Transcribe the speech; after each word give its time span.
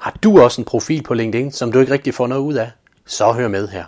Har 0.00 0.16
du 0.22 0.40
også 0.40 0.60
en 0.60 0.64
profil 0.64 1.02
på 1.02 1.14
LinkedIn, 1.14 1.52
som 1.52 1.72
du 1.72 1.80
ikke 1.80 1.92
rigtig 1.92 2.14
får 2.14 2.26
noget 2.26 2.42
ud 2.42 2.54
af? 2.54 2.70
Så 3.06 3.32
hør 3.32 3.48
med 3.48 3.68
her. 3.68 3.84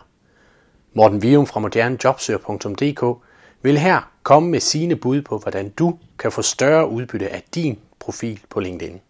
Morten 0.95 1.23
Vium 1.23 1.47
fra 1.47 1.61
modernejobsøger.dk 1.61 3.25
vil 3.63 3.79
her 3.79 4.11
komme 4.23 4.51
med 4.51 4.61
sine 4.61 4.97
bud 4.97 5.23
på, 5.23 5.39
hvordan 5.39 5.69
du 5.69 5.99
kan 6.19 6.33
få 6.33 6.43
større 6.43 6.89
udbytte 6.89 7.29
af 7.29 7.43
din 7.55 7.79
profil 8.01 8.41
på 8.51 8.61
LinkedIn. 8.61 9.01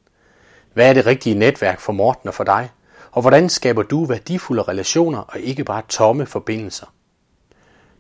Hvad 0.75 0.89
er 0.89 0.93
det 0.93 1.07
rigtige 1.07 1.39
netværk 1.39 1.81
for 1.81 1.93
Morten 1.93 2.29
og 2.29 2.35
for 2.35 2.45
dig? 2.45 2.71
Og 3.13 3.21
hvordan 3.21 3.49
skaber 3.49 3.83
du 3.83 4.05
værdifulde 4.05 4.63
relationer 4.63 5.19
og 5.19 5.41
ikke 5.41 5.65
bare 5.65 5.83
tomme 5.89 6.27
forbindelser? 6.27 6.87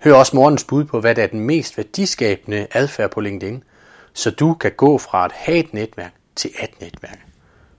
Hør 0.04 0.14
også 0.14 0.36
Mortens 0.36 0.64
bud 0.64 0.84
på, 0.84 1.00
hvad 1.00 1.14
der 1.14 1.22
er 1.22 1.26
den 1.26 1.40
mest 1.40 1.76
værdiskabende 1.76 2.66
adfærd 2.72 3.10
på 3.10 3.20
LinkedIn, 3.20 3.64
så 4.12 4.30
du 4.30 4.54
kan 4.54 4.72
gå 4.76 4.98
fra 4.98 5.24
at 5.24 5.32
have 5.32 5.58
et 5.58 5.74
netværk 5.74 6.14
til 6.36 6.50
at 6.58 6.70
netværk. 6.80 7.31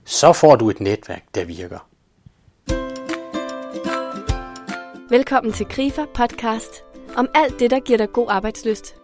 Så 0.06 0.32
får 0.32 0.56
du 0.56 0.70
et 0.70 0.80
netværk, 0.80 1.24
der 1.34 1.44
virker. 1.44 1.88
Velkommen 5.10 5.52
til 5.52 5.66
Grifer 5.66 6.06
podcast 6.14 6.84
om 7.16 7.28
alt 7.34 7.60
det, 7.60 7.70
der 7.70 7.80
giver 7.80 7.98
dig 7.98 8.12
god 8.12 8.26
arbejdsløst. 8.28 8.96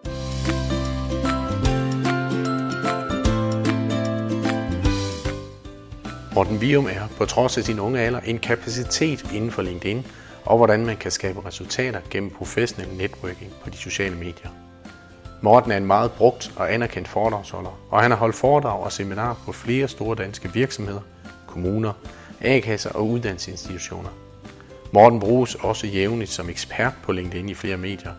Morten 6.34 6.60
Vium 6.60 6.86
er, 6.86 7.08
på 7.18 7.24
trods 7.24 7.58
af 7.58 7.64
sin 7.64 7.78
unge 7.80 8.00
alder, 8.00 8.20
en 8.20 8.38
kapacitet 8.38 9.32
inden 9.32 9.50
for 9.50 9.62
LinkedIn, 9.62 10.06
og 10.44 10.56
hvordan 10.56 10.86
man 10.86 10.96
kan 10.96 11.10
skabe 11.10 11.46
resultater 11.46 12.00
gennem 12.10 12.30
professionel 12.30 12.96
networking 12.96 13.52
på 13.64 13.70
de 13.70 13.76
sociale 13.76 14.16
medier. 14.16 14.50
Morten 15.42 15.72
er 15.72 15.76
en 15.76 15.86
meget 15.86 16.12
brugt 16.12 16.52
og 16.56 16.74
anerkendt 16.74 17.08
foredragsholder, 17.08 17.78
og 17.90 18.02
han 18.02 18.10
har 18.10 18.18
holdt 18.18 18.36
foredrag 18.36 18.84
og 18.84 18.92
seminar 18.92 19.36
på 19.44 19.52
flere 19.52 19.88
store 19.88 20.16
danske 20.16 20.52
virksomheder, 20.52 21.00
kommuner, 21.46 21.92
A-kasser 22.40 22.90
og 22.90 23.08
uddannelsesinstitutioner. 23.08 24.08
Morten 24.92 25.20
bruges 25.20 25.54
også 25.54 25.86
jævnligt 25.86 26.30
som 26.30 26.48
ekspert 26.48 26.92
på 27.02 27.12
LinkedIn 27.12 27.48
i 27.48 27.54
flere 27.54 27.76
medier, 27.76 28.12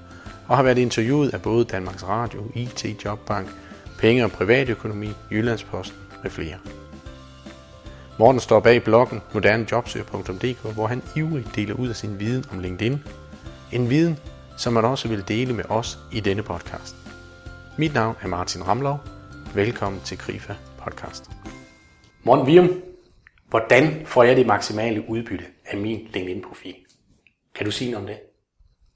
og 0.47 0.55
har 0.55 0.63
været 0.63 0.77
interviewet 0.77 1.33
af 1.33 1.41
både 1.41 1.65
Danmarks 1.65 2.03
Radio, 2.07 2.43
IT, 2.55 3.05
Jobbank, 3.05 3.47
Penge 3.99 4.23
og 4.25 4.31
Privatøkonomi, 4.31 5.09
Jyllandsposten 5.31 5.97
med 6.23 6.31
flere. 6.31 6.55
Morten 8.19 8.39
står 8.39 8.59
bag 8.59 8.83
bloggen 8.83 9.21
modernejobsøger.dk, 9.33 10.73
hvor 10.73 10.87
han 10.87 11.03
ivrigt 11.15 11.55
deler 11.55 11.75
ud 11.75 11.89
af 11.89 11.95
sin 11.95 12.19
viden 12.19 12.45
om 12.51 12.59
LinkedIn. 12.59 13.03
En 13.71 13.89
viden, 13.89 14.17
som 14.57 14.73
man 14.73 14.85
også 14.85 15.07
vil 15.07 15.27
dele 15.27 15.53
med 15.53 15.63
os 15.69 15.99
i 16.11 16.19
denne 16.19 16.43
podcast. 16.43 17.00
Mit 17.77 17.93
navn 17.93 18.15
er 18.21 18.27
Martin 18.27 18.67
Ramlov. 18.67 18.99
Velkommen 19.55 20.01
til 20.05 20.17
Grifa 20.17 20.53
Podcast. 20.77 21.31
Morten 22.23 22.47
Vium, 22.47 22.81
hvordan 23.49 24.05
får 24.05 24.23
jeg 24.23 24.35
det 24.35 24.47
maksimale 24.47 25.09
udbytte 25.09 25.45
af 25.65 25.77
min 25.77 26.07
LinkedIn-profil? 26.13 26.75
Kan 27.55 27.65
du 27.65 27.71
sige 27.71 27.91
noget 27.91 28.03
om 28.03 28.07
det? 28.07 28.19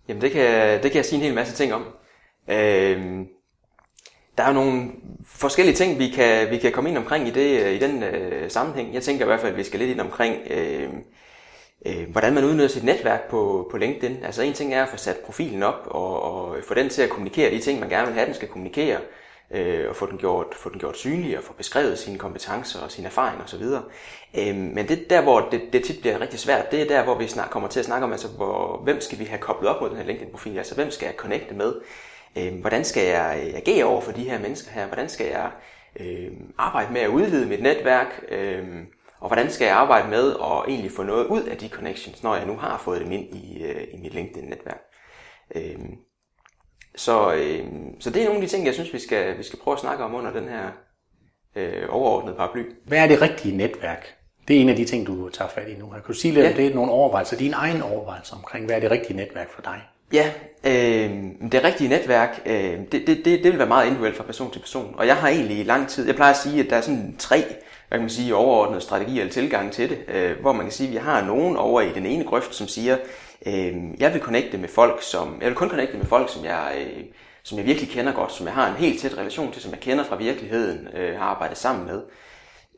Jamen 0.08 0.22
det 0.22 0.32
kan, 0.32 0.44
det 0.84 0.92
kan 0.92 0.96
jeg 0.96 1.06
sige 1.06 1.18
en 1.18 1.24
hel 1.24 1.34
masse 1.34 1.54
ting 1.54 1.74
om. 1.74 1.86
Øhm, 2.48 3.28
der 4.38 4.44
er 4.44 4.48
jo 4.48 4.54
nogle 4.54 4.92
forskellige 5.26 5.76
ting, 5.76 6.00
vi 6.00 6.10
kan, 6.10 6.50
vi 6.50 6.58
kan 6.58 6.72
komme 6.72 6.90
ind 6.90 6.98
omkring 6.98 7.28
i, 7.28 7.32
det, 7.32 7.76
i 7.76 7.80
den 7.80 8.04
øh, 8.04 8.52
sammenhæng. 8.52 8.94
Jeg 8.94 9.04
tænker 9.04 9.26
i 9.26 9.28
hvert 9.28 9.40
fald, 9.40 9.52
at 9.52 9.58
vi 9.58 9.64
skal 9.64 9.80
lidt 9.80 9.92
ind 9.92 10.02
omkring, 10.02 10.36
øh, 10.50 10.90
øh, 11.86 12.10
hvordan 12.12 12.34
man 12.34 12.44
udnytter 12.44 12.68
sit 12.68 12.84
netværk 12.84 13.30
på, 13.30 13.68
på 13.72 13.78
LinkedIn. 13.78 14.24
Altså 14.24 14.42
en 14.42 14.54
ting 14.54 14.74
er 14.74 14.84
at 14.84 14.90
få 14.90 14.98
sat 14.98 15.18
profilen 15.18 15.64
op 15.64 15.88
og, 15.88 16.22
og 16.22 16.58
få 16.68 16.74
den 16.74 16.90
til 16.90 17.02
at 17.02 17.10
kommunikere 17.10 17.52
de 17.52 17.60
ting, 17.60 17.80
man 17.80 17.90
gerne 17.90 18.08
vil 18.08 18.16
have, 18.16 18.26
den 18.26 18.34
skal 18.34 18.48
kommunikere. 18.48 19.00
Øh, 19.52 19.90
og 19.90 19.96
få 19.96 20.06
den, 20.06 20.18
gjort, 20.18 20.48
få 20.56 20.70
den 20.70 20.80
gjort 20.80 20.98
synlig 20.98 21.38
og 21.38 21.44
få 21.44 21.54
beskrevet 21.54 22.00
sine 22.00 22.18
kompetencer 22.18 22.80
og 22.80 22.92
sine 22.92 23.08
erfaringer 23.08 23.44
osv. 23.44 23.64
Øh, 24.38 24.56
men 24.56 24.88
det 24.88 25.10
der, 25.10 25.22
hvor 25.22 25.40
det, 25.52 25.62
det 25.74 25.84
tit 25.84 26.00
bliver 26.00 26.22
rigtig 26.22 26.40
svært, 26.40 26.72
det 26.72 26.82
er 26.82 26.88
der, 26.88 27.04
hvor 27.04 27.18
vi 27.18 27.28
snart 27.28 27.50
kommer 27.50 27.70
til 27.70 27.80
at 27.80 27.86
snakke 27.86 28.06
om, 28.06 28.12
altså, 28.12 28.28
hvor, 28.28 28.82
hvem 28.84 29.02
skal 29.02 29.20
vi 29.20 29.26
have 29.26 29.40
koblet 29.40 29.70
op 29.70 29.82
mod 29.82 29.90
den 29.90 29.98
her 29.98 30.06
LinkedIn-profil? 30.06 30.58
Altså 30.58 30.76
hvem 30.76 30.92
skal 30.92 31.06
jeg 31.06 31.16
connecte 31.16 31.56
med? 31.56 31.74
Øh, 32.38 32.54
hvordan 32.62 32.84
skal 32.84 33.08
jeg 33.08 33.44
øh, 33.48 33.54
agere 33.56 33.86
over 33.86 34.02
for 34.02 34.12
de 34.12 34.30
her 34.30 34.40
mennesker 34.40 34.72
her? 34.72 34.88
Hvordan 34.88 35.10
skal 35.10 35.28
jeg 35.28 35.52
øh, 36.00 36.32
arbejde 36.58 36.94
med 36.94 37.02
at 37.02 37.10
udvide 37.10 37.46
mit 37.46 37.62
netværk? 37.62 38.24
Øh, 38.30 38.64
og 39.20 39.28
hvordan 39.28 39.52
skal 39.52 39.66
jeg 39.66 39.76
arbejde 39.76 40.10
med 40.10 40.32
at 40.32 40.64
egentlig 40.68 40.92
få 40.92 41.04
noget 41.04 41.26
ud 41.26 41.44
af 41.44 41.58
de 41.58 41.70
connections, 41.70 42.24
når 42.24 42.36
jeg 42.36 42.46
nu 42.46 42.58
har 42.58 42.78
fået 42.78 43.02
dem 43.02 43.12
ind 43.12 43.36
i, 43.36 43.64
øh, 43.64 43.88
i 43.94 43.98
mit 43.98 44.14
LinkedIn-netværk? 44.14 44.82
Øh, 45.56 45.80
så, 46.96 47.34
øh, 47.34 47.66
så 48.00 48.10
det 48.10 48.22
er 48.22 48.26
nogle 48.26 48.42
af 48.42 48.48
de 48.48 48.54
ting, 48.54 48.66
jeg 48.66 48.74
synes, 48.74 48.94
vi 48.94 49.00
skal, 49.00 49.38
vi 49.38 49.44
skal 49.44 49.60
prøve 49.60 49.76
at 49.76 49.82
snakke 49.82 50.04
om 50.04 50.16
under 50.16 50.32
den 50.32 50.48
her 50.48 50.70
øh, 51.56 51.84
overordnede 51.90 52.36
paraply. 52.36 52.64
Hvad 52.86 53.00
er 53.00 53.08
det 53.08 53.22
rigtige 53.22 53.58
netværk? 53.58 54.16
Det 54.48 54.58
er 54.58 54.62
en 54.62 54.70
af 54.70 54.76
de 54.76 54.86
ting, 54.86 55.08
du 55.08 55.30
tager 55.30 55.50
fat 55.50 55.68
i 55.68 55.76
nu. 55.76 55.90
Kan 55.90 56.02
du 56.08 56.14
sige 56.14 56.34
lidt 56.34 56.46
ja. 56.46 56.50
om 56.50 56.56
det? 56.56 56.76
Nogle 56.76 56.92
overvejelser, 56.92 57.38
dine 57.38 57.56
egne 57.56 57.84
overvejelser 57.84 58.36
omkring, 58.36 58.66
hvad 58.66 58.76
er 58.76 58.80
det 58.80 58.92
rigtige 58.92 59.18
netværk 59.18 59.50
for 59.50 59.62
dig? 59.62 59.82
Ja, 60.14 60.32
øh, 60.64 61.24
det 61.52 61.64
rigtige 61.64 61.90
netværk, 61.90 62.42
øh, 62.46 62.80
det, 62.92 62.92
det, 62.92 63.08
det, 63.08 63.26
det 63.26 63.44
vil 63.44 63.58
være 63.58 63.68
meget 63.68 63.86
individuelt 63.86 64.18
fra 64.18 64.24
person 64.24 64.52
til 64.52 64.60
person. 64.60 64.96
Og 64.98 65.08
jeg 65.08 65.16
har 65.16 65.30
egentlig 65.30 65.60
i 65.60 65.64
lang 65.64 65.88
tid, 65.88 66.06
jeg 66.06 66.16
plejer 66.16 66.34
at 66.34 66.38
sige, 66.38 66.64
at 66.64 66.70
der 66.70 66.76
er 66.76 66.82
sådan 66.82 67.16
tre 67.20 67.44
hvad 67.88 67.98
kan 67.98 68.04
man 68.04 68.10
sige, 68.10 68.36
overordnet 68.36 68.84
strategi 68.84 69.20
eller 69.20 69.34
tilgang 69.34 69.72
til 69.72 69.90
det, 69.90 70.00
øh, 70.08 70.40
hvor 70.42 70.54
man 70.54 70.66
kan 70.66 70.72
sige, 70.72 70.88
at 70.88 70.94
vi 70.94 70.98
har 70.98 71.26
nogen 71.26 71.58
over 71.58 71.82
i 71.82 71.94
den 71.94 72.06
ene 72.06 72.24
grøft, 72.24 72.56
som 72.56 72.68
siger, 72.68 72.98
øh, 73.46 73.74
jeg 74.00 74.14
vil 74.14 74.22
connecte 74.22 74.58
med 74.58 74.70
folk, 74.70 75.04
som, 75.04 75.38
jeg 75.42 75.48
vil 75.48 75.56
kun 75.56 75.70
connecte 75.70 75.98
med 75.98 76.06
folk, 76.06 76.30
som 76.30 76.46
jeg, 76.46 76.76
øh, 76.80 77.04
som 77.44 77.58
jeg 77.58 77.66
virkelig 77.66 77.90
kender 77.90 78.14
godt, 78.14 78.32
som 78.32 78.46
jeg 78.46 78.56
har 78.56 78.70
en 78.70 78.76
helt 78.76 79.02
tæt 79.02 79.18
relation 79.18 79.52
til, 79.52 79.62
som 79.62 79.72
jeg 79.72 79.80
kender 79.80 80.04
fra 80.04 80.16
virkeligheden, 80.16 80.88
øh, 80.94 81.18
har 81.18 81.26
arbejdet 81.26 81.58
sammen 81.58 81.86
med. 81.86 82.02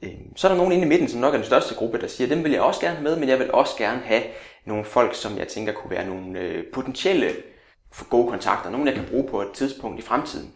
Øh, 0.03 0.09
så 0.35 0.47
er 0.47 0.51
der 0.51 0.57
nogen 0.57 0.71
inde 0.71 0.85
i 0.85 0.89
midten, 0.89 1.07
som 1.07 1.19
nok 1.19 1.33
er 1.33 1.37
den 1.37 1.45
største 1.45 1.75
gruppe, 1.75 2.01
der 2.01 2.07
siger, 2.07 2.27
dem 2.27 2.43
vil 2.43 2.51
jeg 2.51 2.61
også 2.61 2.81
gerne 2.81 3.01
med, 3.01 3.19
men 3.19 3.29
jeg 3.29 3.39
vil 3.39 3.51
også 3.51 3.77
gerne 3.77 4.01
have 4.05 4.23
nogle 4.65 4.85
folk, 4.85 5.15
som 5.15 5.37
jeg 5.37 5.47
tænker 5.47 5.73
kunne 5.73 5.91
være 5.91 6.07
nogle 6.07 6.39
øh, 6.39 6.63
potentielle 6.73 7.31
for 7.91 8.09
gode 8.09 8.29
kontakter, 8.29 8.69
nogle 8.69 8.85
jeg 8.87 8.95
kan 8.95 9.07
bruge 9.09 9.27
på 9.27 9.41
et 9.41 9.51
tidspunkt 9.53 9.99
i 9.99 10.01
fremtiden 10.01 10.53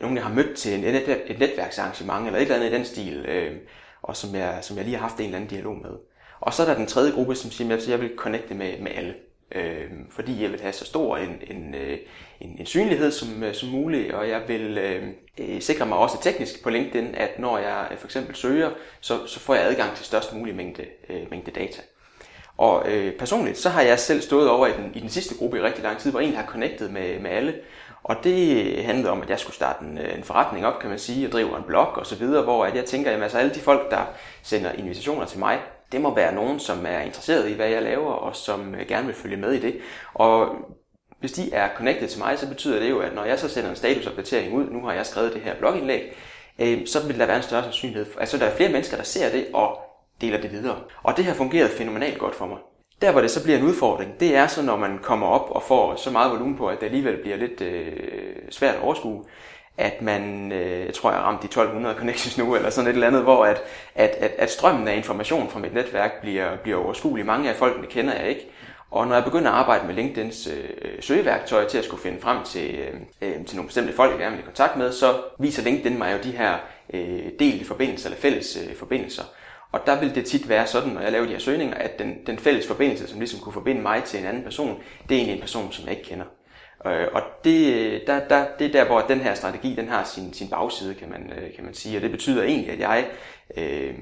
nogen, 0.00 0.16
jeg 0.16 0.24
har 0.24 0.34
mødt 0.34 0.56
til 0.56 0.74
en, 0.74 0.84
et, 0.84 1.38
netværksarrangement 1.38 2.26
eller 2.26 2.38
et 2.38 2.42
eller 2.42 2.56
andet 2.56 2.70
i 2.70 2.74
den 2.74 2.84
stil, 2.84 3.24
øh, 3.28 3.56
og 4.02 4.16
som 4.16 4.34
jeg, 4.34 4.58
som 4.62 4.76
jeg 4.76 4.84
lige 4.84 4.96
har 4.96 5.08
haft 5.08 5.18
en 5.18 5.24
eller 5.24 5.36
anden 5.36 5.50
dialog 5.50 5.76
med. 5.76 5.90
Og 6.40 6.54
så 6.54 6.62
er 6.62 6.66
der 6.66 6.74
den 6.74 6.86
tredje 6.86 7.12
gruppe, 7.12 7.34
som 7.34 7.50
siger, 7.50 7.76
at 7.76 7.88
jeg 7.88 8.00
vil 8.00 8.10
connecte 8.16 8.54
med, 8.54 8.78
med 8.78 8.90
alle. 8.94 9.14
Øh, 9.54 9.90
fordi 10.10 10.42
jeg 10.42 10.52
vil 10.52 10.60
have 10.60 10.72
så 10.72 10.84
stor 10.84 11.16
en, 11.16 11.38
en, 11.50 11.74
øh, 11.74 11.98
en, 12.40 12.56
en 12.58 12.66
synlighed 12.66 13.10
som, 13.10 13.42
øh, 13.42 13.54
som 13.54 13.68
muligt, 13.68 14.12
og 14.12 14.28
jeg 14.28 14.42
vil 14.48 14.78
øh, 14.78 15.08
øh, 15.38 15.60
sikre 15.60 15.86
mig 15.86 15.98
også 15.98 16.22
teknisk 16.22 16.62
på 16.62 16.70
LinkedIn, 16.70 17.14
at 17.14 17.38
når 17.38 17.58
jeg 17.58 17.86
for 17.98 18.06
eksempel 18.06 18.36
søger, 18.36 18.70
så, 19.00 19.26
så 19.26 19.40
får 19.40 19.54
jeg 19.54 19.64
adgang 19.64 19.96
til 19.96 20.04
størst 20.04 20.34
mulig 20.34 20.54
mængde, 20.54 20.84
øh, 21.08 21.30
mængde 21.30 21.50
data. 21.50 21.82
Og 22.56 22.92
øh, 22.92 23.18
personligt, 23.18 23.58
så 23.58 23.68
har 23.68 23.82
jeg 23.82 23.98
selv 23.98 24.20
stået 24.20 24.50
over 24.50 24.66
i 24.66 24.72
den, 24.72 24.92
i 24.94 25.00
den 25.00 25.08
sidste 25.08 25.34
gruppe 25.38 25.58
i 25.58 25.60
rigtig 25.60 25.82
lang 25.82 25.98
tid, 25.98 26.10
hvor 26.10 26.20
en 26.20 26.34
har 26.34 26.46
connectet 26.46 26.92
med, 26.92 27.20
med 27.20 27.30
alle. 27.30 27.54
Og 28.04 28.16
det 28.24 28.84
handlede 28.84 29.10
om, 29.10 29.22
at 29.22 29.30
jeg 29.30 29.38
skulle 29.38 29.56
starte 29.56 29.84
en, 29.84 29.98
øh, 29.98 30.18
en 30.18 30.24
forretning 30.24 30.66
op, 30.66 30.80
kan 30.80 30.90
man 30.90 30.98
sige, 30.98 31.26
og 31.26 31.32
drive 31.32 31.56
en 31.56 31.62
blog 31.66 31.86
og 31.86 32.06
så 32.06 32.16
videre, 32.16 32.42
hvor 32.42 32.64
at 32.64 32.74
jeg 32.74 32.84
tænker, 32.84 33.10
at 33.10 33.22
altså, 33.22 33.38
alle 33.38 33.54
de 33.54 33.60
folk, 33.60 33.90
der 33.90 34.04
sender 34.42 34.72
invitationer 34.72 35.24
til 35.26 35.38
mig, 35.38 35.60
det 35.92 36.00
må 36.00 36.14
være 36.14 36.34
nogen, 36.34 36.60
som 36.60 36.86
er 36.86 37.00
interesseret 37.00 37.50
i, 37.50 37.52
hvad 37.52 37.68
jeg 37.68 37.82
laver, 37.82 38.12
og 38.12 38.36
som 38.36 38.74
øh, 38.74 38.88
gerne 38.88 39.06
vil 39.06 39.14
følge 39.14 39.36
med 39.36 39.52
i 39.52 39.60
det. 39.60 39.78
Og 40.14 40.48
hvis 41.20 41.32
de 41.32 41.52
er 41.52 41.68
connected 41.76 42.08
til 42.08 42.20
mig, 42.20 42.38
så 42.38 42.48
betyder 42.48 42.80
det 42.80 42.90
jo, 42.90 42.98
at 42.98 43.14
når 43.14 43.24
jeg 43.24 43.38
så 43.38 43.48
sender 43.48 43.70
en 43.70 43.76
statusopdatering 43.76 44.54
ud, 44.54 44.64
nu 44.70 44.86
har 44.86 44.92
jeg 44.92 45.06
skrevet 45.06 45.34
det 45.34 45.42
her 45.42 45.54
blogindlæg, 45.54 46.16
øh, 46.58 46.86
så 46.86 47.06
vil 47.06 47.18
der 47.18 47.26
være 47.26 47.36
en 47.36 47.42
større 47.42 47.62
sandsynlighed. 47.62 48.06
Altså 48.20 48.38
der 48.38 48.46
er 48.46 48.56
flere 48.56 48.72
mennesker, 48.72 48.96
der 48.96 49.04
ser 49.04 49.30
det, 49.30 49.46
og 49.52 49.78
deler 50.20 50.40
det 50.40 50.52
videre. 50.52 50.80
Og 51.02 51.16
det 51.16 51.24
har 51.24 51.34
fungeret 51.34 51.70
fænomenalt 51.70 52.18
godt 52.18 52.34
for 52.34 52.46
mig. 52.46 52.58
Der 53.02 53.12
hvor 53.12 53.20
det 53.20 53.30
så 53.30 53.42
bliver 53.42 53.58
en 53.58 53.64
udfordring, 53.64 54.20
det 54.20 54.36
er 54.36 54.46
så 54.46 54.62
når 54.62 54.76
man 54.76 54.98
kommer 55.02 55.26
op 55.26 55.50
og 55.50 55.62
får 55.62 55.96
så 55.96 56.10
meget 56.10 56.30
volumen 56.30 56.56
på, 56.56 56.66
at 56.66 56.80
det 56.80 56.86
alligevel 56.86 57.16
bliver 57.16 57.36
lidt 57.36 57.60
øh, 57.60 57.92
svært 58.50 58.74
at 58.74 58.80
overskue, 58.80 59.24
at 59.78 60.02
man, 60.02 60.52
øh, 60.52 60.86
jeg 60.86 60.94
tror 60.94 61.10
jeg 61.12 61.20
ramte 61.20 61.42
de 61.42 61.46
1200 61.46 61.94
connections 61.98 62.38
nu, 62.38 62.54
eller 62.56 62.70
sådan 62.70 62.90
et 62.90 62.94
eller 62.94 63.06
andet, 63.06 63.22
hvor 63.22 63.44
at, 63.44 63.62
at, 63.94 64.10
at, 64.10 64.30
at 64.38 64.50
strømmen 64.50 64.88
af 64.88 64.96
information 64.96 65.50
fra 65.50 65.58
mit 65.58 65.74
netværk 65.74 66.20
bliver, 66.20 66.56
bliver 66.56 66.84
overskuelig. 66.84 67.26
Mange 67.26 67.50
af 67.50 67.56
folkene 67.56 67.86
kender 67.86 68.14
jeg 68.14 68.28
ikke. 68.28 68.50
Og 68.90 69.06
når 69.06 69.14
jeg 69.14 69.24
begynder 69.24 69.50
at 69.50 69.56
arbejde 69.56 69.86
med 69.86 69.94
LinkedIns 69.94 70.46
øh, 70.46 70.68
søgeværktøj 71.00 71.68
til 71.68 71.78
at 71.78 71.84
skulle 71.84 72.02
finde 72.02 72.20
frem 72.20 72.44
til, 72.44 72.74
øh, 72.74 73.00
øh 73.22 73.46
til 73.46 73.56
nogle 73.56 73.68
bestemte 73.68 73.92
folk, 73.92 74.10
jeg 74.10 74.18
gerne 74.18 74.36
vil 74.36 74.42
i 74.42 74.46
kontakt 74.46 74.76
med, 74.76 74.92
så 74.92 75.14
viser 75.38 75.62
LinkedIn 75.62 75.98
mig 75.98 76.12
jo 76.12 76.18
de 76.30 76.36
her 76.36 76.56
øh, 76.94 77.30
delte 77.38 77.64
forbindelser, 77.64 78.08
eller 78.08 78.20
fælles 78.20 78.58
øh, 78.68 78.76
forbindelser. 78.76 79.22
Og 79.72 79.80
der 79.86 80.00
vil 80.00 80.14
det 80.14 80.24
tit 80.24 80.48
være 80.48 80.66
sådan, 80.66 80.92
når 80.92 81.00
jeg 81.00 81.12
laver 81.12 81.26
de 81.26 81.32
her 81.32 81.38
søgninger, 81.38 81.74
at 81.74 81.98
den, 81.98 82.18
den 82.26 82.38
fælles 82.38 82.66
forbindelse, 82.66 83.08
som 83.08 83.18
ligesom 83.18 83.40
kunne 83.40 83.52
forbinde 83.52 83.82
mig 83.82 84.04
til 84.04 84.20
en 84.20 84.26
anden 84.26 84.42
person, 84.42 84.80
det 85.08 85.14
er 85.14 85.18
egentlig 85.18 85.34
en 85.34 85.40
person, 85.40 85.72
som 85.72 85.84
jeg 85.84 85.96
ikke 85.98 86.08
kender. 86.08 86.26
Øh, 86.86 87.06
og 87.12 87.22
det, 87.44 88.02
der, 88.06 88.28
der, 88.28 88.46
det 88.58 88.66
er 88.66 88.72
der, 88.72 88.84
hvor 88.84 89.00
den 89.00 89.20
her 89.20 89.34
strategi, 89.34 89.74
den 89.74 89.88
har 89.88 90.04
sin, 90.04 90.32
sin 90.32 90.48
bagside, 90.48 90.94
kan 90.94 91.10
man, 91.10 91.32
øh, 91.38 91.54
kan 91.54 91.64
man 91.64 91.74
sige. 91.74 91.98
Og 91.98 92.02
det 92.02 92.10
betyder 92.10 92.42
egentlig, 92.42 92.70
at 92.70 92.80
jeg 92.80 93.06
øh, 93.56 93.94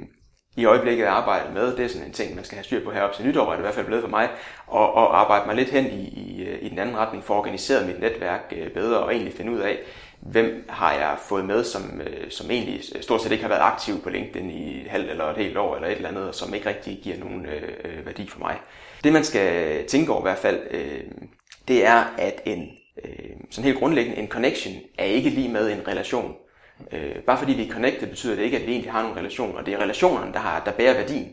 i 0.56 0.64
øjeblikket 0.64 1.04
arbejder 1.04 1.52
med, 1.52 1.76
det 1.76 1.84
er 1.84 1.88
sådan 1.88 2.06
en 2.06 2.12
ting, 2.12 2.34
man 2.34 2.44
skal 2.44 2.56
have 2.56 2.64
styr 2.64 2.84
på 2.84 2.90
heroppe 2.90 3.16
til 3.16 3.26
nytår, 3.26 3.46
er 3.46 3.50
det 3.50 3.58
i 3.58 3.60
hvert 3.60 3.74
fald 3.74 3.86
blevet 3.86 4.02
for 4.02 4.10
mig, 4.10 4.28
og, 4.66 4.94
og 4.94 5.20
arbejde 5.20 5.46
mig 5.46 5.56
lidt 5.56 5.70
hen 5.70 5.86
i, 5.86 6.08
i, 6.08 6.42
øh, 6.42 6.58
i 6.62 6.68
den 6.68 6.78
anden 6.78 6.96
retning 6.96 7.24
for 7.24 7.34
at 7.34 7.38
organisere 7.38 7.86
mit 7.86 8.00
netværk 8.00 8.52
øh, 8.56 8.70
bedre 8.70 8.98
og 8.98 9.12
egentlig 9.12 9.34
finde 9.34 9.52
ud 9.52 9.58
af, 9.58 9.78
hvem 10.20 10.64
har 10.68 10.92
jeg 10.92 11.16
fået 11.28 11.44
med, 11.44 11.64
som, 11.64 12.00
øh, 12.00 12.30
som 12.30 12.50
egentlig 12.50 12.80
øh, 12.96 13.02
stort 13.02 13.22
set 13.22 13.32
ikke 13.32 13.44
har 13.44 13.48
været 13.48 13.62
aktiv 13.62 14.02
på 14.02 14.10
LinkedIn 14.10 14.50
i 14.50 14.80
et 14.80 14.86
halvt 14.90 15.10
eller 15.10 15.24
et 15.24 15.36
helt 15.36 15.56
år 15.56 15.74
eller 15.74 15.88
et 15.88 15.96
eller 15.96 16.08
andet, 16.08 16.28
og 16.28 16.34
som 16.34 16.54
ikke 16.54 16.68
rigtig 16.68 17.00
giver 17.02 17.18
nogen 17.18 17.46
øh, 17.46 17.62
øh, 17.84 18.06
værdi 18.06 18.28
for 18.28 18.38
mig. 18.38 18.56
Det 19.04 19.12
man 19.12 19.24
skal 19.24 19.86
tænke 19.86 20.12
over 20.12 20.20
i 20.20 20.28
hvert 20.28 20.38
fald, 20.38 20.60
øh, 20.70 21.04
det 21.68 21.86
er, 21.86 22.14
at 22.18 22.40
en 22.44 22.68
øh, 23.04 23.30
sådan 23.50 23.64
helt 23.64 23.78
grundlæggende, 23.78 24.18
en 24.18 24.28
connection 24.28 24.74
er 24.98 25.04
ikke 25.04 25.30
lige 25.30 25.48
med 25.48 25.72
en 25.72 25.88
relation. 25.88 26.34
Øh, 26.92 27.16
bare 27.26 27.38
fordi 27.38 27.52
vi 27.52 27.66
er 27.68 27.72
connected, 27.72 28.08
betyder 28.08 28.36
det 28.36 28.42
ikke, 28.42 28.56
at 28.56 28.66
vi 28.66 28.72
egentlig 28.72 28.92
har 28.92 29.02
nogle 29.02 29.16
relationer. 29.16 29.54
Og 29.54 29.66
det 29.66 29.74
er 29.74 29.78
relationerne, 29.78 30.32
der, 30.32 30.38
har, 30.38 30.64
der 30.64 30.72
bærer 30.72 30.94
værdien. 30.94 31.32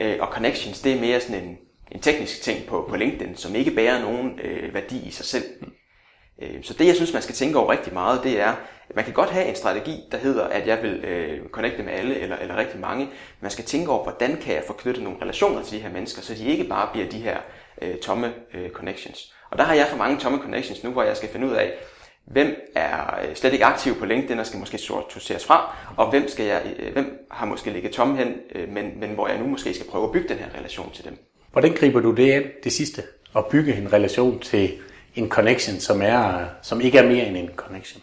Øh, 0.00 0.16
og 0.20 0.28
connections, 0.28 0.80
det 0.80 0.92
er 0.92 1.00
mere 1.00 1.20
sådan 1.20 1.44
en, 1.44 1.58
en 1.92 2.00
teknisk 2.00 2.42
ting 2.42 2.66
på, 2.66 2.86
på 2.88 2.96
LinkedIn, 2.96 3.36
som 3.36 3.54
ikke 3.54 3.70
bærer 3.70 4.02
nogen 4.02 4.40
øh, 4.44 4.74
værdi 4.74 5.08
i 5.08 5.10
sig 5.10 5.26
selv. 5.26 5.44
Mm. 5.60 5.72
Øh, 6.42 6.62
så 6.62 6.74
det, 6.74 6.86
jeg 6.86 6.94
synes, 6.94 7.12
man 7.12 7.22
skal 7.22 7.34
tænke 7.34 7.58
over 7.58 7.70
rigtig 7.70 7.92
meget, 7.92 8.20
det 8.24 8.40
er, 8.40 8.54
at 8.88 8.96
man 8.96 9.04
kan 9.04 9.14
godt 9.14 9.30
have 9.30 9.46
en 9.46 9.56
strategi, 9.56 10.00
der 10.12 10.18
hedder, 10.18 10.44
at 10.44 10.66
jeg 10.66 10.82
vil 10.82 11.04
øh, 11.04 11.48
connecte 11.48 11.82
med 11.82 11.92
alle, 11.92 12.18
eller, 12.18 12.36
eller 12.36 12.56
rigtig 12.56 12.80
mange. 12.80 13.08
Man 13.40 13.50
skal 13.50 13.64
tænke 13.64 13.90
over, 13.90 14.02
hvordan 14.02 14.36
kan 14.36 14.54
jeg 14.54 14.62
få 14.66 14.72
knyttet 14.72 15.04
nogle 15.04 15.18
relationer 15.22 15.62
til 15.62 15.78
de 15.78 15.82
her 15.82 15.92
mennesker, 15.92 16.22
så 16.22 16.34
de 16.34 16.46
ikke 16.46 16.64
bare 16.64 16.88
bliver 16.92 17.08
de 17.08 17.18
her 17.18 17.36
øh, 17.82 17.96
tomme 17.96 18.32
øh, 18.54 18.70
connections. 18.70 19.34
Og 19.50 19.58
der 19.58 19.64
har 19.64 19.74
jeg 19.74 19.86
for 19.90 19.96
mange 19.96 20.18
tomme 20.18 20.38
connections 20.38 20.84
nu, 20.84 20.90
hvor 20.90 21.02
jeg 21.02 21.16
skal 21.16 21.28
finde 21.28 21.46
ud 21.46 21.52
af, 21.52 21.72
hvem 22.24 22.56
er 22.74 23.20
øh, 23.22 23.36
slet 23.36 23.52
ikke 23.52 23.64
aktiv 23.64 23.94
på 23.94 24.06
LinkedIn 24.06 24.38
og 24.38 24.46
skal 24.46 24.60
måske 24.60 24.78
sorteres 24.78 25.44
fra, 25.44 25.76
og 25.96 26.10
hvem, 26.10 26.28
skal 26.28 26.46
jeg, 26.46 26.62
øh, 26.78 26.92
hvem 26.92 27.26
har 27.30 27.46
måske 27.46 27.70
ligget 27.70 27.92
tom 27.92 28.16
hen, 28.16 28.34
øh, 28.54 28.68
men, 28.68 29.00
men 29.00 29.10
hvor 29.10 29.28
jeg 29.28 29.38
nu 29.38 29.46
måske 29.46 29.74
skal 29.74 29.86
prøve 29.86 30.04
at 30.04 30.12
bygge 30.12 30.28
den 30.28 30.38
her 30.38 30.46
relation 30.58 30.90
til 30.92 31.04
dem. 31.04 31.18
Hvordan 31.52 31.72
griber 31.72 32.00
du 32.00 32.10
det 32.10 32.34
ind, 32.34 32.44
det 32.64 32.72
sidste, 32.72 33.02
at 33.36 33.46
bygge 33.46 33.74
en 33.76 33.92
relation 33.92 34.38
til 34.38 34.72
en 35.14 35.28
connection, 35.28 35.80
som, 35.80 36.02
er, 36.02 36.44
som 36.62 36.80
ikke 36.80 36.98
er 36.98 37.06
mere 37.06 37.26
end 37.26 37.36
en 37.36 37.50
connection? 37.56 38.02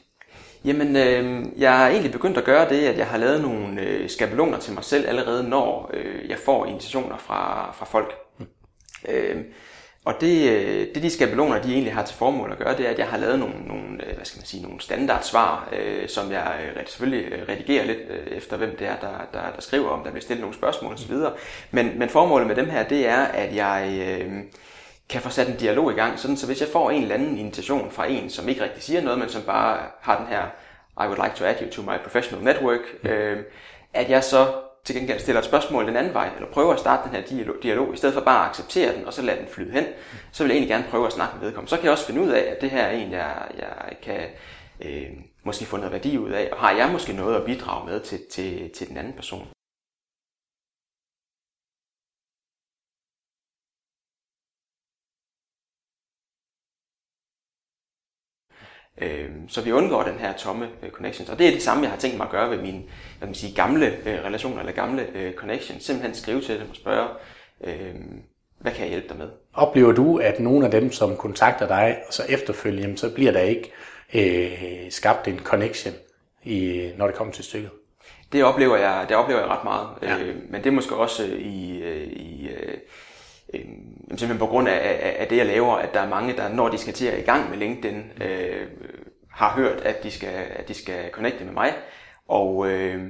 Jamen, 0.65 0.95
øh, 0.95 1.45
jeg 1.57 1.77
har 1.77 1.87
egentlig 1.87 2.11
begyndt 2.11 2.37
at 2.37 2.43
gøre 2.43 2.69
det, 2.69 2.87
at 2.87 2.97
jeg 2.97 3.07
har 3.07 3.17
lavet 3.17 3.41
nogle 3.41 3.81
øh, 3.81 4.09
skabeloner 4.09 4.59
til 4.59 4.73
mig 4.73 4.83
selv 4.83 5.07
allerede, 5.07 5.49
når 5.49 5.91
øh, 5.93 6.29
jeg 6.29 6.37
får 6.45 6.65
invitationer 6.65 7.17
fra, 7.17 7.71
fra 7.71 7.85
folk. 7.85 8.13
Mm. 8.37 8.45
Øh, 9.09 9.43
og 10.05 10.21
det, 10.21 10.49
øh, 10.49 10.87
det 10.95 11.03
de 11.03 11.09
skabeloner, 11.09 11.61
de 11.61 11.73
egentlig 11.73 11.93
har 11.93 12.05
til 12.05 12.15
formål 12.15 12.51
at 12.51 12.57
gøre, 12.57 12.77
det 12.77 12.85
er, 12.85 12.89
at 12.89 12.99
jeg 12.99 13.07
har 13.07 13.17
lavet 13.17 13.39
nogle, 13.39 13.55
nogle, 13.67 14.07
øh, 14.07 14.15
hvad 14.15 14.25
skal 14.25 14.39
man 14.39 14.45
sige, 14.45 14.63
nogle 14.63 14.81
standardsvar, 14.81 15.69
øh, 15.79 16.09
som 16.09 16.31
jeg 16.31 16.59
øh, 16.75 16.87
selvfølgelig 16.87 17.49
redigerer 17.49 17.85
lidt 17.85 17.99
øh, 18.09 18.37
efter, 18.37 18.57
hvem 18.57 18.75
det 18.77 18.87
er, 18.87 18.95
der, 18.95 19.27
der, 19.33 19.51
der 19.55 19.61
skriver, 19.61 19.89
om 19.89 20.03
der 20.03 20.11
bliver 20.11 20.21
stillet 20.21 20.41
nogle 20.41 20.55
spørgsmål 20.55 20.93
osv. 20.93 21.15
Men, 21.71 21.99
men 21.99 22.09
formålet 22.09 22.47
med 22.47 22.55
dem 22.55 22.69
her, 22.69 22.87
det 22.87 23.07
er, 23.07 23.21
at 23.21 23.55
jeg 23.55 23.99
øh, 24.21 24.31
kan 25.09 25.21
få 25.21 25.29
sat 25.29 25.47
en 25.47 25.55
dialog 25.55 25.91
i 25.91 25.95
gang, 25.95 26.19
sådan 26.19 26.37
så 26.37 26.45
hvis 26.45 26.61
jeg 26.61 26.69
får 26.69 26.91
en 26.91 27.01
eller 27.01 27.15
anden 27.15 27.37
invitation 27.37 27.91
fra 27.91 28.05
en, 28.07 28.29
som 28.29 28.49
ikke 28.49 28.63
rigtig 28.63 28.83
siger 28.83 29.01
noget, 29.01 29.19
men 29.19 29.29
som 29.29 29.41
bare 29.41 29.79
har 30.01 30.17
den 30.17 30.27
her, 30.27 30.43
I 31.03 31.07
would 31.07 31.23
like 31.23 31.35
to 31.35 31.45
add 31.45 31.61
you 31.61 31.69
to 31.69 31.81
my 31.81 31.97
professional 32.03 32.43
network, 32.43 32.79
øh, 33.03 33.37
at 33.93 34.09
jeg 34.09 34.23
så 34.23 34.53
til 34.83 34.95
gengæld 34.95 35.19
stiller 35.19 35.39
et 35.39 35.45
spørgsmål 35.45 35.87
den 35.87 35.95
anden 35.95 36.13
vej, 36.13 36.29
eller 36.35 36.49
prøver 36.49 36.73
at 36.73 36.79
starte 36.79 37.03
den 37.03 37.15
her 37.15 37.21
dialog, 37.21 37.55
dialog, 37.63 37.93
i 37.93 37.97
stedet 37.97 38.13
for 38.13 38.21
bare 38.21 38.43
at 38.43 38.49
acceptere 38.49 38.95
den, 38.95 39.05
og 39.05 39.13
så 39.13 39.21
lade 39.21 39.39
den 39.39 39.47
flyde 39.47 39.71
hen, 39.71 39.85
så 40.31 40.43
vil 40.43 40.49
jeg 40.49 40.55
egentlig 40.55 40.69
gerne 40.69 40.85
prøve 40.89 41.07
at 41.07 41.13
snakke 41.13 41.35
med 41.35 41.45
vedkommende. 41.45 41.69
Så 41.69 41.75
kan 41.75 41.83
jeg 41.83 41.91
også 41.91 42.05
finde 42.05 42.21
ud 42.21 42.29
af, 42.29 42.51
at 42.51 42.61
det 42.61 42.69
her 42.69 42.83
er 42.83 42.91
en, 42.91 43.11
jeg, 43.11 43.35
jeg 43.57 43.97
kan 44.03 44.19
øh, 44.81 45.09
måske 45.43 45.65
få 45.65 45.77
noget 45.77 45.91
værdi 45.91 46.17
ud 46.17 46.29
af, 46.29 46.49
og 46.51 46.57
har 46.57 46.71
jeg 46.71 46.89
måske 46.91 47.13
noget 47.13 47.35
at 47.35 47.45
bidrage 47.45 47.89
med 47.89 47.99
til, 47.99 48.19
til, 48.31 48.69
til 48.69 48.87
den 48.87 48.97
anden 48.97 49.13
person. 49.13 49.47
Øh, 59.01 59.29
så 59.47 59.61
vi 59.61 59.71
undgår 59.71 60.03
den 60.03 60.19
her 60.19 60.33
tomme 60.33 60.67
øh, 60.83 60.89
connections. 60.89 61.29
Og 61.29 61.39
det 61.39 61.47
er 61.47 61.51
det 61.51 61.61
samme, 61.61 61.83
jeg 61.83 61.91
har 61.91 61.97
tænkt 61.97 62.17
mig 62.17 62.25
at 62.25 62.31
gøre 62.31 62.49
ved 62.49 62.61
mine 62.61 62.83
hvad 63.17 63.27
man 63.27 63.35
sige, 63.35 63.55
gamle 63.55 63.85
øh, 63.87 64.25
relationer 64.25 64.59
eller 64.59 64.73
gamle 64.73 65.07
øh, 65.15 65.33
connections. 65.33 65.83
Simpelthen 65.83 66.15
skrive 66.15 66.41
til 66.41 66.59
dem 66.59 66.69
og 66.69 66.75
spørge, 66.75 67.07
øh, 67.63 67.95
hvad 68.59 68.71
kan 68.71 68.81
jeg 68.81 68.89
hjælpe 68.89 69.09
dig 69.09 69.17
med? 69.17 69.29
Oplever 69.53 69.91
du, 69.91 70.17
at 70.17 70.39
nogle 70.39 70.65
af 70.65 70.71
dem, 70.71 70.91
som 70.91 71.17
kontakter 71.17 71.67
dig, 71.67 71.97
og 72.07 72.13
så 72.13 72.23
efterfølgende, 72.29 72.97
så 72.97 73.13
bliver 73.13 73.31
der 73.31 73.39
ikke 73.39 73.71
øh, 74.13 74.91
skabt 74.91 75.27
en 75.27 75.39
connection, 75.39 75.93
i, 76.43 76.91
når 76.97 77.07
det 77.07 77.15
kommer 77.15 77.33
til 77.33 77.43
stykket? 77.43 77.69
Det 78.31 78.43
oplever 78.43 78.77
jeg, 78.77 79.05
det 79.09 79.17
oplever 79.17 79.39
jeg 79.39 79.49
ret 79.49 79.63
meget. 79.63 79.87
Ja. 80.01 80.17
Øh, 80.17 80.35
men 80.49 80.63
det 80.63 80.67
er 80.67 80.71
måske 80.71 80.95
også 80.95 81.23
i, 81.25 81.79
øh, 81.83 82.07
i 82.07 82.49
øh, 83.53 83.61
simpelthen 84.09 84.37
på 84.37 84.45
grund 84.45 84.67
af, 84.67 84.77
af, 84.77 85.15
af 85.19 85.27
det, 85.27 85.37
jeg 85.37 85.45
laver, 85.45 85.73
at 85.75 85.93
der 85.93 85.99
er 85.99 86.09
mange, 86.09 86.33
der 86.37 86.49
når 86.49 86.69
de 86.69 86.77
skal 86.77 86.93
til 86.93 87.05
at 87.05 87.19
i 87.19 87.21
gang 87.21 87.49
med 87.49 87.57
LinkedIn, 87.57 88.03
øh, 88.21 88.67
har 89.31 89.55
hørt, 89.55 89.81
at 89.81 90.03
de 90.03 90.11
skal, 90.11 90.33
at 90.49 90.67
de 90.67 90.73
skal 90.73 91.11
connecte 91.11 91.45
med 91.45 91.53
mig. 91.53 91.73
Og, 92.27 92.71
øh, 92.71 93.07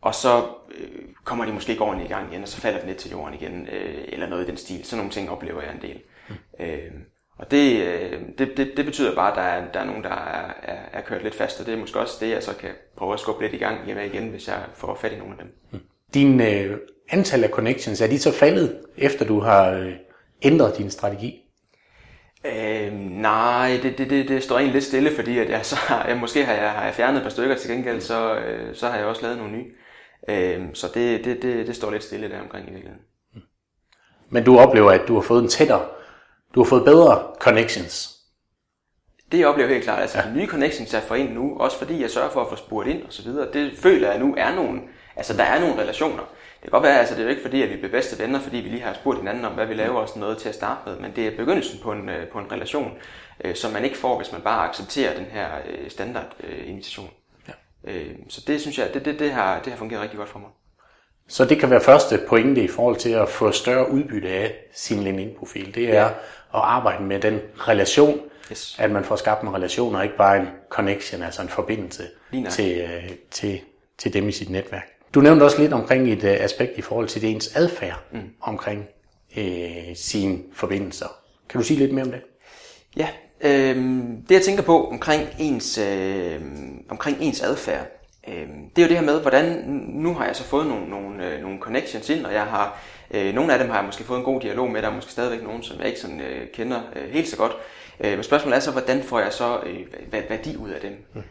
og 0.00 0.14
så 0.14 0.44
øh, 0.78 0.88
kommer 1.24 1.44
de 1.44 1.52
måske 1.52 1.72
ikke 1.72 1.84
ordentligt 1.84 2.10
i 2.10 2.12
gang 2.12 2.32
igen, 2.32 2.42
og 2.42 2.48
så 2.48 2.60
falder 2.60 2.78
det 2.78 2.88
lidt 2.88 2.98
til 2.98 3.10
jorden 3.10 3.34
igen, 3.34 3.68
øh, 3.72 4.04
eller 4.08 4.28
noget 4.28 4.44
i 4.44 4.46
den 4.46 4.56
stil. 4.56 4.84
Sådan 4.84 4.98
nogle 4.98 5.12
ting 5.12 5.30
oplever 5.30 5.62
jeg 5.62 5.72
en 5.74 5.82
del. 5.82 6.00
Mm. 6.28 6.64
Øh, 6.64 6.92
og 7.38 7.50
det, 7.50 7.86
øh, 7.86 8.20
det, 8.38 8.56
det, 8.56 8.72
det 8.76 8.84
betyder 8.84 9.14
bare, 9.14 9.30
at 9.30 9.36
der 9.36 9.42
er, 9.42 9.72
der 9.72 9.80
er 9.80 9.84
nogen, 9.84 10.02
der 10.04 10.10
er, 10.10 10.52
er, 10.62 10.78
er 10.92 11.00
kørt 11.00 11.22
lidt 11.22 11.34
fast, 11.34 11.60
og 11.60 11.66
det 11.66 11.74
er 11.74 11.78
måske 11.78 12.00
også 12.00 12.16
det, 12.24 12.30
jeg 12.30 12.42
så 12.42 12.56
kan 12.56 12.70
prøve 12.96 13.12
at 13.12 13.20
skubbe 13.20 13.42
lidt 13.42 13.54
i 13.54 13.58
gang 13.58 13.86
med 13.86 14.04
igen, 14.04 14.28
hvis 14.28 14.48
jeg 14.48 14.62
får 14.74 14.94
fat 14.94 15.12
i 15.12 15.18
nogle 15.18 15.32
af 15.32 15.38
dem. 15.38 15.54
Mm. 15.70 15.80
Din 16.14 16.40
øh, 16.40 16.78
antal 17.08 17.44
af 17.44 17.50
connections, 17.50 18.00
er 18.00 18.06
de 18.06 18.18
så 18.18 18.32
faldet, 18.32 18.80
efter 18.96 19.24
du 19.24 19.40
har 19.40 19.70
øh, 19.70 19.92
ændret 20.42 20.78
din 20.78 20.90
strategi? 20.90 21.42
Øh, 22.44 22.92
nej, 23.10 23.80
det, 23.82 23.98
det, 23.98 24.10
det, 24.10 24.28
det 24.28 24.42
står 24.42 24.56
egentlig 24.56 24.72
lidt 24.72 24.84
stille, 24.84 25.10
fordi 25.14 25.38
at 25.38 25.50
jeg 25.50 25.66
så 25.66 25.76
har, 25.76 26.08
jeg, 26.08 26.16
måske 26.16 26.44
har 26.44 26.54
jeg, 26.54 26.70
har 26.70 26.84
jeg 26.84 26.94
fjernet 26.94 27.16
et 27.16 27.22
par 27.22 27.30
stykker 27.30 27.56
til 27.56 27.70
gengæld, 27.70 28.00
så, 28.00 28.34
øh, 28.34 28.74
så 28.74 28.88
har 28.88 28.96
jeg 28.98 29.06
også 29.06 29.22
lavet 29.22 29.38
nogle 29.38 29.52
nye. 29.52 29.66
Øh, 30.28 30.66
så 30.74 30.86
det, 30.94 31.24
det, 31.24 31.42
det, 31.42 31.66
det 31.66 31.76
står 31.76 31.90
lidt 31.90 32.04
stille 32.04 32.28
der 32.28 32.40
omkring 32.40 32.68
i 32.68 32.70
virkeligheden. 32.70 33.04
Men 34.30 34.44
du 34.44 34.58
oplever, 34.58 34.90
at 34.90 35.08
du 35.08 35.14
har 35.14 35.20
fået 35.20 35.42
en 35.42 35.48
tættere, 35.48 35.84
du 36.54 36.62
har 36.62 36.68
fået 36.68 36.84
bedre 36.84 37.22
connections? 37.40 38.16
Det 39.32 39.38
jeg 39.38 39.48
oplever 39.48 39.68
helt 39.68 39.84
klart, 39.84 40.00
altså 40.00 40.18
ja. 40.18 40.34
nye 40.34 40.46
connections 40.46 40.94
er 40.94 41.00
for 41.00 41.14
ind 41.14 41.32
nu, 41.32 41.58
også 41.58 41.78
fordi 41.78 42.02
jeg 42.02 42.10
sørger 42.10 42.30
for 42.30 42.40
at 42.40 42.48
få 42.48 42.56
spurgt 42.56 42.88
ind 42.88 43.02
og 43.02 43.12
så 43.12 43.22
videre. 43.22 43.52
Det 43.52 43.72
føler 43.78 44.10
jeg 44.10 44.20
nu 44.20 44.34
er 44.38 44.54
nogle, 44.54 44.80
altså 45.16 45.36
der 45.36 45.44
er 45.44 45.60
nogle 45.60 45.82
relationer. 45.82 46.22
Det 46.66 46.72
kan 46.72 46.80
godt 46.80 46.88
være, 46.88 46.98
altså 46.98 47.14
det 47.14 47.20
er 47.20 47.24
jo 47.24 47.30
ikke 47.30 47.42
fordi, 47.42 47.62
at 47.62 47.70
vi 47.70 47.76
bliver 47.76 47.90
bedste 47.90 48.22
venner, 48.22 48.40
fordi 48.40 48.56
vi 48.56 48.68
lige 48.68 48.82
har 48.82 48.94
spurgt 48.94 49.18
hinanden 49.18 49.44
om, 49.44 49.52
hvad 49.52 49.66
vi 49.66 49.74
laver 49.74 50.00
og 50.00 50.08
sådan 50.08 50.20
noget 50.20 50.38
til 50.38 50.48
at 50.48 50.54
starte 50.54 50.80
med, 50.86 50.98
men 50.98 51.12
det 51.16 51.26
er 51.26 51.36
begyndelsen 51.36 51.80
på 51.82 51.92
en, 51.92 52.08
øh, 52.08 52.28
på 52.28 52.38
en 52.38 52.52
relation, 52.52 52.92
øh, 53.44 53.54
som 53.54 53.72
man 53.72 53.84
ikke 53.84 53.96
får, 53.96 54.16
hvis 54.16 54.32
man 54.32 54.40
bare 54.40 54.68
accepterer 54.68 55.16
den 55.16 55.24
her 55.24 55.48
øh, 55.68 55.90
standard 55.90 56.36
øh, 56.44 56.68
invitation. 56.68 57.10
Ja. 57.48 57.52
Øh, 57.92 58.10
så 58.28 58.40
det 58.46 58.60
synes 58.60 58.78
jeg, 58.78 58.94
det, 58.94 59.04
det, 59.04 59.18
det, 59.18 59.30
har, 59.30 59.60
det 59.60 59.72
har 59.72 59.78
fungeret 59.78 60.02
rigtig 60.02 60.18
godt 60.18 60.28
for 60.28 60.38
mig. 60.38 60.48
Så 61.28 61.44
det 61.44 61.58
kan 61.58 61.70
være 61.70 61.80
første 61.80 62.20
pointe 62.28 62.62
i 62.62 62.68
forhold 62.68 62.96
til 62.96 63.10
at 63.10 63.28
få 63.28 63.50
større 63.50 63.90
udbytte 63.90 64.28
af 64.28 64.54
sin 64.74 65.02
LinkedIn-profil. 65.02 65.74
Det 65.74 65.88
er 65.88 66.02
ja. 66.02 66.06
at 66.06 66.14
arbejde 66.52 67.04
med 67.04 67.20
den 67.20 67.40
relation, 67.56 68.20
yes. 68.50 68.76
at 68.78 68.90
man 68.90 69.04
får 69.04 69.16
skabt 69.16 69.42
en 69.42 69.54
relation 69.54 69.94
og 69.94 70.04
ikke 70.04 70.16
bare 70.16 70.36
en 70.36 70.48
connection, 70.70 71.22
altså 71.22 71.42
en 71.42 71.48
forbindelse 71.48 72.02
til, 72.50 72.80
øh, 72.80 73.10
til, 73.30 73.60
til 73.98 74.12
dem 74.12 74.28
i 74.28 74.32
sit 74.32 74.50
netværk. 74.50 74.95
Du 75.14 75.20
nævnte 75.20 75.44
også 75.44 75.60
lidt 75.60 75.72
omkring 75.72 76.12
et 76.12 76.24
uh, 76.24 76.30
aspekt 76.30 76.78
i 76.78 76.82
forhold 76.82 77.08
til 77.08 77.22
det 77.22 77.30
ens 77.30 77.56
adfærd 77.56 78.02
mm. 78.12 78.20
omkring 78.40 78.84
uh, 79.36 79.44
sine 79.94 80.38
forbindelser. 80.52 81.06
Kan 81.48 81.60
du 81.60 81.66
sige 81.66 81.78
lidt 81.78 81.92
mere 81.92 82.04
om 82.04 82.10
det? 82.10 82.20
Ja, 82.96 83.08
øh, 83.40 83.76
det 84.28 84.34
jeg 84.34 84.42
tænker 84.42 84.62
på 84.62 84.88
omkring 84.88 85.28
ens, 85.38 85.78
øh, 85.78 86.40
omkring 86.88 87.16
ens 87.20 87.42
adfærd, 87.42 87.86
øh, 88.28 88.48
det 88.76 88.82
er 88.82 88.82
jo 88.82 88.88
det 88.88 88.96
her 88.96 89.04
med, 89.04 89.20
hvordan, 89.20 89.44
nu 89.88 90.14
har 90.14 90.26
jeg 90.26 90.36
så 90.36 90.44
fået 90.44 90.66
nogle, 90.66 90.88
nogle, 90.88 91.26
øh, 91.26 91.42
nogle 91.42 91.60
connections 91.60 92.10
ind, 92.10 92.26
og 92.26 92.32
jeg 92.32 92.42
har, 92.42 92.80
øh, 93.10 93.34
nogle 93.34 93.52
af 93.52 93.58
dem 93.58 93.68
har 93.68 93.76
jeg 93.76 93.84
måske 93.84 94.04
fået 94.04 94.18
en 94.18 94.24
god 94.24 94.40
dialog 94.40 94.70
med, 94.70 94.82
der 94.82 94.88
er 94.88 94.94
måske 94.94 95.12
stadigvæk 95.12 95.42
nogen, 95.42 95.62
som 95.62 95.78
jeg 95.78 95.86
ikke 95.86 96.00
sådan, 96.00 96.20
øh, 96.20 96.48
kender 96.54 96.80
øh, 96.96 97.10
helt 97.10 97.28
så 97.28 97.36
godt. 97.36 97.52
Øh, 98.00 98.12
men 98.12 98.22
spørgsmålet 98.22 98.56
er 98.56 98.60
så, 98.60 98.70
hvordan 98.70 99.02
får 99.02 99.20
jeg 99.20 99.32
så 99.32 99.60
øh, 99.66 100.30
værdi 100.30 100.56
ud 100.56 100.70
af 100.70 100.80
dem? 100.80 100.92
Mm 101.14 101.22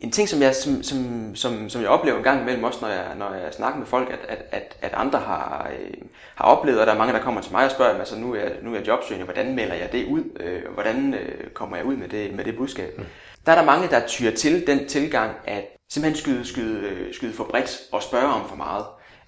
en 0.00 0.10
ting, 0.10 0.28
som 0.28 0.42
jeg, 0.42 0.54
som, 0.54 0.82
som, 0.82 1.30
som, 1.34 1.68
som 1.68 1.82
jeg 1.82 1.90
oplever 1.90 2.18
en 2.18 2.24
gang 2.24 2.40
imellem, 2.40 2.64
også 2.64 2.78
når 2.82 2.88
jeg, 2.88 3.04
når 3.18 3.34
jeg 3.34 3.54
snakker 3.54 3.78
med 3.78 3.86
folk, 3.86 4.10
at, 4.10 4.18
at, 4.28 4.44
at, 4.50 4.76
at 4.82 4.92
andre 4.94 5.18
har, 5.18 5.70
øh, 5.72 5.94
har 6.34 6.44
oplevet, 6.44 6.80
og 6.80 6.86
der 6.86 6.92
er 6.92 6.98
mange, 6.98 7.12
der 7.12 7.22
kommer 7.22 7.40
til 7.40 7.52
mig 7.52 7.64
og 7.64 7.70
spørger, 7.70 7.98
altså 7.98 8.18
nu 8.18 8.34
er, 8.34 8.48
nu 8.62 8.72
er 8.72 8.78
jeg 8.78 8.86
jobsøgende, 8.86 9.24
hvordan 9.24 9.54
melder 9.54 9.74
jeg 9.74 9.92
det 9.92 10.06
ud? 10.06 10.24
Øh, 10.40 10.62
hvordan 10.74 11.14
øh, 11.14 11.50
kommer 11.50 11.76
jeg 11.76 11.86
ud 11.86 11.96
med 11.96 12.08
det, 12.08 12.34
med 12.34 12.44
det 12.44 12.56
budskab? 12.56 12.98
Mm. 12.98 13.04
Der 13.46 13.52
er 13.52 13.56
der 13.56 13.64
mange, 13.64 13.88
der 13.88 14.06
tyrer 14.06 14.34
til 14.34 14.66
den 14.66 14.88
tilgang, 14.88 15.36
at 15.44 15.64
simpelthen 15.88 16.22
skyde, 16.22 16.44
skyde, 16.44 16.88
øh, 16.88 17.14
skyde 17.14 17.32
for 17.32 17.44
bredt 17.44 17.80
og 17.92 18.02
spørge 18.02 18.26
om 18.26 18.48
for 18.48 18.56
meget. 18.56 18.84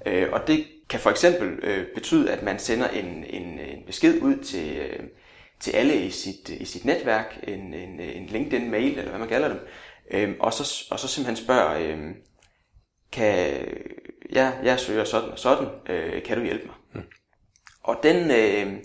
Øh, 0.06 0.28
og 0.32 0.46
det 0.46 0.64
kan 0.88 1.00
for 1.00 1.10
eksempel 1.10 1.48
øh, 1.62 1.86
betyde, 1.94 2.30
at 2.30 2.42
man 2.42 2.58
sender 2.58 2.88
en, 2.88 3.24
en, 3.30 3.42
en 3.42 3.82
besked 3.86 4.22
ud 4.22 4.36
til, 4.36 4.76
øh, 4.76 5.00
til 5.60 5.70
alle 5.70 5.96
i 5.96 6.10
sit, 6.10 6.48
i 6.48 6.64
sit 6.64 6.84
netværk, 6.84 7.38
en, 7.42 7.74
en, 7.74 8.00
en 8.00 8.26
LinkedIn-mail, 8.26 8.98
eller 8.98 9.10
hvad 9.10 9.18
man 9.18 9.28
kalder 9.28 9.48
dem, 9.48 9.58
Øhm, 10.10 10.36
og, 10.40 10.52
så, 10.52 10.84
og 10.90 11.00
så 11.00 11.08
simpelthen 11.08 11.44
spørger, 11.44 11.78
øhm, 11.78 12.14
kan 13.12 13.64
ja, 14.32 14.52
jeg 14.62 14.80
søger 14.80 15.04
sådan 15.04 15.30
og 15.30 15.38
sådan, 15.38 15.68
øh, 15.86 16.22
kan 16.22 16.38
du 16.38 16.44
hjælpe 16.44 16.66
mig? 16.66 16.74
Mm. 16.92 17.08
Og 17.82 17.96
den, 18.02 18.30
øh, 18.30 18.82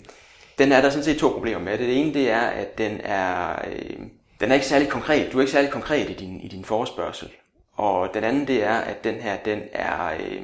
den 0.58 0.72
er 0.72 0.80
der 0.80 0.90
sådan 0.90 1.04
set 1.04 1.18
to 1.18 1.28
problemer 1.28 1.60
med. 1.60 1.78
Det 1.78 2.00
ene 2.00 2.14
det 2.14 2.30
er, 2.30 2.40
at 2.40 2.78
den 2.78 3.00
er, 3.00 3.62
øh, 3.68 3.98
den 4.40 4.50
er 4.50 4.54
ikke 4.54 4.66
særlig 4.66 4.88
konkret. 4.88 5.32
Du 5.32 5.38
er 5.38 5.42
ikke 5.42 5.52
særlig 5.52 5.70
konkret 5.70 6.10
i 6.10 6.12
din, 6.12 6.40
i 6.40 6.48
din 6.48 6.64
forespørgsel. 6.64 7.28
Og 7.72 8.14
den 8.14 8.24
anden, 8.24 8.46
det 8.46 8.64
er, 8.64 8.74
at 8.74 9.04
den 9.04 9.14
her, 9.14 9.36
den 9.36 9.62
er, 9.72 10.12
øh, 10.20 10.42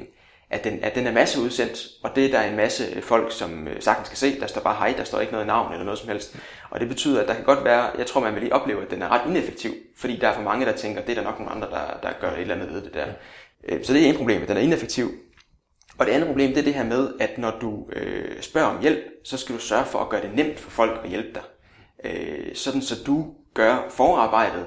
at 0.55 0.63
den, 0.63 0.83
at 0.83 0.95
den 0.95 1.07
er 1.07 1.11
masseudsendt, 1.11 1.87
og 2.03 2.15
det 2.15 2.25
er 2.25 2.29
der 2.29 2.41
en 2.41 2.55
masse 2.55 2.83
øh, 2.95 3.03
folk, 3.03 3.31
som 3.31 3.67
øh, 3.67 3.81
sagtens 3.81 4.09
kan 4.09 4.17
se. 4.17 4.39
Der 4.39 4.47
står 4.47 4.61
bare 4.61 4.75
hej, 4.75 4.93
der 4.97 5.03
står 5.03 5.19
ikke 5.19 5.31
noget 5.31 5.47
navn 5.47 5.71
eller 5.71 5.85
noget 5.85 5.99
som 5.99 6.09
helst. 6.09 6.35
Og 6.69 6.79
det 6.79 6.87
betyder, 6.87 7.21
at 7.21 7.27
der 7.27 7.33
kan 7.33 7.43
godt 7.43 7.63
være, 7.63 7.91
jeg 7.97 8.05
tror, 8.05 8.21
man 8.21 8.33
vil 8.33 8.41
lige 8.41 8.53
opleve, 8.53 8.81
at 8.81 8.91
den 8.91 9.01
er 9.01 9.09
ret 9.09 9.29
ineffektiv, 9.29 9.73
fordi 9.97 10.15
der 10.15 10.27
er 10.27 10.33
for 10.33 10.41
mange, 10.41 10.65
der 10.65 10.71
tænker, 10.71 11.01
det 11.01 11.09
er 11.09 11.15
der 11.15 11.23
nok 11.23 11.39
nogle 11.39 11.51
andre, 11.51 11.69
der, 11.69 11.99
der 12.03 12.09
gør 12.21 12.31
et 12.31 12.41
eller 12.41 12.55
andet 12.55 12.73
ved 12.73 12.81
det 12.81 12.93
der. 12.93 13.05
Øh, 13.69 13.83
så 13.83 13.93
det 13.93 14.05
er 14.05 14.09
en 14.09 14.17
problem, 14.17 14.45
den 14.47 14.57
er 14.57 14.61
ineffektiv. 14.61 15.11
Og 15.97 16.05
det 16.05 16.11
andet 16.11 16.27
problem, 16.27 16.49
det 16.49 16.57
er 16.57 16.63
det 16.63 16.73
her 16.73 16.85
med, 16.85 17.09
at 17.19 17.37
når 17.37 17.57
du 17.61 17.89
øh, 17.93 18.41
spørger 18.41 18.67
om 18.67 18.81
hjælp, 18.81 18.99
så 19.23 19.37
skal 19.37 19.55
du 19.55 19.61
sørge 19.61 19.85
for 19.85 19.99
at 19.99 20.09
gøre 20.09 20.21
det 20.21 20.35
nemt 20.35 20.59
for 20.59 20.69
folk 20.69 21.01
at 21.03 21.09
hjælpe 21.09 21.29
dig. 21.33 21.43
Øh, 22.03 22.55
sådan 22.55 22.81
så 22.81 22.95
du 23.03 23.33
gør 23.53 23.77
forarbejdet, 23.89 24.65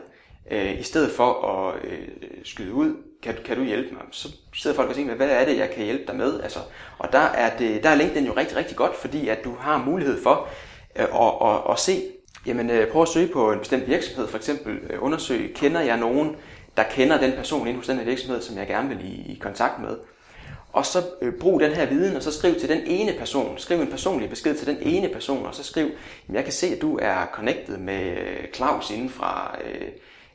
øh, 0.50 0.80
i 0.80 0.82
stedet 0.82 1.10
for 1.10 1.32
at 1.48 1.84
øh, 1.84 2.08
skyde 2.44 2.72
ud, 2.72 2.94
kan, 3.22 3.34
kan 3.44 3.56
du 3.56 3.64
hjælpe 3.64 3.94
mig? 3.94 4.02
Så 4.10 4.28
sidder 4.54 4.76
folk 4.76 4.88
og 4.88 4.94
tænker, 4.94 5.14
hvad 5.14 5.28
er 5.30 5.44
det, 5.44 5.58
jeg 5.58 5.70
kan 5.70 5.84
hjælpe 5.84 6.04
dig 6.06 6.16
med? 6.16 6.40
Altså, 6.40 6.58
og 6.98 7.12
der 7.12 7.18
er, 7.18 7.56
det, 7.56 7.82
der 7.82 7.90
er 7.90 7.94
LinkedIn 7.94 8.26
jo 8.26 8.32
rigtig, 8.36 8.56
rigtig 8.56 8.76
godt, 8.76 8.96
fordi 8.96 9.28
at 9.28 9.44
du 9.44 9.54
har 9.60 9.84
mulighed 9.84 10.22
for 10.22 10.48
øh, 10.96 11.04
at, 11.04 11.48
at, 11.48 11.72
at 11.72 11.78
se, 11.78 12.02
jamen 12.46 12.70
øh, 12.70 12.88
prøv 12.88 13.02
at 13.02 13.08
søge 13.08 13.28
på 13.28 13.52
en 13.52 13.58
bestemt 13.58 13.88
virksomhed, 13.88 14.28
for 14.28 14.36
eksempel 14.36 14.78
øh, 14.90 15.02
undersøg, 15.02 15.52
kender 15.54 15.80
jeg 15.80 15.96
nogen, 15.96 16.36
der 16.76 16.82
kender 16.82 17.18
den 17.18 17.32
person 17.32 17.60
inden 17.60 17.76
hos 17.76 17.86
den 17.86 17.96
her 17.96 18.04
virksomhed, 18.04 18.42
som 18.42 18.58
jeg 18.58 18.66
gerne 18.66 18.88
vil 18.88 19.04
i, 19.04 19.32
i 19.32 19.38
kontakt 19.40 19.80
med? 19.80 19.96
Og 20.72 20.86
så 20.86 21.02
øh, 21.22 21.32
brug 21.40 21.60
den 21.60 21.72
her 21.72 21.86
viden, 21.86 22.16
og 22.16 22.22
så 22.22 22.32
skriv 22.32 22.54
til 22.54 22.68
den 22.68 22.80
ene 22.86 23.12
person. 23.18 23.58
Skriv 23.58 23.80
en 23.80 23.90
personlig 23.90 24.30
besked 24.30 24.54
til 24.54 24.66
den 24.66 24.78
ene 24.80 25.08
person, 25.08 25.46
og 25.46 25.54
så 25.54 25.64
skriv, 25.64 25.90
jamen, 26.28 26.36
jeg 26.36 26.44
kan 26.44 26.52
se, 26.52 26.66
at 26.66 26.82
du 26.82 26.98
er 27.02 27.26
connected 27.32 27.76
med 27.76 28.04
øh, 28.04 28.52
Claus 28.54 28.90
inden 28.90 29.10
fra 29.10 29.58
øh, 29.64 29.88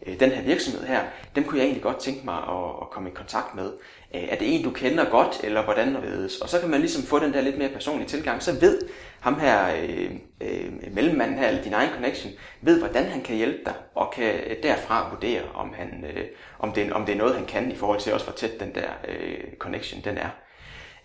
øh, 0.05 0.19
den 0.19 0.31
her 0.31 0.41
virksomhed 0.41 0.88
her, 0.88 1.01
dem 1.36 1.43
kunne 1.43 1.57
jeg 1.57 1.65
egentlig 1.65 1.83
godt 1.83 2.00
tænke 2.00 2.25
mig 2.25 2.38
at, 2.38 2.69
at 2.81 2.89
komme 2.89 3.10
i 3.10 3.13
kontakt 3.15 3.55
med. 3.55 3.72
Øh, 4.15 4.24
er 4.24 4.36
det 4.36 4.55
en, 4.55 4.63
du 4.63 4.72
kender 4.72 5.10
godt, 5.10 5.41
eller 5.43 5.63
hvordan 5.63 5.95
og 5.95 6.03
vedes? 6.03 6.41
Og 6.41 6.50
så 6.50 6.60
kan 6.60 6.69
man 6.69 6.79
ligesom 6.79 7.03
få 7.03 7.19
den 7.19 7.33
der 7.33 7.41
lidt 7.41 7.57
mere 7.57 7.69
personlige 7.69 8.07
tilgang. 8.07 8.43
Så 8.43 8.51
ved 8.60 8.81
ham 9.19 9.39
her, 9.39 9.75
øh, 9.81 10.12
øh, 10.41 10.72
mellemmanden 10.91 11.38
her, 11.38 11.48
eller 11.48 11.63
din 11.63 11.74
egen 11.74 11.89
connection, 11.93 12.33
ved, 12.62 12.79
hvordan 12.79 13.05
han 13.05 13.22
kan 13.22 13.36
hjælpe 13.36 13.60
dig, 13.65 13.74
og 13.95 14.13
kan 14.15 14.36
øh, 14.48 14.63
derfra 14.63 15.10
vurdere, 15.10 15.41
om, 15.53 15.74
han, 15.77 16.05
øh, 16.15 16.25
om, 16.60 16.72
det, 16.72 16.93
om 16.93 17.05
det 17.05 17.13
er 17.13 17.17
noget, 17.17 17.36
han 17.36 17.45
kan, 17.45 17.72
i 17.72 17.75
forhold 17.75 18.00
til 18.00 18.13
også, 18.13 18.25
hvor 18.25 18.36
tæt 18.36 18.60
den 18.60 18.75
der 18.75 18.89
øh, 19.07 19.38
connection 19.60 20.01
den 20.03 20.17
er. 20.17 20.29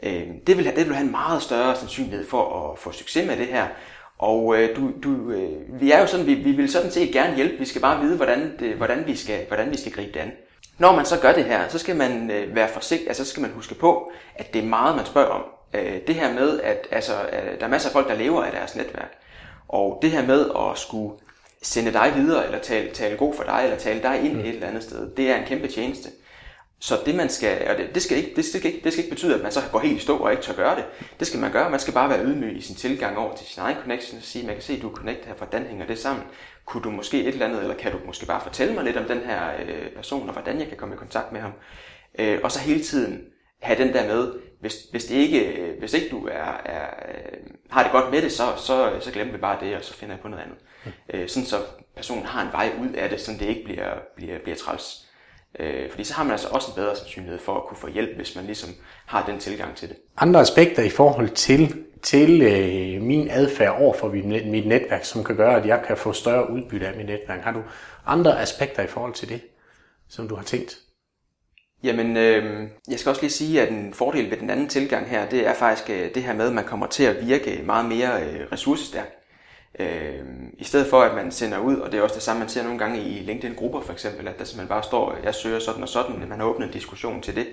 Øh, 0.03 0.27
det, 0.47 0.57
vil, 0.57 0.65
det 0.65 0.87
vil 0.87 0.95
have 0.95 1.05
en 1.05 1.11
meget 1.11 1.43
større 1.43 1.77
sandsynlighed 1.77 2.27
for 2.29 2.73
at 2.73 2.79
få 2.79 2.93
succes 2.93 3.27
med 3.27 3.37
det 3.37 3.47
her, 3.47 3.67
og 4.19 4.57
øh, 4.59 4.77
du, 4.77 4.91
du, 5.03 5.31
øh, 5.31 5.81
vi 5.81 5.91
er 5.91 6.01
jo 6.01 6.07
sådan, 6.07 6.27
vi, 6.27 6.35
vi 6.35 6.53
vil 6.53 6.73
sådan 6.73 6.91
set 6.91 7.13
gerne 7.13 7.37
hjælpe, 7.37 7.59
vi 7.59 7.65
skal 7.65 7.81
bare 7.81 8.01
vide, 8.01 8.17
hvordan, 8.17 8.53
det, 8.59 8.75
hvordan, 8.77 9.07
vi, 9.07 9.17
skal, 9.17 9.47
hvordan 9.47 9.71
vi 9.71 9.77
skal 9.77 9.93
gribe 9.93 10.13
det 10.13 10.21
an. 10.21 10.33
Når 10.79 10.97
man 10.97 11.05
så 11.05 11.21
gør 11.21 11.33
det 11.33 11.45
her, 11.45 11.69
så 11.69 11.79
skal 11.79 11.97
man 11.97 12.31
øh, 12.31 12.55
være 12.55 12.69
forsigtig, 12.69 13.09
altså 13.09 13.25
så 13.25 13.31
skal 13.31 13.41
man 13.41 13.51
huske 13.51 13.75
på, 13.75 14.13
at 14.35 14.55
det 14.55 14.63
er 14.63 14.67
meget, 14.67 14.97
man 14.97 15.07
spørger 15.07 15.29
om. 15.29 15.43
Øh, 15.75 16.01
det 16.07 16.15
her 16.15 16.33
med, 16.35 16.61
at 16.61 16.87
altså, 16.91 17.13
øh, 17.13 17.61
der 17.61 17.67
er 17.67 17.71
masser 17.71 17.89
af 17.89 17.93
folk, 17.93 18.09
der 18.09 18.15
lever 18.15 18.43
af 18.43 18.53
deres 18.53 18.77
netværk. 18.77 19.13
Og 19.69 19.99
det 20.03 20.11
her 20.11 20.27
med 20.27 20.51
at 20.57 20.79
skulle 20.79 21.15
sende 21.63 21.93
dig 21.93 22.13
videre, 22.17 22.47
eller 22.47 22.59
tale, 22.59 22.91
tale 22.91 23.17
god 23.17 23.35
for 23.35 23.43
dig, 23.43 23.61
eller 23.65 23.79
tale 23.79 24.03
dig 24.03 24.21
ind 24.25 24.33
mm. 24.33 24.41
et 24.41 24.49
eller 24.49 24.67
andet 24.67 24.83
sted, 24.83 25.11
det 25.17 25.31
er 25.31 25.37
en 25.37 25.47
kæmpe 25.47 25.69
tjeneste. 25.69 26.09
Så 26.81 26.99
det 27.07 27.15
man 27.15 27.29
skal, 27.29 27.69
og 27.71 27.79
det, 27.79 27.95
det, 27.95 28.03
skal 28.03 28.17
ikke, 28.19 28.33
det, 28.37 28.45
skal 28.45 28.67
ikke, 28.67 28.85
det 28.85 28.93
skal 28.93 29.05
ikke 29.05 29.15
betyde, 29.15 29.35
at 29.35 29.43
man 29.43 29.53
så 29.53 29.61
går 29.73 29.79
helt 29.79 29.97
i 29.97 30.01
stå 30.01 30.17
og 30.17 30.31
ikke 30.31 30.43
tør 30.43 30.53
gøre 30.53 30.77
det. 30.77 30.85
Det 31.19 31.27
skal 31.27 31.41
man 31.41 31.53
gøre. 31.53 31.71
Man 31.71 31.81
skal 31.81 31.95
bare 31.95 32.09
være 32.09 32.25
ydmyg 32.25 32.57
i 32.57 32.61
sin 32.61 32.77
tilgang 32.77 33.19
over 33.19 33.37
til 33.37 33.47
sin 33.47 33.63
egen 33.63 33.77
connection 33.81 34.19
og 34.19 34.25
sige, 34.25 34.47
man 34.47 34.55
kan 34.55 34.63
se, 34.63 34.73
at 34.73 34.83
du 34.83 34.91
er 34.91 34.95
connected 34.95 35.27
her, 35.27 35.35
hvordan 35.35 35.67
hænger 35.67 35.87
det 35.87 35.99
sammen? 35.99 36.25
Kunne 36.65 36.83
du 36.83 36.91
måske 36.91 37.21
et 37.21 37.29
eller 37.29 37.47
andet, 37.47 37.61
eller 37.61 37.75
kan 37.75 37.93
du 37.93 37.99
måske 38.07 38.27
bare 38.27 38.41
fortælle 38.41 38.75
mig 38.75 38.85
lidt 38.85 38.97
om 38.97 39.05
den 39.05 39.19
her 39.19 39.53
øh, 39.67 39.91
person, 39.97 40.29
og 40.29 40.33
hvordan 40.33 40.59
jeg 40.59 40.69
kan 40.69 40.77
komme 40.77 40.95
i 40.95 40.99
kontakt 40.99 41.33
med 41.33 41.41
ham? 41.41 41.53
Øh, 42.19 42.41
og 42.43 42.53
så 42.53 42.61
hele 42.61 42.83
tiden 42.83 43.25
have 43.61 43.85
den 43.85 43.95
der 43.95 44.07
med, 44.07 44.33
hvis, 44.61 44.75
hvis, 44.91 45.05
det 45.05 45.15
ikke, 45.15 45.75
hvis 45.79 45.95
ikke 45.95 46.09
du 46.09 46.27
er, 46.27 46.61
er, 46.65 46.87
øh, 47.09 47.39
har 47.71 47.83
det 47.83 47.93
godt 47.93 48.11
med 48.11 48.23
det, 48.23 48.33
så, 48.33 48.45
så, 48.57 48.93
så 49.01 49.13
glemmer 49.13 49.33
vi 49.33 49.39
bare 49.39 49.61
det, 49.61 49.77
og 49.77 49.85
så 49.85 49.95
finder 49.95 50.15
jeg 50.15 50.23
på 50.23 50.29
noget 50.29 50.45
andet. 50.45 50.59
Øh, 51.15 51.29
sådan 51.29 51.47
så 51.47 51.57
personen 51.97 52.25
har 52.25 52.43
en 52.43 52.53
vej 52.53 52.73
ud 52.81 52.93
af 52.95 53.09
det, 53.11 53.21
så 53.21 53.33
det 53.33 53.47
ikke 53.47 53.65
bliver, 53.65 53.95
bliver, 54.17 54.39
bliver 54.39 54.57
træls. 54.57 55.08
Øh, 55.59 55.91
fordi 55.91 56.05
så 56.05 56.15
har 56.15 56.25
man 56.25 56.33
altså 56.33 56.49
også 56.49 56.71
en 56.71 56.75
bedre 56.75 56.97
sandsynlighed 56.97 57.39
for 57.39 57.57
at 57.57 57.63
kunne 57.69 57.77
få 57.77 57.89
hjælp, 57.89 58.17
hvis 58.17 58.37
man 58.37 58.45
ligesom 58.45 58.71
har 59.07 59.27
den 59.27 59.39
tilgang 59.39 59.77
til 59.77 59.89
det. 59.89 59.97
Andre 60.17 60.41
aspekter 60.41 60.83
i 60.83 60.89
forhold 60.89 61.29
til, 61.29 61.85
til 62.03 62.43
øh, 62.43 63.03
min 63.03 63.29
adfærd 63.31 63.81
over 63.81 63.95
for 63.95 64.09
mit, 64.09 64.67
netværk, 64.67 65.05
som 65.05 65.25
kan 65.25 65.37
gøre, 65.37 65.57
at 65.57 65.67
jeg 65.67 65.83
kan 65.87 65.97
få 65.97 66.13
større 66.13 66.51
udbytte 66.51 66.89
af 66.89 66.97
mit 66.97 67.07
netværk. 67.07 67.41
Har 67.41 67.53
du 67.53 67.63
andre 68.07 68.41
aspekter 68.41 68.83
i 68.83 68.87
forhold 68.87 69.15
til 69.15 69.29
det, 69.29 69.41
som 70.09 70.29
du 70.29 70.35
har 70.35 70.45
tænkt? 70.45 70.79
Jamen, 71.83 72.17
øh, 72.17 72.69
jeg 72.89 72.99
skal 72.99 73.11
også 73.11 73.23
lige 73.23 73.31
sige, 73.31 73.63
at 73.63 73.69
en 73.69 73.95
fordel 73.95 74.31
ved 74.31 74.37
den 74.37 74.51
anden 74.51 74.69
tilgang 74.69 75.09
her, 75.09 75.29
det 75.29 75.47
er 75.47 75.55
faktisk 75.55 75.91
øh, 75.91 76.15
det 76.15 76.23
her 76.23 76.35
med, 76.35 76.47
at 76.47 76.55
man 76.55 76.65
kommer 76.65 76.87
til 76.87 77.05
at 77.05 77.27
virke 77.27 77.63
meget 77.65 77.89
mere 77.89 78.23
øh, 78.23 78.47
ressourcestærk. 78.53 79.18
Øh, 79.79 80.21
I 80.59 80.65
stedet 80.65 80.87
for, 80.87 81.03
at 81.03 81.15
man 81.15 81.31
sender 81.31 81.59
ud, 81.59 81.77
og 81.77 81.93
det 81.93 81.99
er 81.99 82.03
også 82.03 82.15
det 82.15 82.23
samme, 82.23 82.41
man 82.41 82.49
ser 82.49 82.63
nogle 82.63 82.79
gange 82.79 83.01
i 83.01 83.19
LinkedIn-grupper 83.19 83.81
for 83.81 83.93
eksempel, 83.93 84.29
at 84.29 84.39
der 84.39 84.45
simpelthen 84.45 84.69
bare 84.69 84.83
står, 84.83 85.17
jeg 85.25 85.35
søger 85.35 85.59
sådan 85.59 85.83
og 85.83 85.89
sådan, 85.89 86.23
at 86.23 86.29
man 86.29 86.41
har 86.41 86.47
åbnet 86.47 86.67
en 86.67 86.73
diskussion 86.73 87.23
til 87.23 87.37
det. 87.37 87.47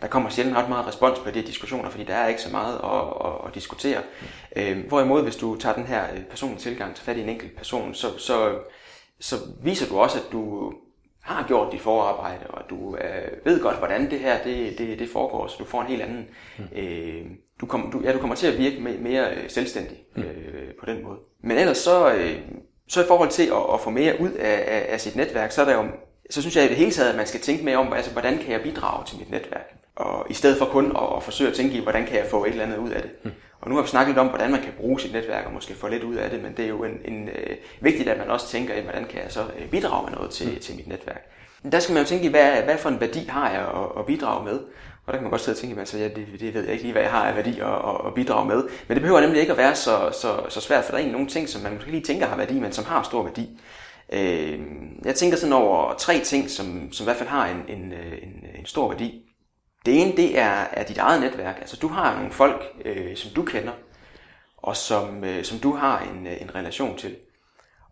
Der 0.00 0.06
kommer 0.06 0.30
sjældent 0.30 0.56
ret 0.56 0.68
meget 0.68 0.86
respons 0.86 1.18
på 1.18 1.30
de 1.30 1.42
diskussioner, 1.42 1.90
fordi 1.90 2.04
der 2.04 2.14
er 2.14 2.28
ikke 2.28 2.42
så 2.42 2.50
meget 2.50 2.74
at, 2.74 3.30
at, 3.30 3.48
at 3.48 3.54
diskutere. 3.54 4.02
Øh, 4.56 4.86
hvorimod, 4.88 5.22
hvis 5.22 5.36
du 5.36 5.56
tager 5.56 5.74
den 5.74 5.86
her 5.86 6.04
øh, 6.14 6.24
personlige 6.24 6.60
tilgang 6.60 6.94
til 6.94 7.04
fat 7.04 7.16
i 7.16 7.22
en 7.22 7.28
enkelt 7.28 7.56
person, 7.56 7.94
så, 7.94 8.18
så, 8.18 8.58
så 9.20 9.36
viser 9.62 9.86
du 9.88 9.98
også, 9.98 10.18
at 10.18 10.32
du 10.32 10.72
har 11.26 11.44
gjort 11.48 11.72
dit 11.72 11.80
forarbejde, 11.80 12.46
og 12.46 12.70
du 12.70 12.96
øh, 12.96 13.44
ved 13.44 13.62
godt, 13.62 13.78
hvordan 13.78 14.10
det 14.10 14.18
her 14.18 14.42
det, 14.42 14.78
det, 14.78 14.98
det 14.98 15.08
foregår, 15.08 15.46
så 15.46 15.56
du 15.58 15.64
får 15.64 15.80
en 15.80 15.86
helt 15.86 16.02
anden... 16.02 16.28
Mm. 16.58 16.64
Øh, 16.76 17.22
du, 17.60 17.66
kom, 17.66 17.90
du, 17.92 18.00
ja, 18.04 18.12
du 18.12 18.18
kommer 18.18 18.36
til 18.36 18.46
at 18.46 18.58
virke 18.58 18.80
mere, 18.80 18.96
mere 18.98 19.30
øh, 19.30 19.50
selvstændig 19.50 19.98
mm. 20.16 20.22
øh, 20.22 20.74
på 20.80 20.86
den 20.86 21.02
måde. 21.02 21.18
Men 21.42 21.58
ellers 21.58 21.78
så, 21.78 22.14
øh, 22.14 22.38
så 22.88 23.02
i 23.02 23.06
forhold 23.06 23.28
til 23.28 23.46
at, 23.46 23.74
at 23.74 23.80
få 23.80 23.90
mere 23.90 24.20
ud 24.20 24.30
af, 24.30 24.64
af, 24.66 24.86
af 24.88 25.00
sit 25.00 25.16
netværk, 25.16 25.52
så 25.52 25.60
er 25.60 25.64
der 25.64 25.74
jo, 25.74 25.84
så 26.30 26.40
synes 26.40 26.56
jeg 26.56 26.64
i 26.64 26.68
det 26.68 26.76
hele 26.76 26.90
taget, 26.90 27.10
at 27.10 27.16
man 27.16 27.26
skal 27.26 27.40
tænke 27.40 27.64
mere 27.64 27.76
om, 27.76 27.92
altså, 27.92 28.12
hvordan 28.12 28.38
kan 28.38 28.52
jeg 28.52 28.62
bidrage 28.62 29.06
til 29.06 29.18
mit 29.18 29.30
netværk? 29.30 29.72
Og 29.96 30.26
i 30.30 30.34
stedet 30.34 30.58
for 30.58 30.66
kun 30.66 30.96
at, 30.96 31.16
at 31.16 31.22
forsøge 31.22 31.50
at 31.50 31.56
tænke 31.56 31.76
i, 31.76 31.82
hvordan 31.82 32.06
kan 32.06 32.18
jeg 32.18 32.26
få 32.26 32.44
et 32.44 32.50
eller 32.50 32.64
andet 32.64 32.78
ud 32.78 32.90
af 32.90 33.02
det. 33.02 33.10
Mm. 33.24 33.30
Og 33.66 33.70
nu 33.70 33.76
har 33.76 33.82
vi 33.82 33.88
snakket 33.88 34.08
lidt 34.08 34.18
om, 34.18 34.26
hvordan 34.26 34.50
man 34.50 34.62
kan 34.62 34.72
bruge 34.76 35.00
sit 35.00 35.12
netværk 35.12 35.46
og 35.46 35.52
måske 35.52 35.74
få 35.74 35.88
lidt 35.88 36.02
ud 36.02 36.14
af 36.14 36.30
det, 36.30 36.42
men 36.42 36.52
det 36.56 36.64
er 36.64 36.68
jo 36.68 36.84
en, 36.84 37.00
en, 37.04 37.28
øh, 37.28 37.56
vigtigt, 37.80 38.08
at 38.08 38.18
man 38.18 38.30
også 38.30 38.48
tænker 38.48 38.74
i, 38.74 38.80
hvordan 38.80 39.04
kan 39.04 39.22
jeg 39.22 39.32
så 39.32 39.40
øh, 39.58 39.68
bidrage 39.68 40.04
med 40.04 40.16
noget 40.16 40.30
til, 40.30 40.48
mm. 40.48 40.58
til 40.58 40.76
mit 40.76 40.88
netværk. 40.88 41.30
Der 41.72 41.78
skal 41.78 41.92
man 41.92 42.02
jo 42.02 42.08
tænke 42.08 42.24
i, 42.24 42.28
hvad, 42.28 42.62
hvad 42.62 42.78
for 42.78 42.88
en 42.88 43.00
værdi 43.00 43.26
har 43.28 43.50
jeg 43.50 43.60
at, 43.60 43.98
at 43.98 44.06
bidrage 44.06 44.44
med? 44.44 44.58
Og 45.06 45.12
der 45.12 45.12
kan 45.12 45.22
man 45.22 45.30
godt 45.30 45.40
sidde 45.40 45.56
og 45.56 45.60
tænke, 45.60 45.80
altså, 45.80 45.98
ja, 45.98 46.04
det, 46.04 46.26
det 46.40 46.54
ved 46.54 46.62
jeg 46.62 46.72
ikke 46.72 46.84
lige, 46.84 46.92
hvad 46.92 47.02
jeg 47.02 47.10
har 47.10 47.26
af 47.26 47.36
værdi 47.36 47.60
at, 47.60 47.66
at, 47.66 48.06
at 48.06 48.14
bidrage 48.14 48.48
med. 48.48 48.62
Men 48.88 48.94
det 48.94 49.00
behøver 49.00 49.20
nemlig 49.20 49.40
ikke 49.40 49.52
at 49.52 49.58
være 49.58 49.74
så, 49.74 50.10
så, 50.20 50.40
så 50.48 50.60
svært, 50.60 50.84
for 50.84 50.90
der 50.90 50.96
er 50.96 51.00
egentlig 51.00 51.12
nogle 51.12 51.28
ting, 51.28 51.48
som 51.48 51.62
man 51.62 51.74
måske 51.74 51.90
lige 51.90 52.02
tænker 52.02 52.26
har 52.26 52.36
værdi, 52.36 52.60
men 52.60 52.72
som 52.72 52.84
har 52.84 53.02
stor 53.02 53.22
værdi. 53.22 53.60
Øh, 54.12 54.60
jeg 55.04 55.14
tænker 55.14 55.36
sådan 55.36 55.52
over 55.52 55.94
tre 55.94 56.18
ting, 56.18 56.50
som, 56.50 56.92
som 56.92 57.04
i 57.04 57.06
hvert 57.06 57.16
fald 57.16 57.28
har 57.28 57.46
en, 57.46 57.64
en, 57.68 57.92
en, 58.22 58.44
en 58.58 58.66
stor 58.66 58.88
værdi. 58.88 59.22
Det 59.86 60.02
ene, 60.02 60.16
det 60.16 60.38
er, 60.38 60.66
er 60.72 60.84
dit 60.84 60.98
eget 60.98 61.20
netværk. 61.20 61.56
Altså 61.60 61.76
du 61.76 61.88
har 61.88 62.16
nogle 62.16 62.30
folk, 62.30 62.62
øh, 62.84 63.16
som 63.16 63.30
du 63.30 63.42
kender, 63.42 63.72
og 64.56 64.76
som, 64.76 65.24
øh, 65.24 65.44
som 65.44 65.58
du 65.58 65.72
har 65.72 66.00
en, 66.00 66.26
en 66.26 66.54
relation 66.54 66.96
til. 66.96 67.16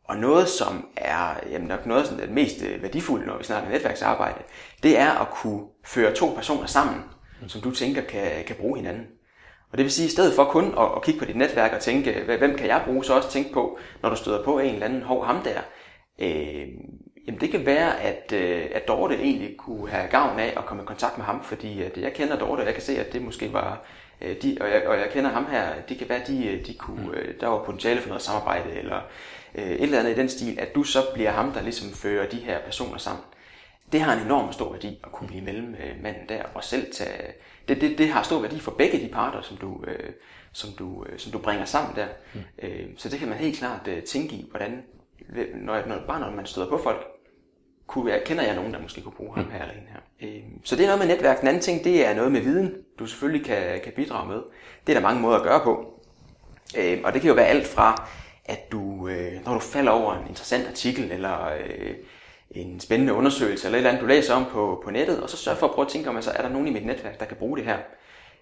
Og 0.04 0.16
noget, 0.16 0.48
som 0.48 0.88
er 0.96 1.34
jamen 1.50 1.68
nok 1.68 1.86
noget 1.86 2.10
af 2.10 2.16
det 2.16 2.30
mest 2.30 2.62
øh, 2.62 2.82
værdifulde, 2.82 3.26
når 3.26 3.38
vi 3.38 3.44
snakker 3.44 3.70
netværksarbejde, 3.70 4.42
det 4.82 4.98
er 4.98 5.10
at 5.10 5.30
kunne 5.30 5.62
føre 5.84 6.14
to 6.14 6.32
personer 6.36 6.66
sammen, 6.66 7.02
som 7.46 7.60
du 7.60 7.70
tænker 7.70 8.02
kan, 8.02 8.44
kan 8.46 8.56
bruge 8.56 8.76
hinanden. 8.76 9.06
Og 9.72 9.78
det 9.78 9.84
vil 9.84 9.92
sige, 9.92 10.06
i 10.06 10.10
stedet 10.10 10.34
for 10.34 10.44
kun 10.44 10.64
at, 10.78 10.88
at 10.96 11.02
kigge 11.02 11.20
på 11.20 11.26
dit 11.26 11.36
netværk 11.36 11.72
og 11.72 11.80
tænke, 11.80 12.22
hvem 12.38 12.56
kan 12.56 12.66
jeg 12.66 12.82
bruge, 12.84 13.04
så 13.04 13.14
også 13.14 13.30
tænke 13.30 13.52
på, 13.52 13.78
når 14.02 14.10
du 14.10 14.16
støder 14.16 14.44
på 14.44 14.58
en 14.58 14.74
eller 14.74 14.86
anden 14.86 15.02
hov 15.02 15.24
ham 15.24 15.42
der. 15.42 15.60
Øh, 16.18 16.68
jamen 17.26 17.40
det 17.40 17.50
kan 17.50 17.66
være, 17.66 18.00
at, 18.00 18.32
øh, 18.32 18.66
at 18.72 18.88
Dorte 18.88 19.14
egentlig 19.14 19.56
kunne 19.56 19.90
have 19.90 20.08
gavn 20.08 20.38
af 20.38 20.54
at 20.56 20.66
komme 20.66 20.82
i 20.82 20.86
kontakt 20.86 21.18
med 21.18 21.24
ham, 21.24 21.42
fordi 21.42 21.82
at 21.82 21.96
jeg 21.96 22.12
kender 22.12 22.38
Dorte, 22.38 22.60
og 22.60 22.66
jeg 22.66 22.74
kan 22.74 22.82
se, 22.82 22.98
at 22.98 23.12
det 23.12 23.22
måske 23.22 23.52
var, 23.52 23.80
øh, 24.20 24.36
de, 24.42 24.58
og, 24.60 24.70
jeg, 24.70 24.86
og 24.86 24.98
jeg 24.98 25.10
kender 25.12 25.30
ham 25.30 25.46
her, 25.50 25.82
det 25.88 25.98
kan 25.98 26.08
være, 26.08 26.20
at 26.20 26.28
de, 26.28 26.62
de 26.66 26.74
kunne, 26.74 27.18
øh, 27.18 27.40
der 27.40 27.46
var 27.46 27.64
potentiale 27.64 28.00
for 28.00 28.08
noget 28.08 28.22
samarbejde, 28.22 28.70
eller 28.70 29.00
øh, 29.54 29.64
et 29.64 29.82
eller 29.82 29.98
andet 29.98 30.12
i 30.12 30.20
den 30.20 30.28
stil, 30.28 30.60
at 30.60 30.74
du 30.74 30.82
så 30.82 30.98
bliver 31.14 31.30
ham, 31.30 31.52
der 31.52 31.62
ligesom 31.62 31.92
fører 31.92 32.28
de 32.28 32.36
her 32.36 32.58
personer 32.60 32.98
sammen. 32.98 33.24
Det 33.92 34.00
har 34.00 34.16
en 34.16 34.24
enorm 34.24 34.52
stor 34.52 34.72
værdi 34.72 35.00
at 35.04 35.12
kunne 35.12 35.28
blive 35.28 35.42
mellemmanden 35.42 36.28
der, 36.28 36.42
og 36.54 36.64
selv 36.64 36.92
tage, 36.92 37.32
det, 37.68 37.80
det, 37.80 37.98
det 37.98 38.08
har 38.08 38.22
stor 38.22 38.40
værdi 38.40 38.60
for 38.60 38.70
begge 38.70 39.00
de 39.00 39.08
parter, 39.12 39.42
som 39.42 39.56
du, 39.56 39.84
øh, 39.86 40.10
som 40.52 40.70
du, 40.78 41.04
øh, 41.08 41.18
som 41.18 41.32
du 41.32 41.38
bringer 41.38 41.64
sammen 41.64 41.96
der. 41.96 42.06
Mm. 42.34 42.40
Øh, 42.62 42.86
så 42.96 43.08
det 43.08 43.18
kan 43.18 43.28
man 43.28 43.38
helt 43.38 43.58
klart 43.58 43.88
øh, 43.88 44.02
tænke 44.02 44.34
i, 44.34 44.46
hvordan, 44.50 44.82
når, 45.54 45.86
når, 45.86 45.96
bare 46.06 46.20
når 46.20 46.30
man 46.30 46.46
støder 46.46 46.68
på 46.68 46.80
folk, 46.82 47.13
kunne 47.86 48.12
jeg, 48.12 48.22
kender 48.24 48.44
jeg 48.44 48.54
nogen, 48.54 48.72
der 48.72 48.80
måske 48.80 49.00
kunne 49.00 49.12
bruge 49.12 49.34
ham 49.34 49.44
mm. 49.44 49.50
her 49.50 49.62
eller 49.62 49.74
en 49.74 49.88
her. 49.88 50.28
Øh, 50.28 50.42
så 50.64 50.76
det 50.76 50.82
er 50.82 50.86
noget 50.86 51.06
med 51.06 51.16
netværk. 51.16 51.40
Den 51.40 51.48
anden 51.48 51.62
ting, 51.62 51.84
det 51.84 52.06
er 52.06 52.14
noget 52.14 52.32
med 52.32 52.40
viden, 52.40 52.74
du 52.98 53.06
selvfølgelig 53.06 53.46
kan, 53.46 53.80
kan 53.84 53.92
bidrage 53.96 54.28
med. 54.28 54.40
Det 54.86 54.92
er 54.92 55.00
der 55.00 55.08
mange 55.08 55.22
måder 55.22 55.36
at 55.36 55.42
gøre 55.42 55.60
på. 55.60 56.00
Øh, 56.78 57.00
og 57.04 57.12
det 57.12 57.20
kan 57.20 57.28
jo 57.28 57.34
være 57.34 57.46
alt 57.46 57.66
fra 57.66 58.08
at 58.44 58.72
du, 58.72 59.08
øh, 59.08 59.44
når 59.44 59.54
du 59.54 59.60
falder 59.60 59.92
over 59.92 60.14
en 60.14 60.28
interessant 60.28 60.68
artikel, 60.68 61.12
eller 61.12 61.46
øh, 61.46 61.94
en 62.50 62.80
spændende 62.80 63.12
undersøgelse, 63.12 63.66
eller 63.66 63.76
et 63.76 63.80
eller 63.80 63.90
andet, 63.90 64.02
du 64.02 64.06
læser 64.06 64.34
om 64.34 64.44
på, 64.44 64.82
på 64.84 64.90
nettet, 64.90 65.22
og 65.22 65.30
så 65.30 65.36
sørg 65.36 65.56
for 65.56 65.66
at 65.66 65.72
prøve 65.72 65.86
at 65.86 65.92
tænke 65.92 66.08
om, 66.08 66.16
altså, 66.16 66.30
er 66.30 66.42
der 66.42 66.48
nogen 66.48 66.68
i 66.68 66.70
mit 66.70 66.86
netværk, 66.86 67.20
der 67.20 67.26
kan 67.26 67.36
bruge 67.36 67.58
det 67.58 67.66
her? 67.66 67.78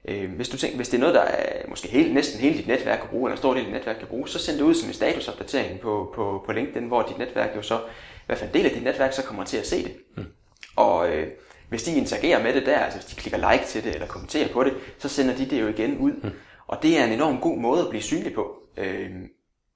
Øh, 0.09 0.33
hvis, 0.33 0.49
du 0.49 0.57
tænker, 0.57 0.77
hvis 0.77 0.89
det 0.89 0.97
er 0.97 1.01
noget, 1.01 1.15
der 1.15 1.21
er 1.21 1.69
måske 1.69 1.89
helt, 1.89 2.15
næsten 2.15 2.41
hele 2.41 2.57
dit 2.57 2.67
netværk 2.67 2.99
kan 2.99 3.09
bruge, 3.09 3.29
eller 3.29 3.37
en 3.37 3.39
stor 3.39 3.51
del 3.55 3.59
af 3.59 3.65
dit 3.65 3.75
netværk 3.75 3.97
kan 3.97 4.07
bruge, 4.07 4.29
så 4.29 4.39
send 4.39 4.57
det 4.57 4.63
ud 4.63 4.75
som 4.75 4.89
en 4.89 4.95
statusopdatering 4.95 5.81
på, 5.81 6.13
på, 6.15 6.43
på 6.47 6.53
LinkedIn, 6.53 6.89
hvor 6.89 7.03
dit 7.03 7.19
netværk 7.19 7.57
jo 7.57 7.63
så, 7.63 7.79
i 8.23 8.27
hvert 8.27 8.39
fald 8.39 8.51
en 8.51 8.55
del 8.55 8.67
af 8.67 8.73
dit 8.73 8.83
netværk, 8.83 9.13
så 9.13 9.23
kommer 9.23 9.45
til 9.45 9.57
at 9.57 9.67
se 9.67 9.83
det. 9.83 9.93
Mm. 10.17 10.25
Og 10.77 11.09
øh, 11.09 11.29
hvis 11.69 11.83
de 11.83 11.95
interagerer 11.95 12.43
med 12.43 12.55
det 12.55 12.67
der, 12.67 12.79
altså 12.79 12.99
hvis 12.99 13.07
de 13.07 13.21
klikker 13.21 13.53
like 13.53 13.67
til 13.67 13.85
det, 13.85 13.95
eller 13.95 14.07
kommenterer 14.07 14.53
på 14.53 14.65
det, 14.65 14.75
så 14.99 15.09
sender 15.09 15.37
de 15.37 15.51
det 15.51 15.61
jo 15.61 15.69
igen 15.69 15.99
ud. 15.99 16.13
Mm. 16.13 16.31
Og 16.67 16.83
det 16.83 16.99
er 16.99 17.05
en 17.05 17.13
enorm 17.13 17.41
god 17.41 17.59
måde 17.59 17.83
at 17.83 17.89
blive 17.89 18.03
synlig 18.03 18.35
på, 18.35 18.57
øh, 18.77 19.11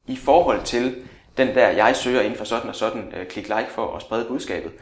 i 0.06 0.16
forhold 0.16 0.64
til 0.64 1.04
den 1.36 1.48
der, 1.48 1.68
jeg 1.68 1.96
søger 1.96 2.20
inden 2.20 2.38
for 2.38 2.44
sådan 2.44 2.68
og 2.68 2.76
sådan, 2.76 3.12
øh, 3.16 3.26
klik 3.26 3.48
like 3.48 3.70
for 3.70 3.96
at 3.96 4.02
sprede 4.02 4.24
budskabet. 4.28 4.72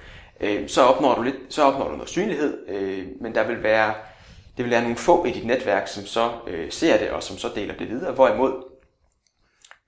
Øh, 0.40 0.68
så 0.68 0.83
opnår 0.83 1.14
du 1.14 1.23
lidt, 1.23 1.37
så 1.49 1.62
opnår 1.62 1.88
du 1.88 1.94
noget 1.94 2.09
synlighed, 2.09 2.68
øh, 2.68 3.06
men 3.21 3.35
der 3.35 3.47
vil 3.47 3.62
være 3.62 3.94
det 4.56 4.64
vil 4.64 4.71
være 4.71 4.83
nogle 4.83 4.97
få 4.97 5.25
i 5.25 5.30
dit 5.30 5.47
netværk, 5.47 5.88
som 5.88 6.06
så 6.06 6.30
øh, 6.47 6.71
ser 6.71 6.99
det 6.99 7.11
og 7.11 7.23
som 7.23 7.38
så 7.38 7.50
deler 7.54 7.75
det 7.75 7.90
videre. 7.90 8.12
Hvorimod, 8.12 8.62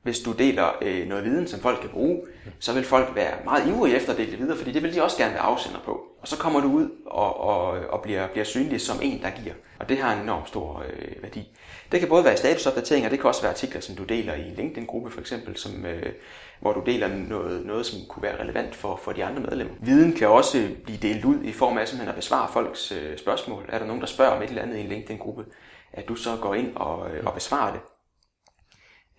hvis 0.07 0.21
du 0.21 0.33
deler 0.33 0.79
øh, 0.83 1.09
noget 1.09 1.25
viden, 1.25 1.47
som 1.47 1.61
folk 1.61 1.81
kan 1.81 1.91
bruge, 1.91 2.21
så 2.59 2.73
vil 2.73 2.85
folk 2.85 3.15
være 3.15 3.35
meget 3.45 3.69
ivrige 3.69 3.97
efter 3.97 4.13
at 4.13 4.19
dele 4.19 4.31
det 4.31 4.39
videre, 4.39 4.57
fordi 4.57 4.73
det 4.73 4.83
vil 4.83 4.95
de 4.95 5.03
også 5.03 5.17
gerne 5.19 5.33
være 5.33 5.43
afsender 5.43 5.81
på. 5.85 6.01
Og 6.21 6.29
så 6.29 6.39
kommer 6.39 6.61
du 6.61 6.69
ud 6.73 6.91
og, 7.07 7.41
og, 7.41 7.67
og 7.91 8.03
bliver, 8.03 8.27
bliver 8.27 8.45
synlig 8.45 8.81
som 8.81 8.97
en, 9.03 9.23
der 9.23 9.31
giver. 9.31 9.55
Og 9.79 9.89
det 9.89 9.99
har 9.99 10.15
en 10.15 10.23
enorm 10.23 10.47
stor 10.47 10.85
øh, 10.89 11.23
værdi. 11.23 11.49
Det 11.93 12.01
kan 12.01 12.09
både 12.09 12.25
være 12.25 12.37
statusopdateringer, 12.37 13.11
det 13.11 13.21
kan 13.21 13.29
også 13.29 13.43
være 13.43 13.53
artikler, 13.53 13.81
som 13.81 13.95
du 13.95 14.05
deler 14.05 14.35
i 14.35 14.49
en 14.49 14.55
LinkedIn-gruppe 14.55 15.11
for 15.11 15.21
eksempel, 15.21 15.57
som, 15.57 15.87
øh, 15.87 16.13
hvor 16.61 16.73
du 16.73 16.83
deler 16.87 17.09
noget, 17.09 17.67
noget, 17.67 17.87
som 17.87 17.99
kunne 18.09 18.23
være 18.23 18.41
relevant 18.43 18.75
for, 18.75 19.01
for 19.03 19.13
de 19.13 19.25
andre 19.25 19.43
medlemmer. 19.43 19.75
Viden 19.81 20.13
kan 20.13 20.29
også 20.29 20.69
blive 20.85 20.99
delt 21.03 21.25
ud 21.25 21.43
i 21.43 21.53
form 21.53 21.79
af 21.79 21.89
simpelthen 21.89 22.09
at 22.09 22.17
besvare 22.17 22.49
folks 22.53 22.93
øh, 22.93 23.19
spørgsmål. 23.19 23.65
Er 23.69 23.79
der 23.79 23.87
nogen, 23.87 24.01
der 24.01 24.07
spørger 24.07 24.33
om 24.33 24.43
et 24.43 24.49
eller 24.49 24.63
andet 24.63 24.77
i 24.77 24.81
en 24.81 24.89
LinkedIn-gruppe, 24.89 25.45
at 25.93 26.09
du 26.09 26.15
så 26.15 26.37
går 26.41 26.55
ind 26.55 26.77
og, 26.77 27.11
øh, 27.11 27.27
og 27.27 27.35
besvarer 27.35 27.73
det. 27.73 27.81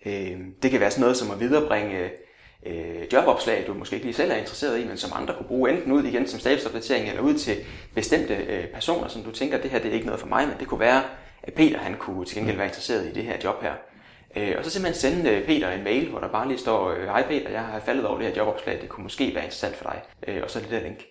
Øh, 0.06 0.38
det 0.62 0.70
kan 0.70 0.80
være 0.80 0.90
sådan 0.90 1.00
noget 1.00 1.16
som 1.16 1.30
at 1.30 1.40
viderebringe 1.40 2.10
øh, 2.66 3.12
jobopslag, 3.12 3.64
du 3.66 3.74
måske 3.74 3.94
ikke 3.94 4.06
lige 4.06 4.16
selv 4.16 4.30
er 4.30 4.36
interesseret 4.36 4.80
i, 4.80 4.86
men 4.86 4.96
som 4.96 5.10
andre 5.14 5.34
kunne 5.34 5.48
bruge 5.48 5.70
enten 5.70 5.92
ud 5.92 6.04
igen 6.04 6.28
som 6.28 6.40
statusopdatering, 6.40 7.08
eller 7.08 7.22
ud 7.22 7.34
til 7.34 7.56
bestemte 7.94 8.34
øh, 8.34 8.66
personer, 8.66 9.08
som 9.08 9.22
du 9.22 9.30
tænker, 9.30 9.58
det 9.58 9.70
her 9.70 9.78
det 9.78 9.88
er 9.88 9.94
ikke 9.94 10.06
noget 10.06 10.20
for 10.20 10.28
mig, 10.28 10.48
men 10.48 10.56
det 10.58 10.68
kunne 10.68 10.80
være, 10.80 11.02
at 11.42 11.54
Peter 11.54 11.78
han 11.78 11.94
kunne 11.94 12.24
til 12.24 12.36
gengæld 12.36 12.56
være 12.56 12.66
interesseret 12.66 13.06
i 13.06 13.12
det 13.12 13.24
her 13.24 13.36
job 13.44 13.62
her. 13.62 13.72
Øh, 14.36 14.54
og 14.58 14.64
så 14.64 14.70
simpelthen 14.70 15.00
sende 15.00 15.30
øh, 15.30 15.46
Peter 15.46 15.70
en 15.70 15.84
mail, 15.84 16.08
hvor 16.08 16.18
der 16.18 16.28
bare 16.28 16.48
lige 16.48 16.58
står, 16.58 16.90
øh, 16.90 17.04
hej 17.04 17.26
Peter, 17.28 17.50
jeg 17.50 17.60
har 17.60 17.80
faldet 17.80 18.06
over 18.06 18.18
det 18.18 18.26
her 18.26 18.34
jobopslag, 18.36 18.78
det 18.80 18.88
kunne 18.88 19.02
måske 19.02 19.34
være 19.34 19.44
interessant 19.44 19.76
for 19.76 19.84
dig. 19.84 20.02
Øh, 20.28 20.42
og 20.42 20.50
så 20.50 20.60
det 20.60 20.70
der 20.70 20.80
link. 20.80 21.04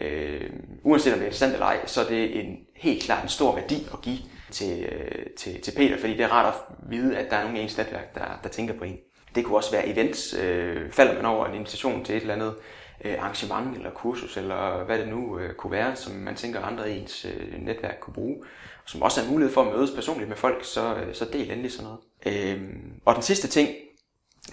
Øh, 0.00 0.50
uanset 0.82 1.12
om 1.12 1.18
det 1.18 1.24
er 1.24 1.26
interessant 1.26 1.52
eller 1.52 1.66
ej, 1.66 1.86
så 1.86 2.00
er 2.00 2.08
det 2.08 2.40
en 2.40 2.56
helt 2.76 3.02
klart 3.02 3.22
en 3.22 3.28
stor 3.28 3.54
værdi 3.54 3.86
at 3.92 4.02
give 4.02 4.18
til, 4.50 4.84
øh, 4.84 5.26
til, 5.36 5.60
til 5.60 5.72
Peter, 5.76 5.98
fordi 5.98 6.12
det 6.12 6.20
er 6.20 6.28
rart 6.28 6.54
at 6.54 6.76
vide, 6.90 7.18
at 7.18 7.30
der 7.30 7.36
er 7.36 7.42
nogen 7.42 7.56
i 7.56 7.60
ens 7.60 7.78
netværk, 7.78 8.14
der, 8.14 8.40
der 8.42 8.48
tænker 8.48 8.74
på 8.74 8.84
en. 8.84 8.96
Det 9.34 9.44
kunne 9.44 9.56
også 9.56 9.70
være 9.70 9.88
events. 9.88 10.34
Øh, 10.34 10.92
falder 10.92 11.14
man 11.14 11.24
over 11.24 11.46
en 11.46 11.54
invitation 11.54 12.04
til 12.04 12.16
et 12.16 12.20
eller 12.20 12.34
andet 12.34 12.54
øh, 13.04 13.14
arrangement 13.18 13.76
eller 13.76 13.90
kursus, 13.90 14.36
eller 14.36 14.84
hvad 14.84 14.98
det 14.98 15.08
nu 15.08 15.38
øh, 15.38 15.54
kunne 15.54 15.70
være, 15.70 15.96
som 15.96 16.14
man 16.14 16.36
tænker 16.36 16.60
andre 16.60 16.90
i 16.90 16.98
ens 17.00 17.24
øh, 17.24 17.62
netværk 17.62 17.96
kunne 18.00 18.14
bruge, 18.14 18.36
som 18.86 19.02
også 19.02 19.20
er 19.20 19.24
en 19.24 19.30
mulighed 19.30 19.54
for 19.54 19.62
at 19.62 19.76
mødes 19.76 19.90
personligt 19.90 20.28
med 20.28 20.36
folk, 20.36 20.64
så, 20.64 20.94
øh, 20.94 21.14
så 21.14 21.24
del 21.32 21.50
endelig 21.50 21.72
sådan 21.72 21.84
noget. 21.84 22.00
Øh, 22.56 22.62
og 23.04 23.14
den 23.14 23.22
sidste 23.22 23.48
ting, 23.48 23.68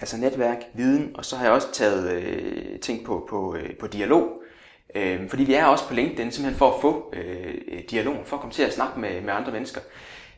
altså 0.00 0.16
netværk, 0.16 0.58
viden, 0.74 1.10
og 1.14 1.24
så 1.24 1.36
har 1.36 1.44
jeg 1.44 1.52
også 1.52 1.72
taget 1.72 2.12
øh, 2.12 2.80
ting 2.80 3.04
på, 3.04 3.26
på, 3.30 3.56
øh, 3.56 3.76
på 3.80 3.86
dialog. 3.86 4.42
Øh, 4.94 5.28
fordi 5.28 5.44
vi 5.44 5.54
er 5.54 5.64
også 5.64 5.88
på 5.88 5.94
LinkedIn 5.94 6.32
simpelthen 6.32 6.58
for 6.58 6.72
at 6.72 6.80
få 6.80 7.12
øh, 7.12 7.54
dialog, 7.90 8.16
for 8.24 8.36
at 8.36 8.40
komme 8.40 8.52
til 8.52 8.62
at 8.62 8.74
snakke 8.74 9.00
med, 9.00 9.20
med 9.20 9.32
andre 9.32 9.52
mennesker. 9.52 9.80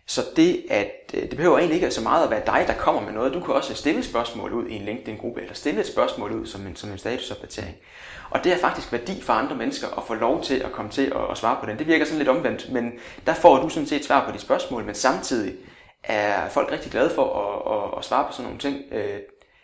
Så 0.07 0.23
det, 0.37 0.65
at, 0.71 0.91
øh, 1.15 1.23
det 1.23 1.37
behøver 1.37 1.59
egentlig 1.59 1.75
ikke 1.75 1.91
så 1.91 2.03
meget 2.03 2.25
at 2.25 2.31
være 2.31 2.43
dig, 2.47 2.65
der 2.67 2.75
kommer 2.75 3.03
med 3.03 3.13
noget. 3.13 3.35
Du 3.35 3.41
kan 3.41 3.55
også 3.55 3.75
stille 3.75 4.05
spørgsmål 4.05 4.53
ud 4.53 4.67
i 4.67 4.75
en 4.75 4.83
LinkedIn-gruppe, 4.83 5.41
eller 5.41 5.55
stille 5.55 5.81
et 5.81 5.87
spørgsmål 5.87 6.33
ud 6.33 6.47
som 6.47 6.67
en, 6.67 6.77
som 6.77 6.91
en 6.91 6.99
statusopdatering. 6.99 7.77
Og 8.31 8.45
det 8.45 8.53
er 8.53 8.59
faktisk 8.59 8.93
værdi 8.93 9.23
for 9.23 9.33
andre 9.33 9.57
mennesker 9.57 9.99
at 9.99 10.03
få 10.07 10.15
lov 10.15 10.43
til 10.43 10.55
at 10.55 10.73
komme 10.73 10.91
til 10.91 11.07
at, 11.07 11.31
at 11.31 11.39
svare 11.39 11.57
på 11.61 11.67
den. 11.67 11.79
Det 11.79 11.87
virker 11.87 12.05
sådan 12.05 12.19
lidt 12.19 12.29
omvendt, 12.29 12.73
men 12.73 12.93
der 13.27 13.35
får 13.35 13.63
du 13.63 13.69
sådan 13.69 13.87
set 13.87 14.05
svar 14.05 14.27
på 14.27 14.33
de 14.33 14.39
spørgsmål, 14.39 14.85
men 14.85 14.95
samtidig 14.95 15.55
er 16.05 16.49
folk 16.49 16.73
rigtig 16.73 16.91
glade 16.91 17.11
for 17.11 17.25
at, 17.25 17.77
at, 17.77 17.99
at 17.99 18.05
svare 18.05 18.27
på 18.27 18.33
sådan 18.33 18.45
nogle 18.45 18.59
ting. 18.59 18.93
Øh, 18.93 19.19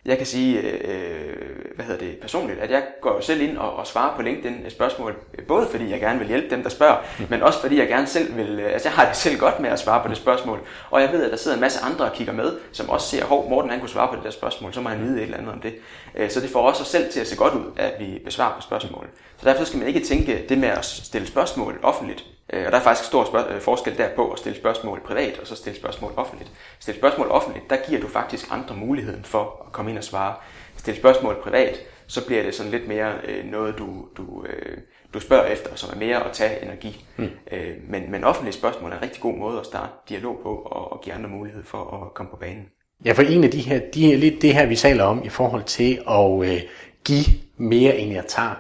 Øh, 0.04 0.10
jeg 0.10 0.16
kan 0.16 0.26
sige, 0.26 0.60
øh, 0.60 1.74
hvad 1.74 1.84
hedder 1.84 2.00
det, 2.00 2.18
personligt, 2.20 2.58
at 2.58 2.70
jeg 2.70 2.82
går 3.00 3.20
selv 3.20 3.40
ind 3.40 3.58
og, 3.58 3.76
og 3.76 3.86
svarer 3.86 4.16
på 4.16 4.22
LinkedIn 4.22 4.70
spørgsmål, 4.70 5.16
både 5.48 5.66
fordi 5.70 5.90
jeg 5.90 6.00
gerne 6.00 6.18
vil 6.18 6.28
hjælpe 6.28 6.50
dem, 6.50 6.62
der 6.62 6.70
spørger, 6.70 6.96
mm. 7.18 7.26
men 7.30 7.42
også 7.42 7.60
fordi 7.60 7.78
jeg 7.78 7.88
gerne 7.88 8.06
selv 8.06 8.36
vil, 8.36 8.60
øh, 8.60 8.72
altså 8.72 8.88
jeg 8.88 8.96
har 8.96 9.06
det 9.06 9.16
selv 9.16 9.38
godt 9.38 9.60
med 9.60 9.70
at 9.70 9.80
svare 9.80 10.02
på 10.02 10.08
det 10.08 10.16
spørgsmål, 10.16 10.60
og 10.90 11.00
jeg 11.00 11.12
ved, 11.12 11.24
at 11.24 11.30
der 11.30 11.36
sidder 11.36 11.56
en 11.56 11.60
masse 11.60 11.80
andre 11.80 12.04
og 12.04 12.12
kigger 12.12 12.32
med, 12.32 12.52
som 12.72 12.90
også 12.90 13.08
siger, 13.08 13.24
hov, 13.24 13.50
Morten 13.50 13.70
han 13.70 13.80
kunne 13.80 13.88
svare 13.88 14.08
på 14.08 14.16
det 14.16 14.24
der 14.24 14.30
spørgsmål, 14.30 14.74
så 14.74 14.80
må 14.80 14.88
han 14.88 15.00
vide 15.00 15.16
et 15.16 15.22
eller 15.22 15.38
andet 15.38 15.52
om 15.52 15.60
det. 15.60 15.74
Øh, 16.14 16.30
så 16.30 16.40
det 16.40 16.50
får 16.50 16.68
også 16.68 16.82
os 16.82 16.88
selv 16.88 17.12
til 17.12 17.20
at 17.20 17.26
se 17.26 17.36
godt 17.36 17.54
ud, 17.54 17.72
at 17.76 17.92
vi 17.98 18.22
besvarer 18.24 18.54
på 18.54 18.60
spørgsmål. 18.62 19.06
Så 19.40 19.48
derfor 19.48 19.64
skal 19.64 19.78
man 19.78 19.88
ikke 19.88 20.00
tænke 20.00 20.44
det 20.48 20.58
med 20.58 20.68
at 20.68 20.84
stille 20.84 21.26
spørgsmål 21.26 21.78
offentligt, 21.82 22.24
Øh, 22.28 22.33
og 22.48 22.72
der 22.72 22.78
er 22.78 22.80
faktisk 22.80 23.08
stor 23.08 23.50
øh, 23.54 23.60
forskel 23.60 23.98
der 23.98 24.08
på 24.16 24.30
at 24.30 24.38
stille 24.38 24.58
spørgsmål 24.58 25.00
privat, 25.00 25.38
og 25.38 25.46
så 25.46 25.56
stille 25.56 25.78
spørgsmål 25.78 26.12
offentligt. 26.16 26.50
Stille 26.78 26.98
spørgsmål 26.98 27.30
offentligt, 27.30 27.70
der 27.70 27.76
giver 27.88 28.00
du 28.00 28.08
faktisk 28.08 28.46
andre 28.50 28.76
muligheden 28.76 29.24
for 29.24 29.62
at 29.66 29.72
komme 29.72 29.90
ind 29.90 29.98
og 29.98 30.04
svare. 30.04 30.34
Stille 30.76 30.98
spørgsmål 30.98 31.36
privat, 31.42 31.80
så 32.06 32.26
bliver 32.26 32.42
det 32.42 32.54
sådan 32.54 32.72
lidt 32.72 32.88
mere 32.88 33.12
øh, 33.24 33.44
noget, 33.44 33.78
du, 33.78 34.06
du, 34.16 34.44
øh, 34.44 34.78
du 35.14 35.20
spørger 35.20 35.44
efter, 35.46 35.74
som 35.74 35.90
er 35.94 35.98
mere 35.98 36.24
at 36.24 36.32
tage 36.32 36.62
energi. 36.62 37.04
Mm. 37.16 37.28
Øh, 37.52 37.74
men, 37.88 38.10
men 38.10 38.24
offentlige 38.24 38.54
spørgsmål 38.54 38.92
er 38.92 38.96
en 38.96 39.02
rigtig 39.02 39.22
god 39.22 39.34
måde 39.34 39.60
at 39.60 39.66
starte 39.66 39.92
dialog 40.08 40.38
på, 40.42 40.48
og, 40.48 40.92
og 40.92 41.00
give 41.00 41.14
andre 41.14 41.30
mulighed 41.30 41.64
for 41.64 42.04
at 42.04 42.14
komme 42.14 42.30
på 42.30 42.36
banen. 42.36 42.66
Ja, 43.04 43.12
for 43.12 43.22
en 43.22 43.44
af 43.44 43.50
de 43.50 43.60
her, 43.60 43.80
de 43.94 44.06
her 44.06 44.16
lidt 44.16 44.42
det 44.42 44.54
her, 44.54 44.66
vi 44.66 44.76
taler 44.76 45.04
om 45.04 45.24
i 45.24 45.28
forhold 45.28 45.62
til 45.62 46.02
at 46.08 46.44
øh, 46.44 46.62
give 47.04 47.24
mere, 47.56 47.96
end 47.96 48.12
jeg 48.12 48.26
tager, 48.26 48.54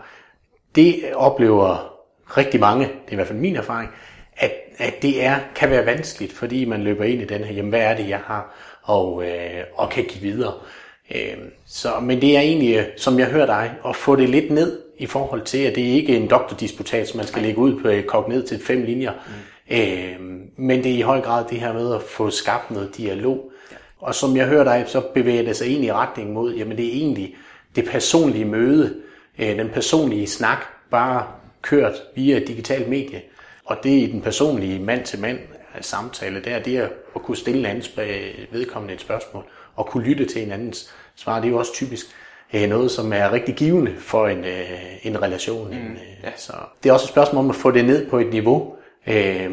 det 0.74 1.14
oplever 1.14 1.93
rigtig 2.36 2.60
mange, 2.60 2.84
det 2.84 3.08
er 3.08 3.12
i 3.12 3.14
hvert 3.14 3.26
fald 3.26 3.38
min 3.38 3.56
erfaring, 3.56 3.90
at, 4.36 4.52
at 4.78 5.02
det 5.02 5.24
er, 5.24 5.36
kan 5.54 5.70
være 5.70 5.86
vanskeligt, 5.86 6.32
fordi 6.32 6.64
man 6.64 6.82
løber 6.82 7.04
ind 7.04 7.22
i 7.22 7.24
den 7.24 7.44
her, 7.44 7.54
jamen 7.54 7.70
hvad 7.70 7.80
er 7.80 7.96
det, 7.96 8.08
jeg 8.08 8.20
har, 8.26 8.54
og, 8.82 9.24
øh, 9.24 9.64
og 9.74 9.90
kan 9.90 10.04
give 10.04 10.22
videre. 10.22 10.52
Øh, 11.14 11.36
så, 11.66 12.00
men 12.02 12.20
det 12.20 12.36
er 12.36 12.40
egentlig, 12.40 12.86
som 12.96 13.18
jeg 13.18 13.26
hører 13.26 13.46
dig, 13.46 13.74
at 13.88 13.96
få 13.96 14.16
det 14.16 14.28
lidt 14.28 14.50
ned 14.50 14.80
i 14.98 15.06
forhold 15.06 15.42
til, 15.42 15.58
at 15.58 15.74
det 15.74 15.82
ikke 15.82 16.12
er 16.12 16.20
en 16.20 16.30
doktordisputat, 16.30 17.14
man 17.14 17.26
skal 17.26 17.42
lægge 17.42 17.58
ud 17.58 17.80
på 17.80 17.88
øh, 17.88 18.04
kogt 18.04 18.28
ned 18.28 18.42
til 18.42 18.64
fem 18.64 18.82
linjer. 18.82 19.12
Mm. 19.12 19.76
Øh, 19.76 20.40
men 20.56 20.84
det 20.84 20.92
er 20.92 20.98
i 20.98 21.00
høj 21.00 21.20
grad 21.20 21.44
det 21.50 21.60
her 21.60 21.72
med 21.72 21.94
at 21.94 22.02
få 22.02 22.30
skabt 22.30 22.70
noget 22.70 22.96
dialog. 22.96 23.50
Ja. 23.70 23.76
Og 23.98 24.14
som 24.14 24.36
jeg 24.36 24.46
hører 24.46 24.64
dig, 24.64 24.84
så 24.86 25.00
bevæger 25.14 25.42
det 25.42 25.56
sig 25.56 25.66
egentlig 25.66 25.88
i 25.88 25.92
retning 25.92 26.32
mod, 26.32 26.54
jamen 26.54 26.76
det 26.76 26.86
er 26.86 26.92
egentlig 26.92 27.36
det 27.76 27.88
personlige 27.88 28.44
møde, 28.44 28.94
øh, 29.38 29.58
den 29.58 29.68
personlige 29.68 30.26
snak, 30.26 30.58
bare 30.90 31.26
kørt 31.64 31.94
via 32.14 32.36
et 32.36 32.48
digitalt 32.48 32.88
medie. 32.88 33.22
Og 33.64 33.76
det 33.82 33.90
i 33.90 34.12
den 34.12 34.20
personlige 34.20 34.78
mand-til-mand 34.78 35.38
samtale, 35.80 36.40
der 36.40 36.58
det 36.58 36.76
er 36.76 36.88
at 37.16 37.22
kunne 37.22 37.36
stille 37.36 37.68
andens 37.68 37.98
vedkommende 38.50 38.94
et 38.94 39.00
spørgsmål, 39.00 39.44
og 39.76 39.86
kunne 39.86 40.04
lytte 40.04 40.24
til 40.24 40.42
en 40.42 40.52
andens 40.52 40.94
svar. 41.16 41.40
Det 41.40 41.46
er 41.46 41.50
jo 41.50 41.58
også 41.58 41.72
typisk 41.74 42.06
øh, 42.54 42.68
noget, 42.68 42.90
som 42.90 43.12
er 43.12 43.32
rigtig 43.32 43.54
givende 43.54 43.94
for 43.98 44.28
en, 44.28 44.44
øh, 44.44 44.70
en 45.02 45.22
relation. 45.22 45.68
Mm, 45.68 45.74
øh, 45.74 45.98
ja. 46.24 46.30
Så 46.36 46.52
det 46.82 46.88
er 46.88 46.92
også 46.92 47.04
et 47.04 47.10
spørgsmål 47.10 47.44
om 47.44 47.50
at 47.50 47.56
få 47.56 47.70
det 47.70 47.84
ned 47.84 48.10
på 48.10 48.18
et 48.18 48.30
niveau, 48.30 48.74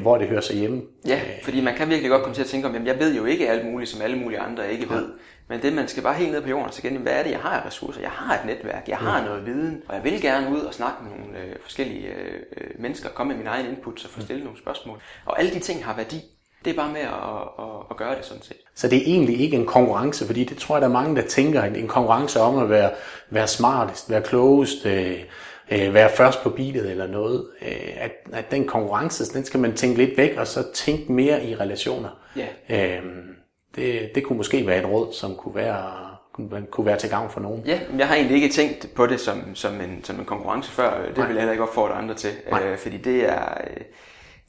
hvor 0.02 0.18
det 0.18 0.28
hører 0.28 0.42
sig 0.42 0.56
hjemme. 0.56 0.82
Ja, 1.08 1.20
fordi 1.44 1.62
man 1.62 1.76
kan 1.76 1.90
virkelig 1.90 2.10
godt 2.10 2.22
komme 2.22 2.36
til 2.36 2.42
at 2.42 2.48
tænke 2.48 2.68
om, 2.68 2.74
jamen 2.74 2.88
jeg 2.88 3.00
ved 3.00 3.16
jo 3.16 3.26
ikke 3.26 3.50
alt 3.50 3.66
muligt, 3.66 3.90
som 3.90 4.02
alle 4.02 4.18
mulige 4.18 4.40
andre 4.40 4.74
ikke 4.74 4.90
ved. 4.90 5.06
Men 5.48 5.62
det, 5.62 5.74
man 5.74 5.88
skal 5.88 6.04
bare 6.04 6.14
helt 6.14 6.32
ned 6.32 6.42
på 6.42 6.50
jorden, 6.50 6.72
så 6.72 6.82
igen, 6.84 6.98
hvad 6.98 7.14
er 7.14 7.24
det, 7.24 7.32
jeg 7.32 7.40
har 7.40 7.60
af 7.60 7.66
ressourcer? 7.66 8.02
Jeg 8.02 8.10
har 8.10 8.34
et 8.36 8.46
netværk, 8.46 8.88
jeg 8.88 8.98
har 8.98 9.26
noget 9.26 9.46
viden, 9.46 9.82
og 9.88 9.96
jeg 9.96 10.04
vil 10.04 10.22
gerne 10.22 10.56
ud 10.56 10.60
og 10.60 10.74
snakke 10.74 11.04
med 11.04 11.12
nogle 11.12 11.40
øh, 11.40 11.56
forskellige 11.64 12.08
øh, 12.08 12.42
øh 12.58 12.68
mennesker, 12.80 13.10
komme 13.10 13.34
med 13.34 13.38
min 13.38 13.48
egen 13.48 13.66
input 13.66 14.06
og 14.06 14.10
få 14.10 14.22
stillet 14.22 14.44
nogle 14.44 14.60
spørgsmål. 14.60 15.02
Og 15.26 15.40
alle 15.40 15.54
de 15.54 15.60
ting 15.60 15.86
har 15.86 15.96
værdi. 15.96 16.22
Det 16.66 16.72
er 16.72 16.76
bare 16.76 16.92
med 16.92 17.02
at, 17.02 17.66
at, 17.66 17.86
at 17.90 17.98
gøre 17.98 18.16
det 18.16 18.26
sådan 18.26 18.44
set. 18.44 18.58
Så 18.76 18.88
det 18.88 18.98
er 18.98 19.02
egentlig 19.06 19.40
ikke 19.40 19.58
en 19.58 19.66
konkurrence, 19.66 20.26
fordi 20.26 20.44
det 20.44 20.58
tror 20.58 20.76
jeg, 20.76 20.82
der 20.82 20.88
er 20.88 20.92
mange, 20.92 21.16
der 21.16 21.28
tænker, 21.28 21.64
en, 21.64 21.76
en 21.76 21.88
konkurrence 21.88 22.40
om 22.40 22.58
at 22.58 22.70
være, 22.70 22.92
være 23.30 23.48
smartest, 23.48 24.10
være 24.10 24.22
klogest, 24.22 24.86
øh, 24.86 25.20
øh, 25.72 25.94
være 25.94 26.10
først 26.10 26.44
på 26.44 26.50
beatet 26.50 26.92
eller 26.92 27.08
noget. 27.08 27.48
Øh, 27.62 27.94
at, 27.98 28.12
at 28.34 28.52
den 28.52 28.68
konkurrence, 28.68 29.34
den 29.34 29.46
skal 29.46 29.60
man 29.60 29.76
tænke 29.76 29.98
lidt 29.98 30.18
væk, 30.18 30.38
og 30.38 30.48
så 30.48 30.64
tænke 30.74 31.12
mere 31.12 31.46
i 31.46 31.56
relationer. 31.56 32.10
Ja. 32.36 32.98
Øh, 32.98 33.04
det, 33.76 34.12
det 34.16 34.24
kunne 34.24 34.38
måske 34.38 34.68
være 34.68 34.80
et 34.80 34.90
råd, 34.90 35.14
som 35.14 35.36
kunne 35.36 35.56
være, 35.56 35.92
kunne, 36.34 36.66
kunne 36.72 36.86
være 36.86 36.98
til 36.98 37.10
gavn 37.10 37.30
for 37.30 37.40
nogen. 37.40 37.64
Ja, 37.66 37.80
jeg 37.98 38.08
har 38.08 38.16
egentlig 38.16 38.44
ikke 38.44 38.54
tænkt 38.56 38.88
på 38.96 39.08
det 39.08 39.20
som, 39.20 39.56
som, 39.56 39.82
en, 39.82 40.04
som 40.04 40.20
en 40.20 40.26
konkurrence 40.26 40.72
før. 40.72 41.08
Det 41.08 41.18
Nej. 41.18 41.28
vil 41.28 41.34
jeg 41.34 41.42
heller 41.42 41.52
ikke 41.52 41.64
opfordre 41.64 41.94
andre 41.94 42.16
til, 42.16 42.32
øh, 42.62 42.78
fordi 42.78 42.98
det 42.98 43.30
er... 43.30 43.58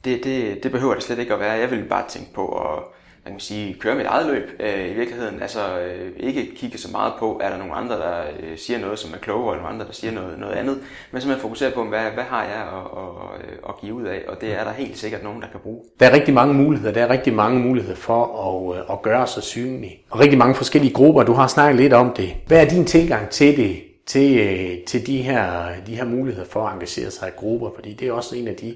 Det, 0.05 0.23
det, 0.23 0.63
det 0.63 0.71
behøver 0.71 0.93
det 0.93 1.03
slet 1.03 1.19
ikke 1.19 1.33
at 1.33 1.39
være. 1.39 1.51
Jeg 1.51 1.71
vil 1.71 1.83
bare 1.83 2.07
tænke 2.09 2.33
på 2.33 2.47
at 2.47 2.83
man 3.25 3.33
kan 3.33 3.39
sige, 3.39 3.73
køre 3.73 3.95
mit 3.95 4.05
eget 4.05 4.27
løb 4.27 4.49
øh, 4.59 4.89
i 4.91 4.93
virkeligheden. 4.93 5.41
Altså 5.41 5.79
øh, 5.79 6.11
ikke 6.17 6.55
kigge 6.55 6.77
så 6.77 6.91
meget 6.91 7.13
på, 7.19 7.39
er 7.43 7.49
der 7.49 7.57
nogle 7.57 7.73
andre, 7.73 7.95
der 7.95 8.21
øh, 8.39 8.57
siger 8.57 8.79
noget, 8.79 8.99
som 8.99 9.13
er 9.13 9.17
klogere, 9.17 9.53
eller 9.53 9.61
nogle 9.61 9.73
andre, 9.73 9.85
der 9.85 9.93
siger 9.93 10.11
noget, 10.11 10.39
noget 10.39 10.53
andet. 10.53 10.75
Men 11.11 11.21
simpelthen 11.21 11.41
fokusere 11.41 11.71
på, 11.71 11.83
hvad, 11.83 12.11
hvad 12.13 12.23
har 12.23 12.43
jeg 12.43 12.61
at, 12.61 12.97
at, 12.97 13.49
at, 13.49 13.69
at 13.69 13.81
give 13.81 13.93
ud 13.93 14.03
af, 14.03 14.21
og 14.27 14.41
det 14.41 14.53
er 14.59 14.63
der 14.63 14.71
helt 14.71 14.97
sikkert 14.97 15.23
nogen, 15.23 15.41
der 15.41 15.47
kan 15.47 15.59
bruge. 15.59 15.81
Der 15.99 16.05
er 16.07 16.13
rigtig 16.13 16.33
mange 16.33 16.53
muligheder. 16.53 16.93
Der 16.93 17.03
er 17.03 17.09
rigtig 17.09 17.33
mange 17.33 17.59
muligheder 17.59 17.95
for 17.95 18.23
at, 18.73 18.77
øh, 18.77 18.83
at 18.91 19.01
gøre 19.01 19.27
sig 19.27 19.43
synlig. 19.43 20.03
Og 20.09 20.19
rigtig 20.19 20.37
mange 20.37 20.55
forskellige 20.55 20.93
grupper. 20.93 21.23
Du 21.23 21.33
har 21.33 21.47
snakket 21.47 21.81
lidt 21.81 21.93
om 21.93 22.13
det. 22.13 22.33
Hvad 22.47 22.65
er 22.65 22.69
din 22.69 22.85
tilgang 22.85 23.29
til 23.29 23.57
det? 23.57 23.83
Til, 24.05 24.39
øh, 24.39 24.85
til 24.85 25.07
de, 25.07 25.21
her, 25.21 25.69
de 25.87 25.95
her 25.95 26.05
muligheder 26.05 26.47
for 26.47 26.67
at 26.67 26.73
engagere 26.73 27.11
sig 27.11 27.27
i 27.27 27.31
grupper? 27.37 27.69
Fordi 27.75 27.93
det 27.93 28.07
er 28.07 28.11
også 28.11 28.35
en 28.35 28.47
af 28.47 28.55
de, 28.55 28.75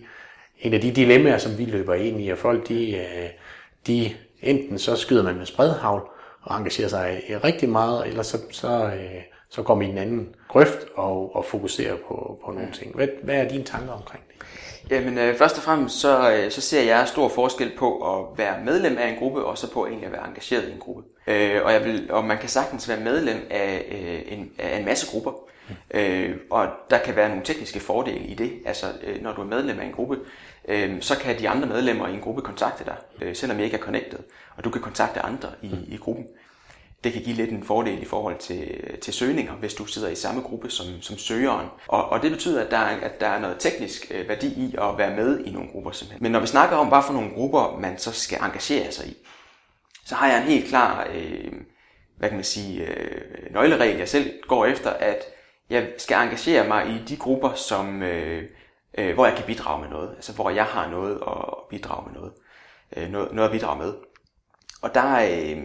en 0.60 0.74
af 0.74 0.82
de 0.82 0.92
dilemmaer, 0.92 1.38
som 1.38 1.58
vi 1.58 1.66
løber 1.66 1.94
ind 1.94 2.22
i, 2.22 2.30
og 2.30 2.38
folk 2.38 2.70
de, 2.70 3.00
de 3.88 4.12
enten 4.42 4.80
så 4.80 4.96
skyder 4.96 5.24
man 5.24 5.38
med 5.38 5.46
spredhavl 5.46 6.10
og 6.42 6.58
engagerer 6.58 6.88
sig 6.88 7.24
rigtig 7.44 7.70
meget, 7.70 8.08
eller 8.08 8.24
så, 8.24 8.38
så, 8.52 8.86
øh, 8.86 9.22
så 9.50 9.64
går 9.64 9.76
man 9.76 9.88
i 9.88 9.90
en 9.90 9.98
anden 9.98 10.36
grøft 10.48 10.80
og, 10.96 11.36
og 11.36 11.46
fokuserer 11.46 11.96
på, 12.08 12.40
på 12.46 12.52
nogle 12.52 12.72
ting. 12.72 12.96
Hvad, 12.96 13.08
hvad 13.24 13.36
er 13.36 13.50
dine 13.50 13.64
tanker 13.64 13.94
omkring 13.94 14.24
det? 14.28 14.46
Jamen 14.90 15.18
øh, 15.18 15.36
først 15.36 15.58
og 15.58 15.64
fremmest 15.64 16.00
så, 16.00 16.32
øh, 16.32 16.52
så 16.52 16.62
ser 16.62 16.82
jeg 16.82 17.08
stor 17.08 17.30
forskel 17.30 17.72
på 17.78 18.18
at 18.18 18.38
være 18.38 18.66
medlem 18.66 18.98
af 18.98 19.08
en 19.08 19.16
gruppe, 19.20 19.46
og 19.46 19.58
så 19.58 19.72
på 19.72 19.86
egentlig 19.86 20.06
at 20.06 20.12
være 20.12 20.28
engageret 20.28 20.68
i 20.68 20.72
en 20.72 20.80
gruppe. 20.80 21.04
Øh, 21.28 21.62
og, 21.64 21.74
jeg 21.74 21.86
vil, 21.86 22.12
og 22.12 22.26
man 22.26 22.38
kan 22.38 22.50
sagtens 22.50 22.90
være 22.90 23.00
medlem 23.00 23.48
af, 23.50 23.86
øh, 23.92 24.38
en, 24.38 24.52
af 24.60 24.80
en 24.80 24.86
masse 24.86 25.12
grupper, 25.12 25.32
øh, 25.92 26.36
og 26.50 26.68
der 26.90 26.98
kan 26.98 27.16
være 27.16 27.30
nogle 27.30 27.44
tekniske 27.44 27.80
fordele 27.80 28.26
i 28.26 28.34
det. 28.34 28.52
Altså 28.66 28.86
øh, 29.04 29.24
når 29.24 29.34
du 29.34 29.42
er 29.42 29.46
medlem 29.46 29.80
af 29.80 29.86
en 29.86 29.92
gruppe, 29.92 30.18
øh, 30.68 31.02
så 31.02 31.18
kan 31.18 31.40
de 31.40 31.50
andre 31.50 31.68
medlemmer 31.68 32.08
i 32.08 32.14
en 32.14 32.22
gruppe 32.22 32.42
kontakte 32.42 32.86
dig, 32.86 32.96
øh, 33.22 33.36
selvom 33.36 33.60
I 33.60 33.64
ikke 33.64 33.78
er 33.78 33.82
connected, 33.82 34.20
og 34.58 34.64
du 34.64 34.70
kan 34.70 34.82
kontakte 34.82 35.20
andre 35.20 35.50
i, 35.62 35.72
i 35.88 35.98
gruppen. 35.98 36.26
Det 37.04 37.14
kan 37.14 37.22
give 37.22 37.36
lidt 37.36 37.50
en 37.50 37.64
fordel 37.64 38.02
i 38.02 38.06
forhold 38.06 38.38
til, 38.38 38.80
til 39.02 39.14
søgninger, 39.14 39.54
hvis 39.54 39.74
du 39.74 39.86
sidder 39.86 40.10
i 40.10 40.16
samme 40.16 40.42
gruppe 40.42 40.70
som, 40.70 40.86
som 41.02 41.18
søgeren. 41.18 41.68
Og, 41.88 42.10
og 42.10 42.22
det 42.22 42.32
betyder, 42.32 42.66
at 42.66 42.72
der, 42.72 42.78
er, 42.78 43.00
at 43.00 43.20
der 43.20 43.28
er 43.28 43.40
noget 43.40 43.56
teknisk 43.60 44.12
øh, 44.12 44.28
værdi 44.30 44.48
i 44.48 44.76
at 44.82 44.98
være 44.98 45.16
med 45.16 45.46
i 45.46 45.52
nogle 45.52 45.70
grupper 45.72 45.92
simpelthen. 45.92 46.24
Men 46.24 46.32
når 46.32 46.40
vi 46.40 46.48
snakker 46.48 46.76
om, 46.76 46.88
hvad 46.88 47.02
for 47.06 47.14
nogle 47.14 47.30
grupper 47.30 47.78
man 47.80 47.98
så 47.98 48.12
skal 48.12 48.40
engagere 48.42 48.92
sig 48.92 49.08
i, 49.08 49.18
så 50.06 50.16
har 50.16 50.28
jeg 50.28 50.38
en 50.38 50.48
helt 50.48 50.68
klar 50.68 51.08
øh, 51.14 51.52
hvad 52.18 52.30
kan 52.30 52.38
man 52.38 52.46
sige, 52.46 52.86
øh, 52.86 53.54
nøgleregel, 53.54 53.98
jeg 53.98 54.10
selv 54.10 54.34
går 54.48 54.66
efter, 54.66 54.90
at 54.90 55.24
jeg 55.70 55.88
skal 55.98 56.18
engagere 56.18 56.68
mig 56.68 56.88
i 56.88 57.10
de 57.10 57.18
grupper, 57.18 57.54
som, 57.54 58.04
øh, 58.04 58.44
øh, 58.98 59.14
hvor 59.14 59.26
jeg 59.26 59.36
kan 59.36 59.46
bidrage 59.46 59.82
med 59.82 59.90
noget. 59.90 60.10
Altså 60.16 60.34
hvor 60.34 60.50
jeg 60.50 60.66
har 60.66 60.90
noget 60.90 61.16
at 61.16 61.54
bidrage 61.70 62.04
med 62.12 62.20
noget. 62.20 62.34
Øh, 62.98 63.10
noget, 63.12 63.34
noget 63.34 63.50
at 63.50 63.54
bidrage 63.54 63.80
med. 63.80 63.94
Og 64.82 64.96
der 64.96 65.02
er... 65.02 65.56
Øh, 65.56 65.64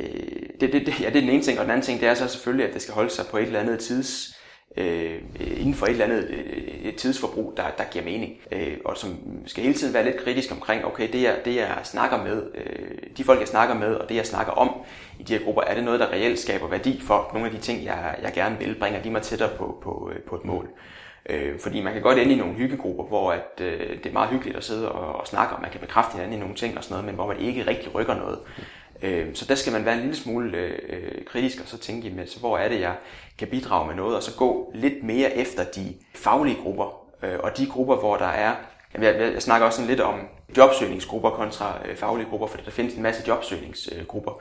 øh, 0.00 0.40
det, 0.60 0.72
det, 0.72 0.86
det, 0.86 1.00
ja, 1.00 1.06
det 1.06 1.16
er 1.16 1.20
den 1.20 1.30
ene 1.30 1.42
ting, 1.42 1.58
og 1.58 1.64
den 1.64 1.70
anden 1.70 1.84
ting, 1.84 2.00
det 2.00 2.08
er 2.08 2.14
så 2.14 2.28
selvfølgelig, 2.28 2.68
at 2.68 2.74
det 2.74 2.82
skal 2.82 2.94
holde 2.94 3.10
sig 3.10 3.24
på 3.30 3.36
et 3.36 3.42
eller 3.42 3.60
andet 3.60 3.78
tids, 3.78 4.40
øh, 4.76 5.22
øh 5.40 5.60
inden 5.60 5.74
for 5.74 5.86
et 5.86 5.90
eller 5.90 6.04
andet 6.04 6.24
øh, 6.30 6.38
øh, 6.38 6.84
et 6.84 6.96
tidsforbrug, 6.96 7.54
der, 7.56 7.70
der 7.78 7.84
giver 7.84 8.04
mening, 8.04 8.36
øh, 8.52 8.78
og 8.84 8.96
som 8.96 9.18
skal 9.46 9.62
hele 9.64 9.74
tiden 9.74 9.94
være 9.94 10.04
lidt 10.04 10.16
kritisk 10.16 10.52
omkring, 10.52 10.84
okay, 10.84 11.12
det 11.12 11.22
jeg, 11.22 11.40
det 11.44 11.56
jeg 11.56 11.80
snakker 11.84 12.24
med, 12.24 12.42
øh, 12.54 12.96
de 13.16 13.24
folk 13.24 13.40
jeg 13.40 13.48
snakker 13.48 13.74
med, 13.74 13.94
og 13.94 14.08
det 14.08 14.14
jeg 14.14 14.26
snakker 14.26 14.52
om 14.52 14.70
i 15.18 15.22
de 15.22 15.38
her 15.38 15.44
grupper, 15.44 15.62
er 15.62 15.74
det 15.74 15.84
noget, 15.84 16.00
der 16.00 16.12
reelt 16.12 16.38
skaber 16.38 16.68
værdi 16.68 17.00
for 17.00 17.30
nogle 17.32 17.48
af 17.48 17.54
de 17.54 17.60
ting, 17.60 17.84
jeg, 17.84 18.18
jeg 18.22 18.32
gerne 18.34 18.58
vil, 18.58 18.78
bringer 18.78 19.02
de 19.02 19.10
mig 19.10 19.22
tættere 19.22 19.50
på, 19.58 19.78
på, 19.82 20.10
øh, 20.14 20.22
på 20.22 20.36
et 20.36 20.44
mål. 20.44 20.64
Øh, 20.64 20.99
Øh, 21.28 21.58
fordi 21.58 21.80
man 21.80 21.92
kan 21.92 22.02
godt 22.02 22.18
ende 22.18 22.34
i 22.34 22.36
nogle 22.36 22.54
hyggegrupper, 22.54 23.04
hvor 23.04 23.32
at, 23.32 23.60
øh, 23.60 23.98
det 23.98 24.06
er 24.06 24.12
meget 24.12 24.30
hyggeligt 24.30 24.56
at 24.56 24.64
sidde 24.64 24.92
og, 24.92 25.20
og 25.20 25.26
snakke, 25.26 25.54
og 25.54 25.62
man 25.62 25.70
kan 25.70 25.80
bekræfte 25.80 26.12
hinanden 26.12 26.36
i 26.36 26.40
nogle 26.40 26.54
ting 26.54 26.78
og 26.78 26.84
sådan 26.84 26.92
noget, 26.94 27.06
men 27.06 27.14
hvor 27.14 27.26
man 27.26 27.38
ikke 27.38 27.66
rigtig 27.66 27.94
rykker 27.94 28.14
noget. 28.14 28.38
Øh, 29.02 29.34
så 29.34 29.44
der 29.44 29.54
skal 29.54 29.72
man 29.72 29.84
være 29.84 29.94
en 29.94 30.00
lille 30.00 30.16
smule 30.16 30.58
øh, 30.58 31.24
kritisk 31.26 31.60
og 31.62 31.68
så 31.68 31.78
tænke, 31.78 32.08
jamen, 32.08 32.26
så 32.26 32.38
hvor 32.38 32.58
er 32.58 32.68
det, 32.68 32.80
jeg 32.80 32.94
kan 33.38 33.48
bidrage 33.48 33.86
med 33.86 33.94
noget, 33.94 34.16
og 34.16 34.22
så 34.22 34.36
gå 34.36 34.72
lidt 34.74 35.02
mere 35.02 35.36
efter 35.36 35.64
de 35.64 35.94
faglige 36.14 36.56
grupper, 36.62 37.06
øh, 37.22 37.38
og 37.38 37.56
de 37.56 37.66
grupper, 37.66 37.96
hvor 37.96 38.16
der 38.16 38.26
er, 38.26 38.54
jamen, 38.94 39.06
jeg, 39.06 39.32
jeg 39.32 39.42
snakker 39.42 39.66
også 39.66 39.76
sådan 39.76 39.90
lidt 39.90 40.00
om 40.00 40.20
jobsøgningsgrupper 40.56 41.30
kontra 41.30 41.78
øh, 41.84 41.96
faglige 41.96 42.28
grupper, 42.28 42.46
for 42.46 42.56
der 42.56 42.70
findes 42.70 42.94
en 42.94 43.02
masse 43.02 43.22
jobsøgningsgrupper, 43.28 44.40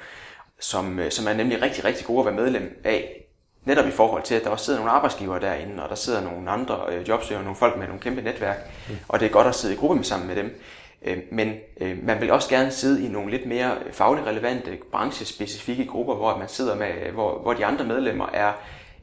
som, 0.60 1.00
øh, 1.00 1.12
som 1.12 1.28
er 1.28 1.34
nemlig 1.34 1.62
rigtig, 1.62 1.86
rigtig 1.86 2.06
gode 2.06 2.20
at 2.20 2.26
være 2.26 2.36
medlem 2.36 2.82
af, 2.84 3.29
netop 3.70 3.88
i 3.88 3.92
forhold 3.92 4.24
til, 4.24 4.36
at 4.36 4.44
der 4.44 4.50
også 4.50 4.66
sidder 4.66 4.80
nogle 4.80 4.92
arbejdsgivere 4.92 5.42
derinde, 5.42 5.84
og 5.84 5.90
der 5.90 5.96
sidder 5.96 6.22
nogle 6.22 6.50
andre 6.50 6.80
øh, 6.92 7.08
jobsøgere, 7.08 7.44
nogle 7.44 7.56
folk 7.56 7.78
med 7.78 7.88
nogle 7.88 8.02
kæmpe 8.02 8.22
netværk, 8.22 8.58
mm. 8.90 8.96
og 9.08 9.20
det 9.20 9.26
er 9.26 9.30
godt 9.30 9.48
at 9.48 9.56
sidde 9.56 9.74
i 9.74 9.78
gruppe 9.78 9.96
med 9.96 10.04
sammen 10.04 10.28
med 10.28 10.36
dem. 10.36 10.62
Øh, 11.06 11.18
men 11.32 11.54
øh, 11.82 11.98
man 12.04 12.22
vil 12.22 12.32
også 12.32 12.50
gerne 12.50 12.72
sidde 12.72 13.06
i 13.06 13.08
nogle 13.08 13.32
lidt 13.32 13.46
mere 13.46 13.72
fagligt 13.92 14.28
relevante, 14.28 14.78
branchespecifikke 14.92 15.86
grupper, 15.86 16.16
hvor 16.16 16.38
man 16.38 16.48
sidder 16.48 16.76
med, 16.76 17.12
hvor, 17.14 17.40
hvor 17.42 17.54
de 17.54 17.66
andre 17.66 17.86
medlemmer 17.86 18.30
er 18.34 18.54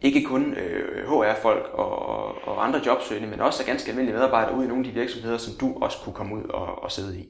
ikke 0.03 0.25
kun 0.25 0.55
øh, 0.55 1.09
HR-folk 1.09 1.71
og, 1.73 2.49
og 2.49 2.67
andre 2.67 2.81
jobsøgende, 2.87 3.29
men 3.29 3.41
også 3.41 3.63
er 3.63 3.67
ganske 3.67 3.91
almindelige 3.91 4.17
medarbejdere 4.17 4.57
ude 4.57 4.65
i 4.65 4.69
nogle 4.69 4.87
af 4.87 4.93
de 4.93 5.01
virksomheder, 5.01 5.39
som 5.39 5.55
du 5.61 5.79
også 5.81 5.99
kunne 6.05 6.15
komme 6.15 6.35
ud 6.35 6.45
og, 6.45 6.83
og 6.83 6.93
sidde 6.93 7.19
i. 7.19 7.29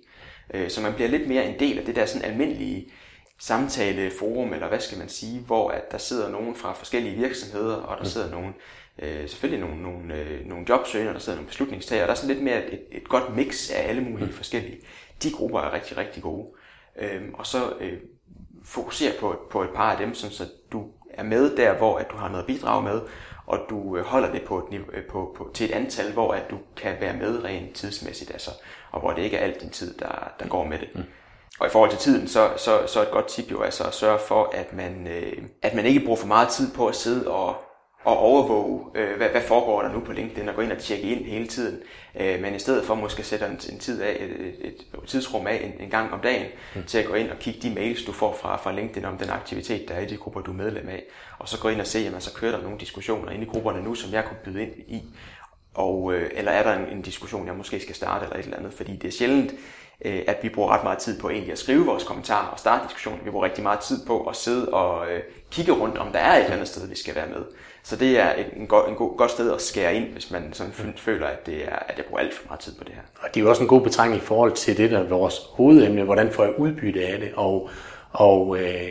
Øh, 0.54 0.70
så 0.70 0.82
man 0.82 0.92
bliver 0.92 1.08
lidt 1.08 1.28
mere 1.28 1.46
en 1.46 1.60
del 1.60 1.78
af 1.78 1.84
det 1.84 1.96
der 1.96 2.06
sådan 2.06 2.30
almindelige 2.30 2.88
samtaleforum, 3.38 4.52
eller 4.52 4.68
hvad 4.68 4.80
skal 4.80 4.98
man 4.98 5.08
sige, 5.08 5.40
hvor 5.40 5.70
at 5.70 5.92
der 5.92 5.98
sidder 5.98 6.30
nogen 6.30 6.54
fra 6.54 6.72
forskellige 6.72 7.16
virksomheder, 7.16 7.74
og 7.74 7.96
der 7.96 8.02
mm. 8.02 8.10
sidder 8.10 8.30
nogen, 8.30 8.54
øh, 8.98 9.28
selvfølgelig 9.28 9.68
nogle, 9.68 9.82
nogle, 9.82 10.14
øh, 10.14 10.46
nogle 10.46 10.66
jobsøgere, 10.68 11.12
der 11.12 11.18
sidder 11.18 11.36
nogle 11.36 11.48
beslutningstagere. 11.48 12.04
Der 12.04 12.10
er 12.10 12.14
sådan 12.14 12.34
lidt 12.34 12.44
mere 12.44 12.72
et, 12.72 12.80
et 12.92 13.08
godt 13.08 13.36
mix 13.36 13.70
af 13.70 13.88
alle 13.88 14.02
mulige 14.02 14.26
mm. 14.26 14.32
forskellige. 14.32 14.78
De 15.22 15.30
grupper 15.30 15.60
er 15.60 15.72
rigtig, 15.72 15.96
rigtig 15.96 16.22
gode. 16.22 16.46
Øhm, 16.98 17.34
og 17.34 17.46
så 17.46 17.72
øh, 17.80 17.98
fokusere 18.64 19.12
på, 19.20 19.46
på 19.50 19.62
et 19.62 19.70
par 19.74 19.92
af 19.92 19.98
dem, 19.98 20.14
så 20.14 20.44
du 20.72 20.86
er 21.10 21.22
med 21.22 21.56
der, 21.56 21.74
hvor 21.74 21.98
at 21.98 22.10
du 22.10 22.16
har 22.16 22.28
noget 22.28 22.42
at 22.42 22.46
bidrage 22.46 22.82
med, 22.82 23.00
og 23.46 23.58
du 23.70 23.96
øh, 23.96 24.04
holder 24.04 24.32
det 24.32 24.42
på 24.42 24.68
et, 24.72 24.84
øh, 24.92 25.04
på, 25.04 25.34
på, 25.36 25.50
til 25.54 25.70
et 25.70 25.72
antal, 25.72 26.12
hvor 26.12 26.32
at 26.32 26.50
du 26.50 26.58
kan 26.76 26.96
være 27.00 27.16
med 27.16 27.44
rent 27.44 27.74
tidsmæssigt, 27.74 28.30
altså, 28.30 28.50
og 28.90 29.00
hvor 29.00 29.12
det 29.12 29.22
ikke 29.22 29.36
er 29.36 29.44
alt 29.44 29.60
din 29.60 29.70
tid, 29.70 29.94
der, 29.94 30.32
der 30.40 30.48
går 30.48 30.64
med 30.64 30.78
det. 30.78 30.88
Mm. 30.94 31.02
Og 31.60 31.66
i 31.66 31.70
forhold 31.70 31.90
til 31.90 31.98
tiden, 31.98 32.28
så, 32.28 32.50
så, 32.56 32.86
så 32.86 33.02
et 33.02 33.10
godt 33.10 33.28
tip 33.28 33.50
jo 33.50 33.62
altså 33.62 33.84
at 33.84 33.94
sørge 33.94 34.18
for, 34.18 34.50
at 34.54 34.72
man, 34.72 35.06
øh, 35.06 35.42
at 35.62 35.74
man 35.74 35.86
ikke 35.86 36.00
bruger 36.00 36.16
for 36.16 36.26
meget 36.26 36.48
tid 36.48 36.74
på 36.74 36.86
at 36.86 36.96
sidde 36.96 37.30
og, 37.30 37.56
og 38.04 38.18
overvåge, 38.18 38.84
øh, 38.94 39.16
hvad, 39.16 39.28
hvad 39.28 39.42
foregår 39.42 39.82
der 39.82 39.92
nu 39.92 40.00
på 40.00 40.12
LinkedIn, 40.12 40.48
og 40.48 40.54
gå 40.54 40.60
ind 40.60 40.72
og 40.72 40.78
tjekke 40.78 41.04
ind 41.04 41.24
hele 41.24 41.46
tiden. 41.46 41.82
Øh, 42.20 42.40
men 42.42 42.54
i 42.54 42.58
stedet 42.58 42.84
for 42.84 42.94
måske 42.94 43.22
sætte 43.22 43.46
en, 43.46 43.60
en 43.72 43.78
tid 43.78 44.02
af, 44.02 44.16
et, 44.20 44.30
et, 44.30 44.64
et 44.66 44.76
tidsrum 45.06 45.46
af 45.46 45.60
en, 45.64 45.84
en 45.84 45.90
gang 45.90 46.12
om 46.12 46.20
dagen, 46.20 46.46
mm. 46.74 46.84
til 46.84 46.98
at 46.98 47.06
gå 47.06 47.14
ind 47.14 47.30
og 47.30 47.38
kigge 47.38 47.60
de 47.68 47.74
mails, 47.74 48.04
du 48.04 48.12
får 48.12 48.34
fra, 48.40 48.56
fra 48.56 48.72
LinkedIn 48.72 49.04
om 49.04 49.18
den 49.18 49.30
aktivitet, 49.30 49.88
der 49.88 49.94
er 49.94 50.00
i 50.00 50.06
de 50.06 50.16
grupper, 50.16 50.40
du 50.40 50.50
er 50.50 50.56
medlem 50.56 50.88
af. 50.88 51.02
Og 51.38 51.48
så 51.48 51.60
gå 51.60 51.68
ind 51.68 51.80
og 51.80 51.86
se, 51.86 51.98
jamen 51.98 52.20
så 52.20 52.34
kører 52.34 52.56
der 52.56 52.62
nogle 52.62 52.78
diskussioner 52.78 53.32
inde 53.32 53.46
i 53.46 53.48
grupperne 53.48 53.82
nu, 53.82 53.94
som 53.94 54.12
jeg 54.12 54.24
kunne 54.24 54.38
byde 54.44 54.62
ind 54.62 54.72
i. 54.88 55.02
Og, 55.74 56.14
øh, 56.14 56.30
eller 56.34 56.52
er 56.52 56.62
der 56.62 56.86
en, 56.86 56.96
en 56.96 57.02
diskussion, 57.02 57.46
jeg 57.46 57.54
måske 57.54 57.80
skal 57.80 57.94
starte, 57.94 58.24
eller 58.24 58.36
et 58.36 58.44
eller 58.44 58.58
andet. 58.58 58.72
Fordi 58.72 58.96
det 58.96 59.08
er 59.08 59.12
sjældent, 59.12 59.54
øh, 60.04 60.22
at 60.26 60.36
vi 60.42 60.48
bruger 60.48 60.70
ret 60.70 60.84
meget 60.84 60.98
tid 60.98 61.20
på 61.20 61.30
egentlig 61.30 61.52
at 61.52 61.58
skrive 61.58 61.86
vores 61.86 62.04
kommentarer 62.04 62.46
og 62.46 62.58
starte 62.58 62.84
diskussionen. 62.84 63.20
Vi 63.24 63.30
bruger 63.30 63.44
rigtig 63.44 63.62
meget 63.62 63.80
tid 63.80 64.06
på 64.06 64.20
at 64.24 64.36
sidde 64.36 64.68
og 64.68 65.12
øh, 65.12 65.20
kigge 65.50 65.72
rundt, 65.72 65.98
om 65.98 66.12
der 66.12 66.18
er 66.18 66.36
et 66.36 66.40
eller 66.40 66.54
andet 66.54 66.68
sted, 66.68 66.88
vi 66.88 66.96
skal 66.96 67.14
være 67.14 67.28
med. 67.28 67.44
Så 67.82 67.96
det 67.96 68.18
er 68.18 68.32
en, 68.32 68.60
en, 68.60 68.66
god, 68.66 68.88
en 68.88 68.94
god, 68.94 69.16
godt 69.16 69.30
sted 69.30 69.52
at 69.52 69.62
skære 69.62 69.94
ind, 69.94 70.04
hvis 70.04 70.30
man 70.30 70.52
sådan 70.52 70.72
mm. 70.78 70.92
føler, 70.96 71.26
at, 71.26 71.46
det 71.46 71.64
er, 71.64 71.76
at 71.76 71.94
jeg 71.96 72.04
bruger 72.04 72.20
alt 72.20 72.34
for 72.34 72.48
meget 72.48 72.60
tid 72.60 72.74
på 72.78 72.84
det 72.84 72.92
her. 72.94 73.02
Og 73.22 73.28
det 73.34 73.40
er 73.40 73.44
jo 73.44 73.50
også 73.50 73.62
en 73.62 73.68
god 73.68 73.80
betragtning 73.80 74.22
i 74.22 74.24
forhold 74.24 74.52
til 74.52 74.76
det, 74.76 74.90
der 74.90 74.98
er 74.98 75.08
vores 75.08 75.34
hovedemne. 75.52 76.02
Hvordan 76.02 76.32
får 76.32 76.44
jeg 76.44 76.58
udbytte 76.58 77.06
af 77.06 77.18
det? 77.18 77.32
Og, 77.36 77.70
og 78.12 78.56
øh, 78.60 78.90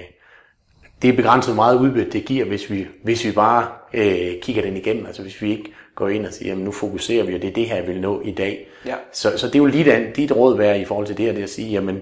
det 1.02 1.10
er 1.10 1.16
begrænset 1.16 1.56
meget 1.56 1.80
udbytte, 1.80 2.12
det 2.12 2.26
giver, 2.26 2.46
hvis 2.46 2.70
vi, 2.70 2.88
hvis 3.04 3.26
vi 3.26 3.32
bare 3.32 3.68
øh, 3.94 4.42
kigger 4.42 4.62
den 4.62 4.78
igennem. 4.78 5.06
Altså 5.06 5.22
hvis 5.22 5.42
vi 5.42 5.52
ikke 5.52 5.74
går 5.96 6.10
ind 6.10 6.26
og 6.26 6.34
siger, 6.34 6.50
jamen 6.50 6.64
nu 6.64 6.72
fokuserer 6.72 7.24
vi, 7.24 7.36
og 7.36 7.42
det 7.42 7.48
er 7.48 7.54
det 7.54 7.66
her, 7.66 7.76
jeg 7.76 7.88
vil 7.88 8.02
nå 8.02 8.22
i 8.22 8.32
dag. 8.32 8.68
Ja. 8.86 8.96
Så, 9.12 9.38
så 9.38 9.48
det 9.48 9.56
er 9.56 9.60
jo 9.60 9.66
lige 9.66 9.92
den, 9.92 10.12
dit 10.12 10.32
råd 10.32 10.58
være 10.58 10.80
i 10.80 10.86
forhold 10.86 11.08
til 11.08 11.18
det 11.18 11.26
her, 11.26 11.34
det 11.34 11.44
at 11.44 11.50
sige, 11.50 11.72
jamen 11.72 12.02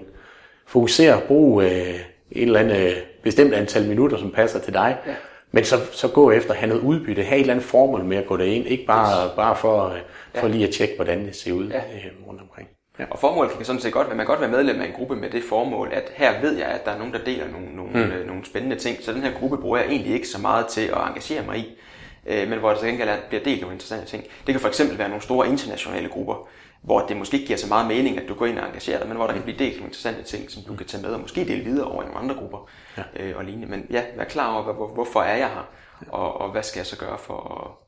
fokuser, 0.66 1.20
brug 1.20 1.62
øh, 1.62 1.68
et 1.68 2.42
eller 2.42 2.60
andet 2.60 2.86
øh, 2.86 2.96
bestemt 3.22 3.54
antal 3.54 3.88
minutter, 3.88 4.18
som 4.18 4.30
passer 4.30 4.60
til 4.60 4.74
dig, 4.74 4.96
ja. 5.06 5.14
men 5.50 5.64
så, 5.64 5.76
så 5.92 6.08
gå 6.08 6.30
efter 6.30 6.50
at 6.50 6.56
have 6.56 6.68
noget 6.68 6.82
udbytte, 6.82 7.22
have 7.22 7.36
et 7.36 7.40
eller 7.40 7.54
andet 7.54 7.66
formål 7.66 8.04
med 8.04 8.16
at 8.16 8.26
gå 8.26 8.36
derind, 8.36 8.66
ikke 8.66 8.86
bare, 8.86 9.26
yes. 9.26 9.32
bare 9.36 9.56
for, 9.56 9.88
øh, 9.88 9.98
for 10.34 10.46
ja. 10.46 10.52
lige 10.52 10.66
at 10.66 10.74
tjekke, 10.74 10.94
hvordan 10.96 11.26
det 11.26 11.36
ser 11.36 11.52
ud 11.52 11.68
ja. 11.68 11.78
øh, 11.78 12.28
rundt 12.28 12.40
omkring. 12.40 12.68
Ja. 12.98 13.04
Og 13.10 13.18
formålet 13.18 13.52
kan 13.52 13.64
sådan 13.64 13.80
set 13.80 13.92
godt 13.92 14.06
være, 14.06 14.16
man 14.16 14.26
kan 14.26 14.36
godt 14.36 14.40
være 14.40 14.50
medlem 14.50 14.80
af 14.80 14.86
en 14.86 14.92
gruppe 14.92 15.16
med 15.16 15.30
det 15.30 15.42
formål, 15.48 15.88
at 15.92 16.12
her 16.14 16.40
ved 16.40 16.56
jeg, 16.58 16.66
at 16.66 16.84
der 16.84 16.90
er 16.90 16.98
nogen, 16.98 17.12
der 17.12 17.18
deler 17.26 17.44
nogle, 17.48 17.76
nogle, 17.76 18.06
mm. 18.06 18.12
øh, 18.12 18.26
nogle 18.26 18.44
spændende 18.44 18.76
ting, 18.76 18.98
så 19.02 19.12
den 19.12 19.22
her 19.22 19.32
gruppe 19.38 19.58
bruger 19.58 19.78
jeg 19.78 19.86
egentlig 19.86 20.14
ikke 20.14 20.28
så 20.28 20.40
meget 20.40 20.66
til 20.66 20.80
at 20.80 20.98
engagere 21.08 21.46
mig 21.46 21.58
i 21.58 21.78
øh, 22.26 22.48
men 22.48 22.58
hvor 22.58 22.70
der 22.70 22.76
så 22.76 22.86
gengæld 22.86 23.08
bliver 23.28 23.44
delt 23.44 23.60
nogle 23.60 23.74
interessante 23.74 24.06
ting. 24.06 24.24
Det 24.46 24.54
kan 24.54 24.60
for 24.60 24.68
eksempel 24.68 24.98
være 24.98 25.08
nogle 25.08 25.22
store 25.22 25.48
internationale 25.48 26.08
grupper, 26.08 26.48
hvor 26.82 27.00
det 27.00 27.16
måske 27.16 27.34
ikke 27.34 27.46
giver 27.46 27.58
så 27.58 27.68
meget 27.68 27.86
mening, 27.86 28.18
at 28.18 28.28
du 28.28 28.34
går 28.34 28.46
ind 28.46 28.58
og 28.58 28.66
engagerer 28.66 28.98
dig, 28.98 29.08
men 29.08 29.16
hvor 29.16 29.26
der 29.26 29.32
kan 29.32 29.42
blive 29.42 29.58
delt 29.58 29.72
nogle 29.72 29.86
interessante 29.86 30.22
ting, 30.22 30.50
som 30.50 30.62
du 30.62 30.76
kan 30.76 30.86
tage 30.86 31.02
med 31.02 31.10
og 31.10 31.20
måske 31.20 31.44
dele 31.44 31.64
videre 31.64 31.86
over 31.86 32.02
i 32.02 32.06
nogle 32.06 32.20
andre 32.20 32.34
grupper 32.34 32.70
ja. 32.96 33.02
øh, 33.16 33.36
og 33.36 33.44
lignende. 33.44 33.68
Men 33.68 33.86
ja, 33.90 34.02
vær 34.16 34.24
klar 34.24 34.54
over, 34.54 34.72
hvor, 34.72 34.88
hvorfor 34.88 35.22
er 35.22 35.36
jeg 35.36 35.48
her, 35.48 35.68
og, 36.08 36.40
og 36.40 36.50
hvad 36.50 36.62
skal 36.62 36.78
jeg 36.78 36.86
så 36.86 36.98
gøre 36.98 37.18
for 37.18 37.64
at 37.64 37.84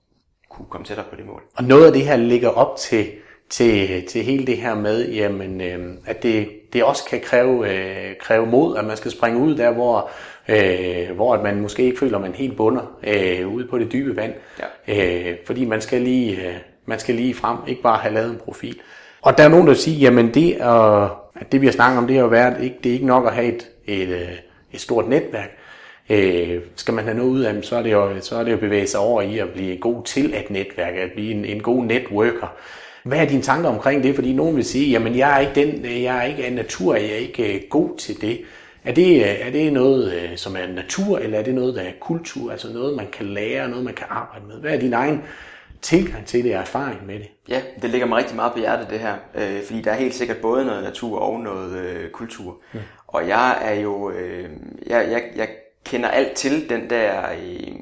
kunne 0.48 0.66
komme 0.70 0.84
tættere 0.84 1.06
på 1.10 1.16
det 1.16 1.26
mål. 1.26 1.42
Og 1.56 1.64
noget 1.64 1.86
af 1.86 1.92
det 1.92 2.04
her 2.04 2.16
ligger 2.16 2.48
op 2.48 2.76
til, 2.76 3.12
til, 3.50 4.06
til 4.06 4.22
hele 4.22 4.46
det 4.46 4.58
her 4.58 4.74
med, 4.74 5.12
jamen, 5.12 5.60
øh, 5.60 5.96
at 6.06 6.22
det, 6.22 6.48
det 6.72 6.84
også 6.84 7.04
kan 7.04 7.20
kræve, 7.20 7.74
øh, 7.74 8.16
kræve 8.20 8.46
mod, 8.46 8.76
at 8.76 8.84
man 8.84 8.96
skal 8.96 9.10
springe 9.10 9.40
ud 9.40 9.56
der, 9.56 9.70
hvor, 9.70 10.10
øh, 10.48 11.16
hvor 11.16 11.34
at 11.34 11.42
man 11.42 11.60
måske 11.60 11.82
ikke 11.82 11.98
føler, 11.98 12.16
at 12.16 12.22
man 12.22 12.34
helt 12.34 12.56
bunder 12.56 12.96
øh, 13.06 13.54
ude 13.54 13.66
på 13.66 13.78
det 13.78 13.92
dybe 13.92 14.16
vand. 14.16 14.32
Ja. 14.88 15.30
Øh, 15.30 15.36
fordi 15.46 15.64
man 15.64 15.80
skal, 15.80 16.02
lige, 16.02 16.46
øh, 16.48 16.54
man 16.86 16.98
skal 16.98 17.14
lige 17.14 17.34
frem, 17.34 17.56
ikke 17.66 17.82
bare 17.82 17.98
have 17.98 18.14
lavet 18.14 18.30
en 18.30 18.40
profil. 18.44 18.78
Og 19.22 19.38
der 19.38 19.44
er 19.44 19.48
nogen, 19.48 19.66
der 19.66 19.74
siger, 19.74 19.98
jamen 19.98 20.34
det, 20.34 20.54
øh, 20.54 21.02
at 21.40 21.52
det 21.52 21.60
vi 21.60 21.66
har 21.66 21.72
snakket 21.72 21.98
om, 21.98 22.06
det 22.06 22.16
har 22.16 22.22
jo 22.22 22.28
været, 22.28 22.62
ikke, 22.62 22.76
det 22.84 22.90
er 22.90 22.94
ikke 22.94 23.06
nok 23.06 23.26
at 23.26 23.32
have 23.32 23.46
et, 23.46 23.68
et, 23.86 24.08
øh, 24.08 24.28
et 24.72 24.80
stort 24.80 25.08
netværk. 25.08 25.58
Øh, 26.10 26.60
skal 26.76 26.94
man 26.94 27.04
have 27.04 27.16
noget 27.16 27.30
ud 27.30 27.40
af 27.40 27.52
dem, 27.52 27.62
så 27.62 27.76
er 27.76 27.82
det 27.82 27.92
jo, 27.92 28.20
så 28.20 28.36
er 28.36 28.44
det 28.44 28.52
jo 28.52 28.56
bevæge 28.56 28.86
sig 28.86 29.00
over 29.00 29.22
i 29.22 29.38
at 29.38 29.48
blive 29.48 29.76
god 29.76 30.04
til 30.04 30.34
at 30.34 30.50
netværke, 30.50 31.00
at 31.00 31.12
blive 31.12 31.30
en, 31.30 31.44
en 31.44 31.62
god 31.62 31.84
networker. 31.84 32.56
Hvad 33.02 33.18
er 33.18 33.24
dine 33.24 33.42
tanker 33.42 33.68
omkring 33.68 34.02
det? 34.02 34.14
Fordi 34.14 34.32
nogen 34.32 34.56
vil 34.56 34.64
sige, 34.64 34.90
jamen 34.90 35.16
jeg 35.16 35.34
er 35.34 35.38
ikke, 35.38 35.54
den, 35.54 36.02
jeg 36.02 36.18
er 36.18 36.22
ikke 36.22 36.44
af 36.44 36.52
natur, 36.52 36.94
jeg 36.94 37.10
er 37.10 37.16
ikke 37.16 37.54
øh, 37.54 37.60
god 37.70 37.98
til 37.98 38.20
det. 38.20 38.40
Er 38.86 38.92
det, 38.92 39.20
øh, 39.20 39.46
er 39.46 39.50
det 39.50 39.72
noget, 39.72 40.12
øh, 40.12 40.36
som 40.36 40.56
er 40.56 40.66
natur, 40.66 41.18
eller 41.18 41.38
er 41.38 41.42
det 41.42 41.54
noget, 41.54 41.74
der 41.74 41.82
er 41.82 41.92
kultur? 42.00 42.52
Altså 42.52 42.72
noget, 42.72 42.96
man 42.96 43.06
kan 43.12 43.26
lære, 43.26 43.68
noget, 43.68 43.84
man 43.84 43.94
kan 43.94 44.06
arbejde 44.10 44.46
med? 44.46 44.60
Hvad 44.60 44.74
er 44.74 44.80
din 44.80 44.92
egen 44.92 45.22
tilgang 45.82 46.26
til 46.26 46.44
det 46.44 46.54
og 46.54 46.60
erfaring 46.60 47.06
med 47.06 47.18
det? 47.18 47.28
Ja, 47.48 47.62
det 47.82 47.90
ligger 47.90 48.06
mig 48.06 48.18
rigtig 48.18 48.36
meget 48.36 48.52
på 48.52 48.58
hjertet 48.58 48.90
det 48.90 48.98
her, 48.98 49.14
øh, 49.34 49.62
fordi 49.62 49.80
der 49.80 49.90
er 49.90 49.96
helt 49.96 50.14
sikkert 50.14 50.36
både 50.36 50.64
noget 50.64 50.84
natur 50.84 51.18
og 51.18 51.40
noget 51.40 51.78
øh, 51.78 52.10
kultur. 52.10 52.56
Ja. 52.74 52.78
Og 53.06 53.28
jeg 53.28 53.58
er 53.62 53.80
jo, 53.80 54.10
øh, 54.10 54.50
jeg, 54.86 55.08
jeg, 55.10 55.22
jeg 55.36 55.48
kender 55.84 56.08
alt 56.08 56.32
til 56.32 56.68
den 56.68 56.90
der, 56.90 57.30
øh, 57.30 57.74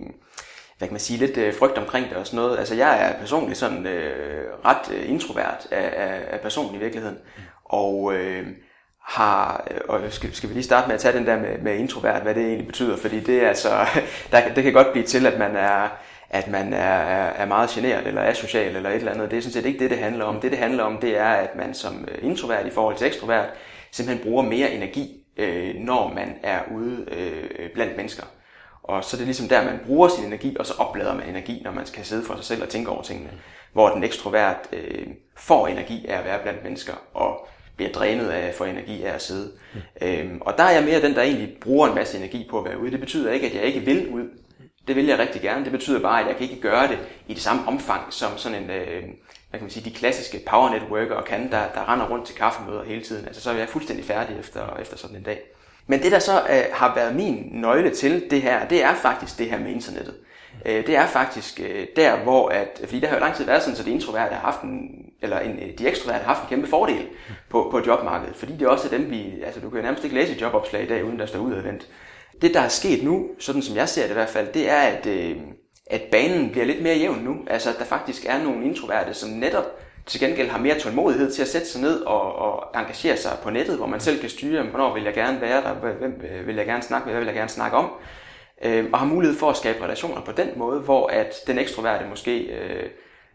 hvad 0.79 0.89
kan 0.89 0.93
man 0.93 1.01
sige, 1.01 1.19
lidt 1.19 1.37
øh, 1.37 1.55
frygt 1.55 1.79
omkring 1.79 2.09
det 2.09 2.17
og 2.17 2.27
sådan 2.27 2.37
noget. 2.37 2.59
Altså 2.59 2.75
jeg 2.75 3.09
er 3.09 3.19
personligt 3.21 3.59
sådan 3.59 3.87
øh, 3.87 4.45
ret 4.65 5.07
introvert 5.07 5.67
af, 5.71 5.93
af, 5.97 6.21
af 6.31 6.41
person 6.41 6.75
i 6.75 6.79
virkeligheden. 6.79 7.19
Og 7.65 8.15
øh, 8.15 8.47
har, 9.05 9.65
øh, 9.71 9.81
og 9.89 10.01
skal, 10.11 10.35
skal 10.35 10.49
vi 10.49 10.55
lige 10.55 10.65
starte 10.65 10.87
med 10.87 10.95
at 10.95 11.01
tage 11.01 11.19
den 11.19 11.27
der 11.27 11.41
med, 11.41 11.59
med 11.59 11.77
introvert, 11.77 12.23
hvad 12.23 12.35
det 12.35 12.45
egentlig 12.45 12.67
betyder, 12.67 12.97
fordi 12.97 13.21
det 13.21 13.43
er 13.43 13.49
altså, 13.49 13.69
der, 14.33 14.55
det 14.55 14.65
kan 14.65 14.73
godt 14.73 14.93
blive 14.93 15.07
til, 15.07 15.27
at 15.27 15.39
man 15.39 15.57
er, 15.57 15.89
at 16.31 16.49
man 16.49 16.73
er, 16.73 16.99
er, 17.31 17.47
meget 17.47 17.71
generet 17.71 18.07
eller 18.07 18.23
asocial 18.23 18.77
eller 18.77 18.91
et 18.91 18.97
eller 18.97 19.13
andet. 19.13 19.31
Det 19.31 19.37
er 19.37 19.43
sådan 19.43 19.53
set 19.53 19.67
ikke 19.67 19.79
det, 19.79 19.91
det 19.91 19.99
handler 19.99 20.25
om. 20.25 20.41
Det, 20.41 20.51
det 20.51 20.59
handler 20.59 20.85
om, 20.85 20.99
det 20.99 21.19
er, 21.19 21.29
at 21.29 21.57
man 21.57 21.75
som 21.75 22.09
øh, 22.11 22.31
introvert 22.31 22.67
i 22.67 22.71
forhold 22.71 22.97
til 22.97 23.07
ekstrovert 23.07 23.49
simpelthen 23.91 24.27
bruger 24.27 24.43
mere 24.43 24.71
energi, 24.71 25.25
øh, 25.37 25.75
når 25.75 26.13
man 26.15 26.37
er 26.43 26.61
ude 26.75 27.07
øh, 27.11 27.71
blandt 27.75 27.97
mennesker. 27.97 28.25
Og 28.83 29.05
så 29.05 29.17
er 29.17 29.19
det 29.19 29.27
ligesom 29.27 29.49
der, 29.49 29.65
man 29.65 29.81
bruger 29.87 30.09
sin 30.09 30.25
energi, 30.25 30.57
og 30.59 30.67
så 30.67 30.75
oplader 30.79 31.15
man 31.15 31.29
energi, 31.29 31.61
når 31.65 31.71
man 31.71 31.87
skal 31.87 32.05
sidde 32.05 32.25
for 32.25 32.35
sig 32.37 32.45
selv 32.45 32.63
og 32.63 32.69
tænke 32.69 32.91
over 32.91 33.03
tingene. 33.03 33.31
Hvor 33.73 33.89
den 33.89 34.05
ekstrovert 34.05 34.57
øh, 34.73 35.07
får 35.37 35.67
energi 35.67 36.07
af 36.09 36.19
at 36.19 36.25
være 36.25 36.43
blandt 36.43 36.65
mennesker, 36.65 36.93
og 37.15 37.49
bliver 37.77 37.93
drænet 37.93 38.29
af 38.29 38.55
for 38.55 38.65
energi 38.65 39.03
af 39.03 39.15
at 39.15 39.23
sidde. 39.23 39.53
Mm. 39.75 39.81
Øhm, 40.03 40.39
og 40.41 40.59
der 40.59 40.65
er 40.65 40.71
jeg 40.71 40.85
mere 40.85 41.03
den, 41.03 41.15
der 41.15 41.23
egentlig 41.23 41.57
bruger 41.61 41.89
en 41.89 41.95
masse 41.95 42.19
energi 42.19 42.47
på 42.51 42.59
at 42.59 42.65
være 42.65 42.79
ude. 42.79 42.91
Det 42.91 43.01
betyder 43.01 43.33
ikke, 43.33 43.47
at 43.47 43.55
jeg 43.55 43.63
ikke 43.63 43.81
vil 43.81 44.09
ud. 44.09 44.29
Det 44.89 44.97
vil 44.97 45.07
jeg 45.07 45.19
rigtig 45.19 45.43
gerne. 45.43 45.65
Det 45.65 45.73
betyder 45.73 46.01
bare, 46.01 46.21
at 46.21 46.27
jeg 46.27 46.37
kan 46.37 46.51
ikke 46.51 46.63
gøre 46.63 46.89
det 46.89 46.99
i 47.29 47.35
det 47.35 47.43
samme 47.43 47.63
omfang 47.67 48.03
som 48.13 48.39
sådan 48.39 48.63
en, 48.63 48.71
øh, 48.71 49.03
hvad 49.51 49.61
kan 49.61 49.63
man 49.63 49.71
sige, 49.71 49.91
de 49.91 49.95
klassiske 49.95 50.43
power 50.47 50.71
networker 50.71 51.23
kan, 51.23 51.51
der, 51.53 51.63
der 51.75 51.93
render 51.93 52.09
rundt 52.09 52.27
til 52.27 52.37
kaffemøder 52.37 52.85
hele 52.85 53.03
tiden. 53.03 53.27
Altså 53.27 53.41
så 53.43 53.51
er 53.51 53.55
jeg 53.55 53.69
fuldstændig 53.69 54.05
færdig 54.05 54.39
efter, 54.39 54.77
efter 54.77 54.97
sådan 54.97 55.17
en 55.17 55.23
dag. 55.23 55.41
Men 55.87 56.03
det, 56.03 56.13
der 56.13 56.19
så 56.19 56.33
øh, 56.51 56.65
har 56.73 56.95
været 56.95 57.17
min 57.17 57.49
nøgle 57.53 57.91
til 57.91 58.31
det 58.31 58.43
her, 58.43 58.69
det 58.69 58.83
er 58.83 58.95
faktisk 58.95 59.39
det 59.39 59.51
her 59.51 59.59
med 59.59 59.71
internettet. 59.71 60.15
Øh, 60.67 60.87
det 60.87 60.97
er 60.97 61.07
faktisk 61.07 61.61
øh, 61.61 61.87
der, 61.97 62.17
hvor 62.17 62.49
at, 62.49 62.81
fordi 62.85 63.01
der 63.01 63.07
har 63.07 63.15
jo 63.17 63.21
lang 63.21 63.35
tid 63.35 63.45
været 63.45 63.63
sådan, 63.63 63.77
så 63.77 63.83
de 63.83 63.91
introverte 63.91 64.35
har 64.35 64.41
haft 64.41 64.63
en, 64.63 64.91
eller 65.23 65.39
en, 65.39 65.59
øh, 65.59 65.79
de 65.79 65.89
ekstroverte 65.89 66.25
har 66.25 66.35
haft 66.35 66.43
en 66.43 66.49
kæmpe 66.49 66.69
fordel 66.69 67.07
på, 67.51 67.69
på 67.71 67.81
jobmarkedet, 67.87 68.37
fordi 68.37 68.53
det 68.57 68.67
også 68.67 68.89
er 68.89 68.99
dem, 68.99 69.11
vi, 69.11 69.43
altså 69.45 69.61
du 69.61 69.71
kan 69.71 69.79
jo 69.79 69.83
nærmest 69.83 70.05
ikke 70.05 70.17
læse 70.17 70.41
jobopslag 70.41 70.83
i 70.83 70.87
dag, 70.87 71.05
uden 71.05 71.19
der 71.19 71.27
står 71.27 71.39
udadvendt. 71.39 71.89
Det, 72.43 72.55
der 72.55 72.61
er 72.61 72.69
sket 72.69 73.05
nu, 73.05 73.29
sådan 73.39 73.63
som 73.63 73.77
jeg 73.77 73.89
ser 73.89 74.03
det 74.03 74.11
i 74.11 74.15
hvert 74.15 74.29
fald, 74.29 74.53
det 74.53 74.71
er, 74.71 74.81
at, 74.81 75.07
øh, 75.07 75.37
at 75.87 76.03
banen 76.03 76.51
bliver 76.51 76.67
lidt 76.67 76.83
mere 76.83 76.97
jævn 76.97 77.19
nu. 77.19 77.37
Altså, 77.47 77.71
at 77.71 77.79
der 77.79 77.85
faktisk 77.85 78.27
er 78.27 78.43
nogle 78.43 78.65
introverte, 78.65 79.15
som 79.15 79.31
netop 79.31 79.65
til 80.07 80.21
gengæld 80.21 80.49
har 80.49 80.59
mere 80.59 80.79
tålmodighed 80.79 81.33
til 81.33 81.43
at 81.43 81.49
sætte 81.49 81.69
sig 81.69 81.81
ned 81.81 82.01
og, 82.01 82.37
og 82.37 82.81
engagere 82.81 83.17
sig 83.17 83.33
på 83.43 83.51
nettet, 83.51 83.77
hvor 83.77 83.87
man 83.87 84.01
selv 84.01 84.21
kan 84.21 84.29
styre, 84.29 84.63
hvornår 84.63 84.95
vil 84.95 85.03
jeg 85.03 85.15
gerne 85.15 85.41
være 85.41 85.63
der, 85.63 85.75
hvem 85.75 86.21
øh, 86.31 86.47
vil 86.47 86.57
jeg 86.57 86.67
gerne 86.67 86.83
snakke 86.83 87.05
med, 87.05 87.13
hvad 87.13 87.21
vil 87.21 87.27
jeg 87.27 87.35
gerne 87.37 87.51
snakke 87.51 87.77
om, 87.77 87.91
øh, 88.63 88.85
og 88.93 88.99
har 88.99 89.07
mulighed 89.07 89.39
for 89.39 89.51
at 89.51 89.57
skabe 89.57 89.85
relationer 89.85 90.21
på 90.21 90.33
den 90.33 90.49
måde, 90.57 90.81
hvor 90.81 91.07
at 91.07 91.35
den 91.47 91.59
ekstroverte 91.59 92.05
måske, 92.09 92.39
øh, 92.41 92.91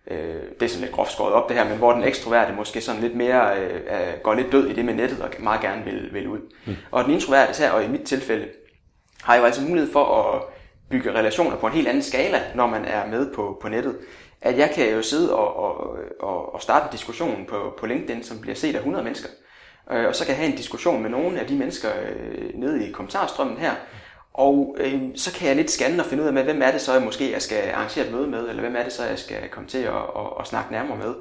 øh, 0.07 0.41
det 0.59 0.63
er 0.63 0.67
sådan 0.67 0.81
lidt 0.81 0.95
groft 0.95 1.11
skåret 1.11 1.33
op 1.33 1.49
det 1.49 1.57
her, 1.57 1.69
men 1.69 1.77
hvor 1.77 1.91
den 1.91 2.03
ekstroverte 2.03 2.53
måske 2.53 2.81
sådan 2.81 3.01
lidt 3.01 3.15
mere 3.15 3.57
øh, 3.57 4.13
går 4.23 4.33
lidt 4.33 4.51
død 4.51 4.67
i 4.67 4.73
det 4.73 4.85
med 4.85 4.93
nettet 4.93 5.21
og 5.21 5.29
meget 5.39 5.61
gerne 5.61 5.83
vil, 5.85 6.13
vil 6.13 6.27
ud. 6.27 6.39
Mm. 6.65 6.75
Og 6.91 7.03
den 7.03 7.13
introverte 7.13 7.61
her, 7.61 7.71
og 7.71 7.83
i 7.83 7.87
mit 7.87 8.03
tilfælde, 8.03 8.47
har 9.23 9.35
jo 9.35 9.43
altså 9.43 9.61
mulighed 9.61 9.91
for 9.91 10.05
at 10.05 10.41
bygge 10.89 11.13
relationer 11.13 11.55
på 11.55 11.67
en 11.67 11.73
helt 11.73 11.87
anden 11.87 12.03
skala, 12.03 12.41
når 12.55 12.67
man 12.67 12.85
er 12.85 13.07
med 13.07 13.33
på, 13.33 13.57
på 13.61 13.69
nettet. 13.69 13.97
At 14.41 14.57
jeg 14.57 14.71
kan 14.75 14.89
jo 14.89 15.01
sidde 15.01 15.35
og, 15.35 15.55
og, 15.55 15.97
og, 16.19 16.53
og 16.53 16.61
starte 16.61 16.85
en 16.85 16.91
diskussion 16.91 17.45
på, 17.49 17.73
på 17.79 17.85
LinkedIn, 17.85 18.23
som 18.23 18.41
bliver 18.41 18.55
set 18.55 18.75
af 18.75 18.79
100 18.79 19.03
mennesker. 19.03 19.29
Øh, 19.91 20.07
og 20.07 20.15
så 20.15 20.25
kan 20.25 20.31
jeg 20.31 20.37
have 20.37 20.51
en 20.51 20.57
diskussion 20.57 21.01
med 21.01 21.09
nogle 21.09 21.39
af 21.39 21.47
de 21.47 21.55
mennesker 21.55 21.89
øh, 22.01 22.49
nede 22.53 22.87
i 22.87 22.91
kommentarstrømmen 22.91 23.57
her. 23.57 23.71
Og 24.39 24.75
øh, 24.79 25.01
så 25.15 25.33
kan 25.33 25.47
jeg 25.47 25.55
lidt 25.55 25.71
scanne 25.71 26.03
og 26.03 26.05
finde 26.05 26.23
ud 26.23 26.27
af, 26.27 26.33
med, 26.33 26.43
hvem 26.43 26.61
er 26.61 26.71
det 26.71 26.81
så, 26.81 26.93
jeg 26.93 27.01
måske 27.01 27.31
jeg 27.31 27.41
skal 27.41 27.71
arrangere 27.73 28.05
et 28.05 28.11
møde 28.11 28.27
med, 28.27 28.49
eller 28.49 28.61
hvem 28.61 28.75
er 28.75 28.83
det 28.83 28.93
så, 28.93 29.03
jeg 29.03 29.19
skal 29.19 29.49
komme 29.51 29.69
til 29.69 29.77
at, 29.77 29.93
at, 29.93 30.27
at 30.39 30.47
snakke 30.47 30.71
nærmere 30.71 30.97
med. 30.97 31.13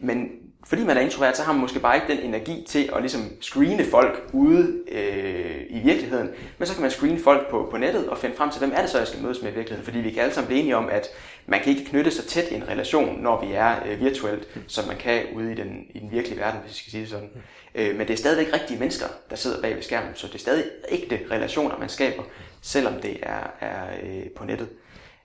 Men 0.00 0.28
fordi 0.64 0.84
man 0.84 0.96
er 0.96 1.00
introvert, 1.00 1.36
så 1.36 1.42
har 1.42 1.52
man 1.52 1.60
måske 1.60 1.80
bare 1.80 1.96
ikke 1.96 2.12
den 2.12 2.18
energi 2.18 2.64
til 2.68 2.90
at 2.94 3.00
ligesom 3.00 3.20
screene 3.40 3.84
folk 3.84 4.30
ude 4.32 4.78
øh, 4.92 5.66
i 5.68 5.78
virkeligheden. 5.78 6.28
Men 6.58 6.66
så 6.66 6.74
kan 6.74 6.82
man 6.82 6.90
screene 6.90 7.18
folk 7.18 7.50
på, 7.50 7.68
på 7.70 7.76
nettet 7.76 8.08
og 8.08 8.18
finde 8.18 8.36
frem 8.36 8.50
til, 8.50 8.58
hvem 8.58 8.72
er 8.74 8.80
det 8.80 8.90
så, 8.90 8.98
jeg 8.98 9.06
skal 9.06 9.22
mødes 9.22 9.42
med 9.42 9.52
i 9.52 9.54
virkeligheden. 9.54 9.84
Fordi 9.84 9.98
vi 9.98 10.10
kan 10.10 10.22
alle 10.22 10.34
sammen 10.34 10.46
blive 10.46 10.60
enige 10.60 10.76
om, 10.76 10.88
at 10.88 11.08
man 11.46 11.60
kan 11.60 11.72
ikke 11.72 11.90
knytte 11.90 12.10
sig 12.10 12.24
tæt 12.24 12.50
i 12.50 12.54
en 12.54 12.68
relation, 12.68 13.22
når 13.22 13.44
vi 13.44 13.52
er 13.52 13.76
øh, 13.86 14.00
virtuelt, 14.00 14.48
som 14.66 14.86
man 14.86 14.96
kan 14.96 15.22
ude 15.34 15.52
i 15.52 15.54
den, 15.54 15.86
i 15.94 15.98
den 15.98 16.12
virkelige 16.12 16.38
verden, 16.38 16.60
hvis 16.60 16.72
vi 16.72 16.78
skal 16.78 16.90
sige 16.90 17.00
det 17.00 17.10
sådan. 17.10 17.30
Øh, 17.74 17.96
men 17.96 18.06
det 18.06 18.10
er 18.10 18.18
stadigvæk 18.18 18.54
rigtige 18.54 18.78
mennesker, 18.78 19.06
der 19.30 19.36
sidder 19.36 19.62
bag 19.62 19.74
ved 19.74 19.82
skærmen, 19.82 20.10
så 20.14 20.26
det 20.26 20.34
er 20.34 20.38
stadig 20.38 20.64
ægte 20.88 21.20
relationer, 21.30 21.78
man 21.78 21.88
skaber, 21.88 22.22
selvom 22.62 22.94
det 22.94 23.16
er, 23.22 23.50
er 23.60 23.84
øh, 24.02 24.30
på 24.36 24.44
nettet. 24.44 24.68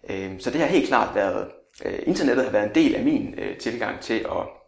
Øh, 0.09 0.31
så 0.39 0.51
det 0.51 0.61
har 0.61 0.67
helt 0.67 0.87
klart 0.87 1.15
været, 1.15 1.47
øh, 1.85 1.99
internettet 2.05 2.45
har 2.45 2.51
været 2.51 2.65
en 2.65 2.75
del 2.75 2.95
af 2.95 3.03
min 3.03 3.35
øh, 3.37 3.57
tilgang 3.57 3.99
til 3.99 4.19
at 4.19 4.64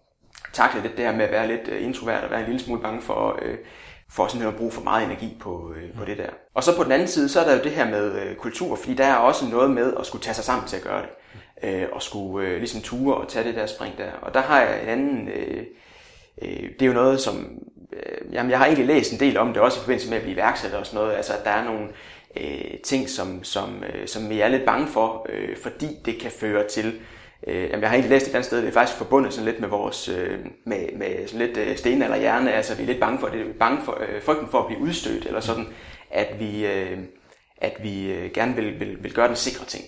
takle 0.58 0.84
det 0.84 1.06
her 1.06 1.16
med 1.16 1.26
at 1.26 1.32
være 1.32 1.48
lidt 1.48 1.68
øh, 1.68 1.84
introvert 1.84 2.24
og 2.24 2.32
være 2.32 2.40
en 2.40 2.46
lille 2.46 2.60
smule 2.60 2.82
bange 2.82 3.02
for, 3.02 3.40
øh, 3.42 3.58
for 4.10 4.28
sådan 4.28 4.48
at 4.48 4.56
bruge 4.56 4.72
for 4.72 4.82
meget 4.82 5.06
energi 5.06 5.38
på, 5.40 5.74
øh, 5.76 5.98
på 5.98 6.06
det 6.06 6.18
der. 6.18 6.30
Og 6.54 6.64
så 6.64 6.78
på 6.78 6.84
den 6.84 6.92
anden 6.92 7.08
side, 7.08 7.30
så 7.30 7.40
er 7.40 7.46
der 7.46 7.56
jo 7.56 7.64
det 7.64 7.72
her 7.72 7.90
med 7.90 8.22
øh, 8.22 8.36
kultur, 8.36 8.76
fordi 8.76 8.94
der 8.94 9.06
er 9.06 9.16
også 9.16 9.46
noget 9.46 9.72
med 9.72 9.94
at 10.00 10.06
skulle 10.06 10.24
tage 10.24 10.36
sig 10.36 10.44
sammen 10.44 10.68
til 10.68 10.78
at 10.78 10.84
gøre 10.84 11.02
det. 11.02 11.10
Øh, 11.64 11.88
og 11.92 12.02
skulle 12.02 12.48
øh, 12.48 12.58
ligesom 12.58 12.82
ture 12.82 13.16
og 13.16 13.28
tage 13.28 13.48
det 13.48 13.56
der 13.56 13.66
spring 13.66 13.98
der. 13.98 14.12
Og 14.22 14.34
der 14.34 14.42
har 14.42 14.62
jeg 14.62 14.84
en 14.84 14.90
anden... 14.90 15.28
Øh, 15.28 15.64
øh, 16.42 16.70
det 16.80 16.82
er 16.82 16.86
jo 16.86 16.94
noget, 16.94 17.22
som... 17.22 17.60
Øh, 17.94 18.34
jamen, 18.34 18.50
jeg 18.50 18.58
har 18.60 18.66
egentlig 18.66 18.88
læst 18.88 19.14
en 19.14 19.20
del 19.20 19.38
om 19.38 19.54
det, 19.54 19.62
også 19.62 19.80
i 19.80 19.82
forbindelse 19.82 20.10
med 20.10 20.18
at 20.18 20.24
blive 20.24 20.36
iværksætter 20.36 20.78
og 20.78 20.86
sådan 20.86 21.00
noget. 21.00 21.16
Altså, 21.16 21.34
at 21.34 21.44
der 21.44 21.52
er 21.52 21.64
nogle 21.64 21.88
øh, 22.38 22.80
ting, 22.84 23.10
som, 23.10 23.44
som, 23.44 23.84
øh, 23.84 24.08
som 24.08 24.30
vi 24.30 24.40
er 24.40 24.48
lidt 24.48 24.66
bange 24.66 24.88
for, 24.88 25.26
øh, 25.30 25.58
fordi 25.58 25.88
det 26.06 26.20
kan 26.20 26.32
føre 26.32 26.68
til 26.68 27.00
Øh, 27.48 27.64
jamen, 27.64 27.82
jeg 27.82 27.90
har 27.90 27.96
egentlig 27.96 28.10
læst 28.10 28.28
et 28.28 28.34
andet 28.34 28.46
sted, 28.46 28.62
det 28.62 28.68
er 28.68 28.72
faktisk 28.72 28.98
forbundet 28.98 29.34
sådan 29.34 29.46
lidt 29.46 29.60
med 29.60 29.70
vores, 29.70 30.10
øh, 30.10 30.40
med, 30.66 30.88
med 30.96 31.28
sådan 31.28 31.48
lidt 31.48 31.58
øh, 31.58 31.78
sten 31.78 32.02
eller 32.02 32.18
hjerne, 32.18 32.52
altså 32.52 32.76
vi 32.76 32.84
er 32.84 32.88
lidt 32.88 33.00
bange 33.00 33.20
for, 33.20 33.28
det 33.28 33.46
vi 33.46 33.50
er 33.50 33.54
bange 33.60 33.82
for, 33.86 33.98
øh, 34.02 34.22
frygten 34.22 34.48
for 34.48 34.60
at 34.60 34.68
blive 34.68 34.82
udstødt, 34.82 35.26
eller 35.26 35.40
sådan, 35.40 35.68
at 36.12 36.40
vi, 36.40 36.66
øh, 36.66 36.98
at 37.58 37.74
vi 37.84 38.12
øh, 38.12 38.32
gerne 38.32 38.56
vil, 38.56 38.80
vil, 38.80 39.04
vil 39.04 39.14
gøre 39.14 39.28
den 39.28 39.36
sikre 39.36 39.66
ting. 39.66 39.86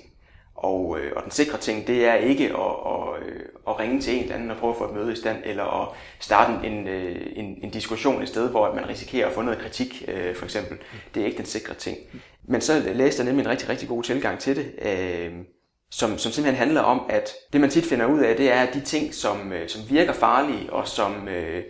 Og, 0.55 0.99
øh, 0.99 1.11
og 1.15 1.23
den 1.23 1.31
sikre 1.31 1.57
ting, 1.57 1.87
det 1.87 2.05
er 2.05 2.13
ikke 2.13 2.45
at, 2.45 2.75
at, 2.85 3.27
øh, 3.27 3.41
at 3.67 3.79
ringe 3.79 4.01
til 4.01 4.15
en 4.15 4.23
eller 4.23 4.35
anden 4.35 4.51
og 4.51 4.57
prøve 4.57 4.71
at 4.71 4.77
få 4.77 4.85
et 4.85 4.93
møde 4.95 5.13
i 5.13 5.15
stand, 5.15 5.37
eller 5.45 5.81
at 5.81 5.87
starte 6.19 6.67
en, 6.67 6.87
øh, 6.87 7.15
en, 7.35 7.59
en 7.63 7.69
diskussion 7.69 8.21
et 8.21 8.27
sted, 8.27 8.49
hvor 8.49 8.73
man 8.73 8.89
risikerer 8.89 9.27
at 9.27 9.33
få 9.33 9.41
noget 9.41 9.59
kritik, 9.59 10.03
øh, 10.07 10.35
for 10.35 10.45
eksempel. 10.45 10.77
Det 11.13 11.21
er 11.21 11.25
ikke 11.25 11.37
den 11.37 11.45
sikre 11.45 11.73
ting. 11.73 11.97
Men 12.43 12.61
så 12.61 12.91
læste 12.93 13.19
jeg 13.19 13.25
nemlig 13.25 13.43
en 13.45 13.51
rigtig, 13.51 13.69
rigtig 13.69 13.87
god 13.87 14.03
tilgang 14.03 14.39
til 14.39 14.55
det. 14.55 14.71
Øh, 14.81 15.31
som, 15.91 16.17
som 16.17 16.31
simpelthen 16.31 16.55
handler 16.55 16.81
om, 16.81 17.01
at 17.09 17.33
det 17.53 17.61
man 17.61 17.69
tit 17.69 17.85
finder 17.85 18.05
ud 18.05 18.19
af, 18.19 18.35
det 18.35 18.51
er, 18.51 18.61
at 18.61 18.73
de 18.73 18.81
ting, 18.81 19.15
som, 19.15 19.53
øh, 19.53 19.69
som 19.69 19.81
virker 19.89 20.13
farlige, 20.13 20.73
og 20.73 20.87
som 20.87 21.27
øh, 21.27 21.63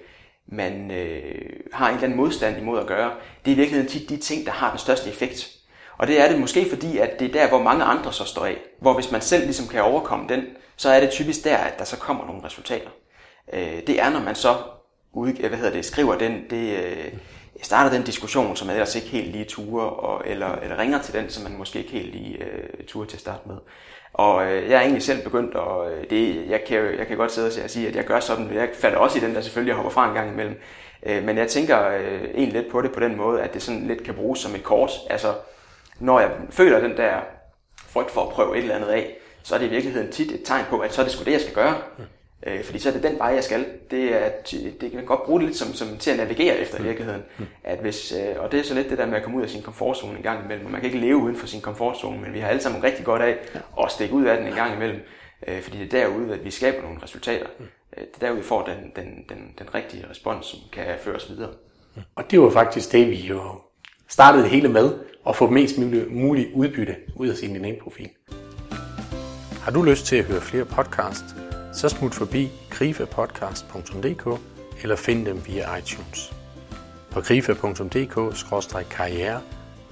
man 0.47 0.91
øh, 0.91 1.49
har 1.73 1.87
en 1.87 1.93
eller 1.93 2.03
anden 2.03 2.17
modstand 2.17 2.57
imod 2.57 2.79
at 2.79 2.87
gøre, 2.87 3.11
det 3.45 3.51
er 3.51 3.55
i 3.55 3.59
virkeligheden 3.59 3.91
tit 3.91 4.09
de 4.09 4.17
ting, 4.17 4.45
der 4.45 4.51
har 4.51 4.69
den 4.69 4.79
største 4.79 5.09
effekt. 5.09 5.49
Og 5.97 6.07
det 6.07 6.21
er 6.21 6.29
det 6.29 6.39
måske 6.39 6.69
fordi, 6.69 6.97
at 6.97 7.19
det 7.19 7.27
er 7.27 7.31
der, 7.31 7.49
hvor 7.49 7.63
mange 7.63 7.83
andre 7.83 8.13
så 8.13 8.23
står 8.23 8.45
af. 8.45 8.57
Hvor 8.81 8.93
hvis 8.93 9.11
man 9.11 9.21
selv 9.21 9.43
ligesom 9.43 9.67
kan 9.67 9.81
overkomme 9.81 10.29
den, 10.29 10.43
så 10.77 10.89
er 10.89 10.99
det 10.99 11.09
typisk 11.09 11.43
der, 11.43 11.57
at 11.57 11.79
der 11.79 11.85
så 11.85 11.97
kommer 11.97 12.25
nogle 12.25 12.43
resultater. 12.43 12.89
Øh, 13.53 13.81
det 13.87 14.01
er, 14.01 14.09
når 14.09 14.19
man 14.19 14.35
så 14.35 14.55
ud, 15.13 15.29
øh, 15.29 15.47
hvad 15.47 15.57
hedder 15.57 15.73
det, 15.73 15.85
skriver 15.85 16.17
den, 16.17 16.49
det, 16.49 16.77
øh, 16.83 17.13
starter 17.61 17.91
den 17.91 18.03
diskussion, 18.03 18.55
som 18.55 18.67
man 18.67 18.75
ellers 18.75 18.95
ikke 18.95 19.07
helt 19.07 19.31
lige 19.31 19.45
turer, 19.45 19.85
og, 19.85 20.23
eller, 20.25 20.55
eller 20.55 20.79
ringer 20.79 21.01
til 21.01 21.13
den, 21.13 21.29
som 21.29 21.43
man 21.43 21.57
måske 21.57 21.79
ikke 21.79 21.91
helt 21.91 22.11
lige 22.11 22.37
øh, 22.43 22.85
turer 22.87 23.05
til 23.05 23.17
at 23.17 23.21
starte 23.21 23.47
med. 23.47 23.57
Og 24.13 24.45
øh, 24.45 24.69
jeg 24.69 24.75
er 24.77 24.81
egentlig 24.81 25.03
selv 25.03 25.23
begyndt, 25.23 25.55
og 25.55 25.91
øh, 25.91 26.09
det, 26.09 26.49
jeg, 26.49 26.63
kan, 26.67 26.97
jeg 26.97 27.07
kan 27.07 27.17
godt 27.17 27.31
sidde 27.31 27.63
og 27.63 27.69
sige, 27.69 27.87
at 27.87 27.95
jeg 27.95 28.03
gør 28.03 28.19
sådan, 28.19 28.53
jeg 28.53 28.69
falder 28.73 28.97
også 28.97 29.17
i 29.17 29.21
den 29.21 29.35
der 29.35 29.41
selvfølgelig, 29.41 29.69
jeg 29.69 29.75
hopper 29.75 29.91
fra 29.91 30.07
en 30.07 30.13
gang 30.13 30.31
imellem. 30.31 30.59
Øh, 31.03 31.23
men 31.23 31.37
jeg 31.37 31.47
tænker 31.47 31.87
øh, 31.87 32.23
egentlig 32.23 32.61
lidt 32.61 32.71
på 32.71 32.81
det 32.81 32.91
på 32.91 32.99
den 32.99 33.17
måde, 33.17 33.41
at 33.41 33.53
det 33.53 33.61
sådan 33.61 33.87
lidt 33.87 34.03
kan 34.03 34.13
bruges 34.13 34.39
som 34.39 34.55
et 34.55 34.63
kort. 34.63 34.91
Altså, 35.09 35.33
når 35.99 36.19
jeg 36.19 36.31
føler 36.49 36.79
den 36.79 36.97
der 36.97 37.13
frygt 37.77 38.11
for 38.11 38.21
at 38.21 38.29
prøve 38.29 38.57
et 38.57 38.61
eller 38.61 38.75
andet 38.75 38.87
af, 38.87 39.17
så 39.43 39.55
er 39.55 39.59
det 39.59 39.65
i 39.65 39.69
virkeligheden 39.69 40.11
tit 40.11 40.31
et 40.31 40.41
tegn 40.45 40.65
på, 40.69 40.79
at 40.79 40.93
så 40.93 41.01
er 41.01 41.05
det 41.05 41.13
sgu 41.13 41.23
det, 41.23 41.31
jeg 41.31 41.41
skal 41.41 41.53
gøre. 41.53 41.75
Mm. 41.97 42.03
Øh, 42.47 42.63
fordi 42.63 42.79
så 42.79 42.89
er 42.89 42.93
det 42.93 43.03
den 43.03 43.17
vej, 43.17 43.27
jeg 43.27 43.43
skal. 43.43 43.65
Det, 43.91 44.15
er, 44.15 44.29
det 44.81 44.91
kan 44.91 45.05
godt 45.05 45.23
bruge 45.23 45.39
det 45.39 45.47
lidt 45.47 45.57
som, 45.57 45.73
som 45.73 45.97
til 45.97 46.11
at 46.11 46.17
navigere 46.17 46.57
efter 46.57 46.79
i 46.79 46.83
virkeligheden. 46.83 47.23
At 47.63 47.79
hvis, 47.79 48.11
øh, 48.11 48.43
og 48.43 48.51
det 48.51 48.59
er 48.59 48.63
så 48.63 48.73
lidt 48.73 48.89
det 48.89 48.97
der 48.97 49.05
med 49.05 49.17
at 49.17 49.23
komme 49.23 49.37
ud 49.37 49.43
af 49.43 49.49
sin 49.49 49.61
komfortzone 49.61 50.17
en 50.17 50.23
gang 50.23 50.45
imellem. 50.45 50.69
Man 50.69 50.81
kan 50.81 50.85
ikke 50.89 50.99
leve 50.99 51.17
uden 51.17 51.35
for 51.35 51.47
sin 51.47 51.61
komfortzone, 51.61 52.21
men 52.21 52.33
vi 52.33 52.39
har 52.39 52.47
alle 52.47 52.61
sammen 52.61 52.83
rigtig 52.83 53.05
godt 53.05 53.21
af 53.21 53.37
at 53.83 53.91
stikke 53.91 54.13
ud 54.13 54.25
af 54.25 54.37
den 54.37 54.47
en 54.47 54.53
gang 54.53 54.75
imellem. 54.75 54.99
Øh, 55.47 55.61
fordi 55.61 55.77
det 55.77 55.93
er 55.93 56.07
derude, 56.07 56.33
at 56.33 56.45
vi 56.45 56.51
skaber 56.51 56.81
nogle 56.81 57.03
resultater. 57.03 57.47
Øh, 57.97 58.03
det 58.03 58.15
er 58.15 58.19
derude, 58.19 58.37
vi 58.37 58.43
får 58.43 58.63
den, 58.65 58.91
den, 58.95 59.25
den, 59.29 59.53
den 59.59 59.75
rigtige 59.75 60.05
respons, 60.09 60.45
som 60.45 60.59
kan 60.71 60.85
føres 60.99 61.29
videre. 61.29 61.49
Og 62.15 62.31
det 62.31 62.41
var 62.41 62.49
faktisk 62.49 62.91
det, 62.91 63.09
vi 63.09 63.15
jo 63.15 63.41
startede 64.07 64.43
det 64.43 64.51
hele 64.51 64.69
med, 64.69 64.93
at 65.27 65.35
få 65.35 65.49
mest 65.49 65.77
muligt 65.77 66.11
muligt 66.11 66.49
udbytte 66.53 66.95
ud 67.15 67.27
af 67.27 67.37
sin 67.37 67.53
LinkedIn-profil. 67.53 68.09
Har 69.61 69.71
du 69.71 69.81
lyst 69.81 70.05
til 70.05 70.15
at 70.15 70.25
høre 70.25 70.41
flere 70.41 70.65
podcasts, 70.65 71.35
så 71.79 71.89
smut 71.89 72.15
forbi 72.15 72.51
grifapodcast.dk 72.69 74.39
eller 74.81 74.95
find 74.95 75.25
dem 75.25 75.47
via 75.47 75.75
iTunes. 75.75 76.33
På 77.11 77.21
grifa.dk-karriere 77.21 79.41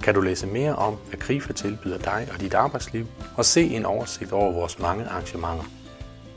kan 0.02 0.14
du 0.14 0.20
læse 0.20 0.46
mere 0.46 0.76
om, 0.76 0.96
hvad 1.08 1.18
Grifa 1.18 1.52
tilbyder 1.52 1.98
dig 1.98 2.28
og 2.34 2.40
dit 2.40 2.54
arbejdsliv, 2.54 3.06
og 3.36 3.44
se 3.44 3.62
en 3.62 3.84
oversigt 3.84 4.32
over 4.32 4.52
vores 4.52 4.78
mange 4.78 5.04
arrangementer. 5.04 5.64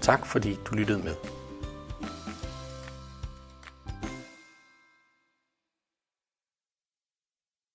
Tak 0.02 0.26
fordi 0.26 0.58
du 0.66 0.76
lyttede 0.76 1.00
med. 1.00 1.41